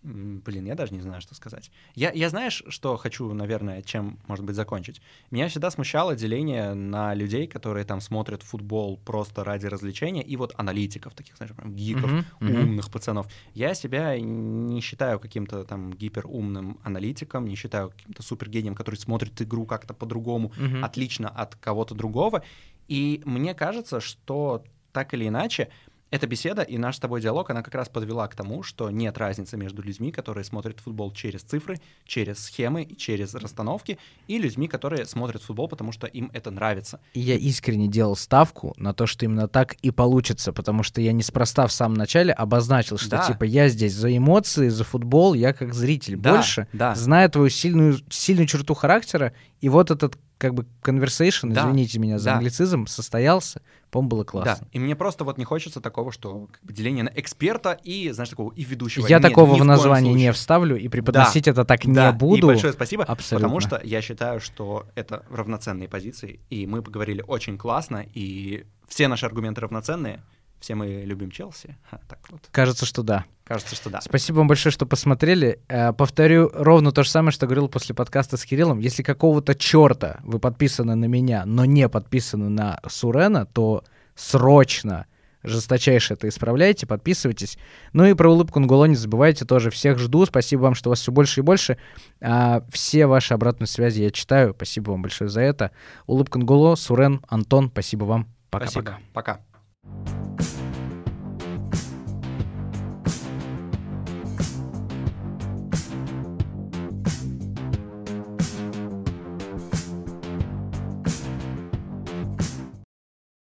[0.02, 1.72] блин, я даже не знаю, что сказать.
[1.96, 5.02] Я, я знаешь, что хочу, наверное, чем, может быть, закончить?
[5.32, 10.54] Меня всегда смущало деление на людей, которые там смотрят футбол просто ради развлечения, и вот
[10.58, 12.62] аналитиков, таких, знаешь, прям гиков, мгм.
[12.62, 13.28] умных пацанов.
[13.54, 19.66] Я себя не считаю каким-то там гиперумным аналитиком, не считаю каким-то супергением, который смотрит игру
[19.66, 20.84] как-то по-другому, Мгм.
[20.84, 22.44] отлично от кого-то другого.
[22.88, 25.70] И мне кажется, что так или иначе
[26.12, 29.18] эта беседа и наш с тобой диалог, она как раз подвела к тому, что нет
[29.18, 35.06] разницы между людьми, которые смотрят футбол через цифры, через схемы, через расстановки, и людьми, которые
[35.06, 37.00] смотрят футбол, потому что им это нравится.
[37.14, 41.14] И я искренне делал ставку на то, что именно так и получится, потому что я
[41.14, 43.28] неспроста в самом начале обозначил, что Да.
[43.28, 46.96] типа я здесь за эмоции, за футбол, я как зритель Да, больше, да.
[46.96, 52.18] зная твою сильную, сильную черту характера, и вот этот как бы conversation, Да, извините меня
[52.18, 52.36] за да.
[52.38, 53.62] англицизм, состоялся,
[53.92, 54.58] по-моему, было классно.
[54.62, 58.10] Да, и мне просто вот не хочется такого, что как бы, деление на эксперта и,
[58.12, 59.06] знаешь, такого и ведущего.
[59.08, 62.38] Я Нет, такого в коем названии не вставлю и преподносить это так Да, не буду.
[62.38, 63.50] И большое спасибо, Абсолютно.
[63.50, 69.10] потому что я считаю, что это равноценные позиции, и мы поговорили очень классно, и все
[69.10, 70.24] наши аргументы равноценные.
[70.60, 71.78] Все мы любим Челси.
[71.90, 72.42] Ха, так вот.
[72.52, 73.26] Кажется, что да.
[73.46, 74.02] Кажется, что да.
[74.02, 75.62] Спасибо вам большое, что посмотрели.
[75.68, 78.80] Э, Повторю ровно то же самое, что говорил после подкаста с Кириллом.
[78.80, 83.84] Если какого-то черта вы подписаны на меня, но не подписаны на Сурена, то
[84.16, 85.06] срочно
[85.44, 87.58] жесточайше это исправляйте, подписывайтесь.
[87.94, 89.70] Ну и про улыбку Нголо не забывайте тоже.
[89.70, 90.26] Всех жду.
[90.26, 91.78] Спасибо вам, что вас все больше и больше.
[92.22, 94.54] А, все ваши обратные связи я читаю.
[94.56, 95.72] Спасибо вам большое за это.
[96.06, 98.28] Улыбка Нголо, Сурен, Антон, спасибо вам.
[98.50, 98.72] Пока-пока.
[98.72, 99.00] Спасибо.
[99.14, 99.40] Пока.
[100.38, 100.59] あっ。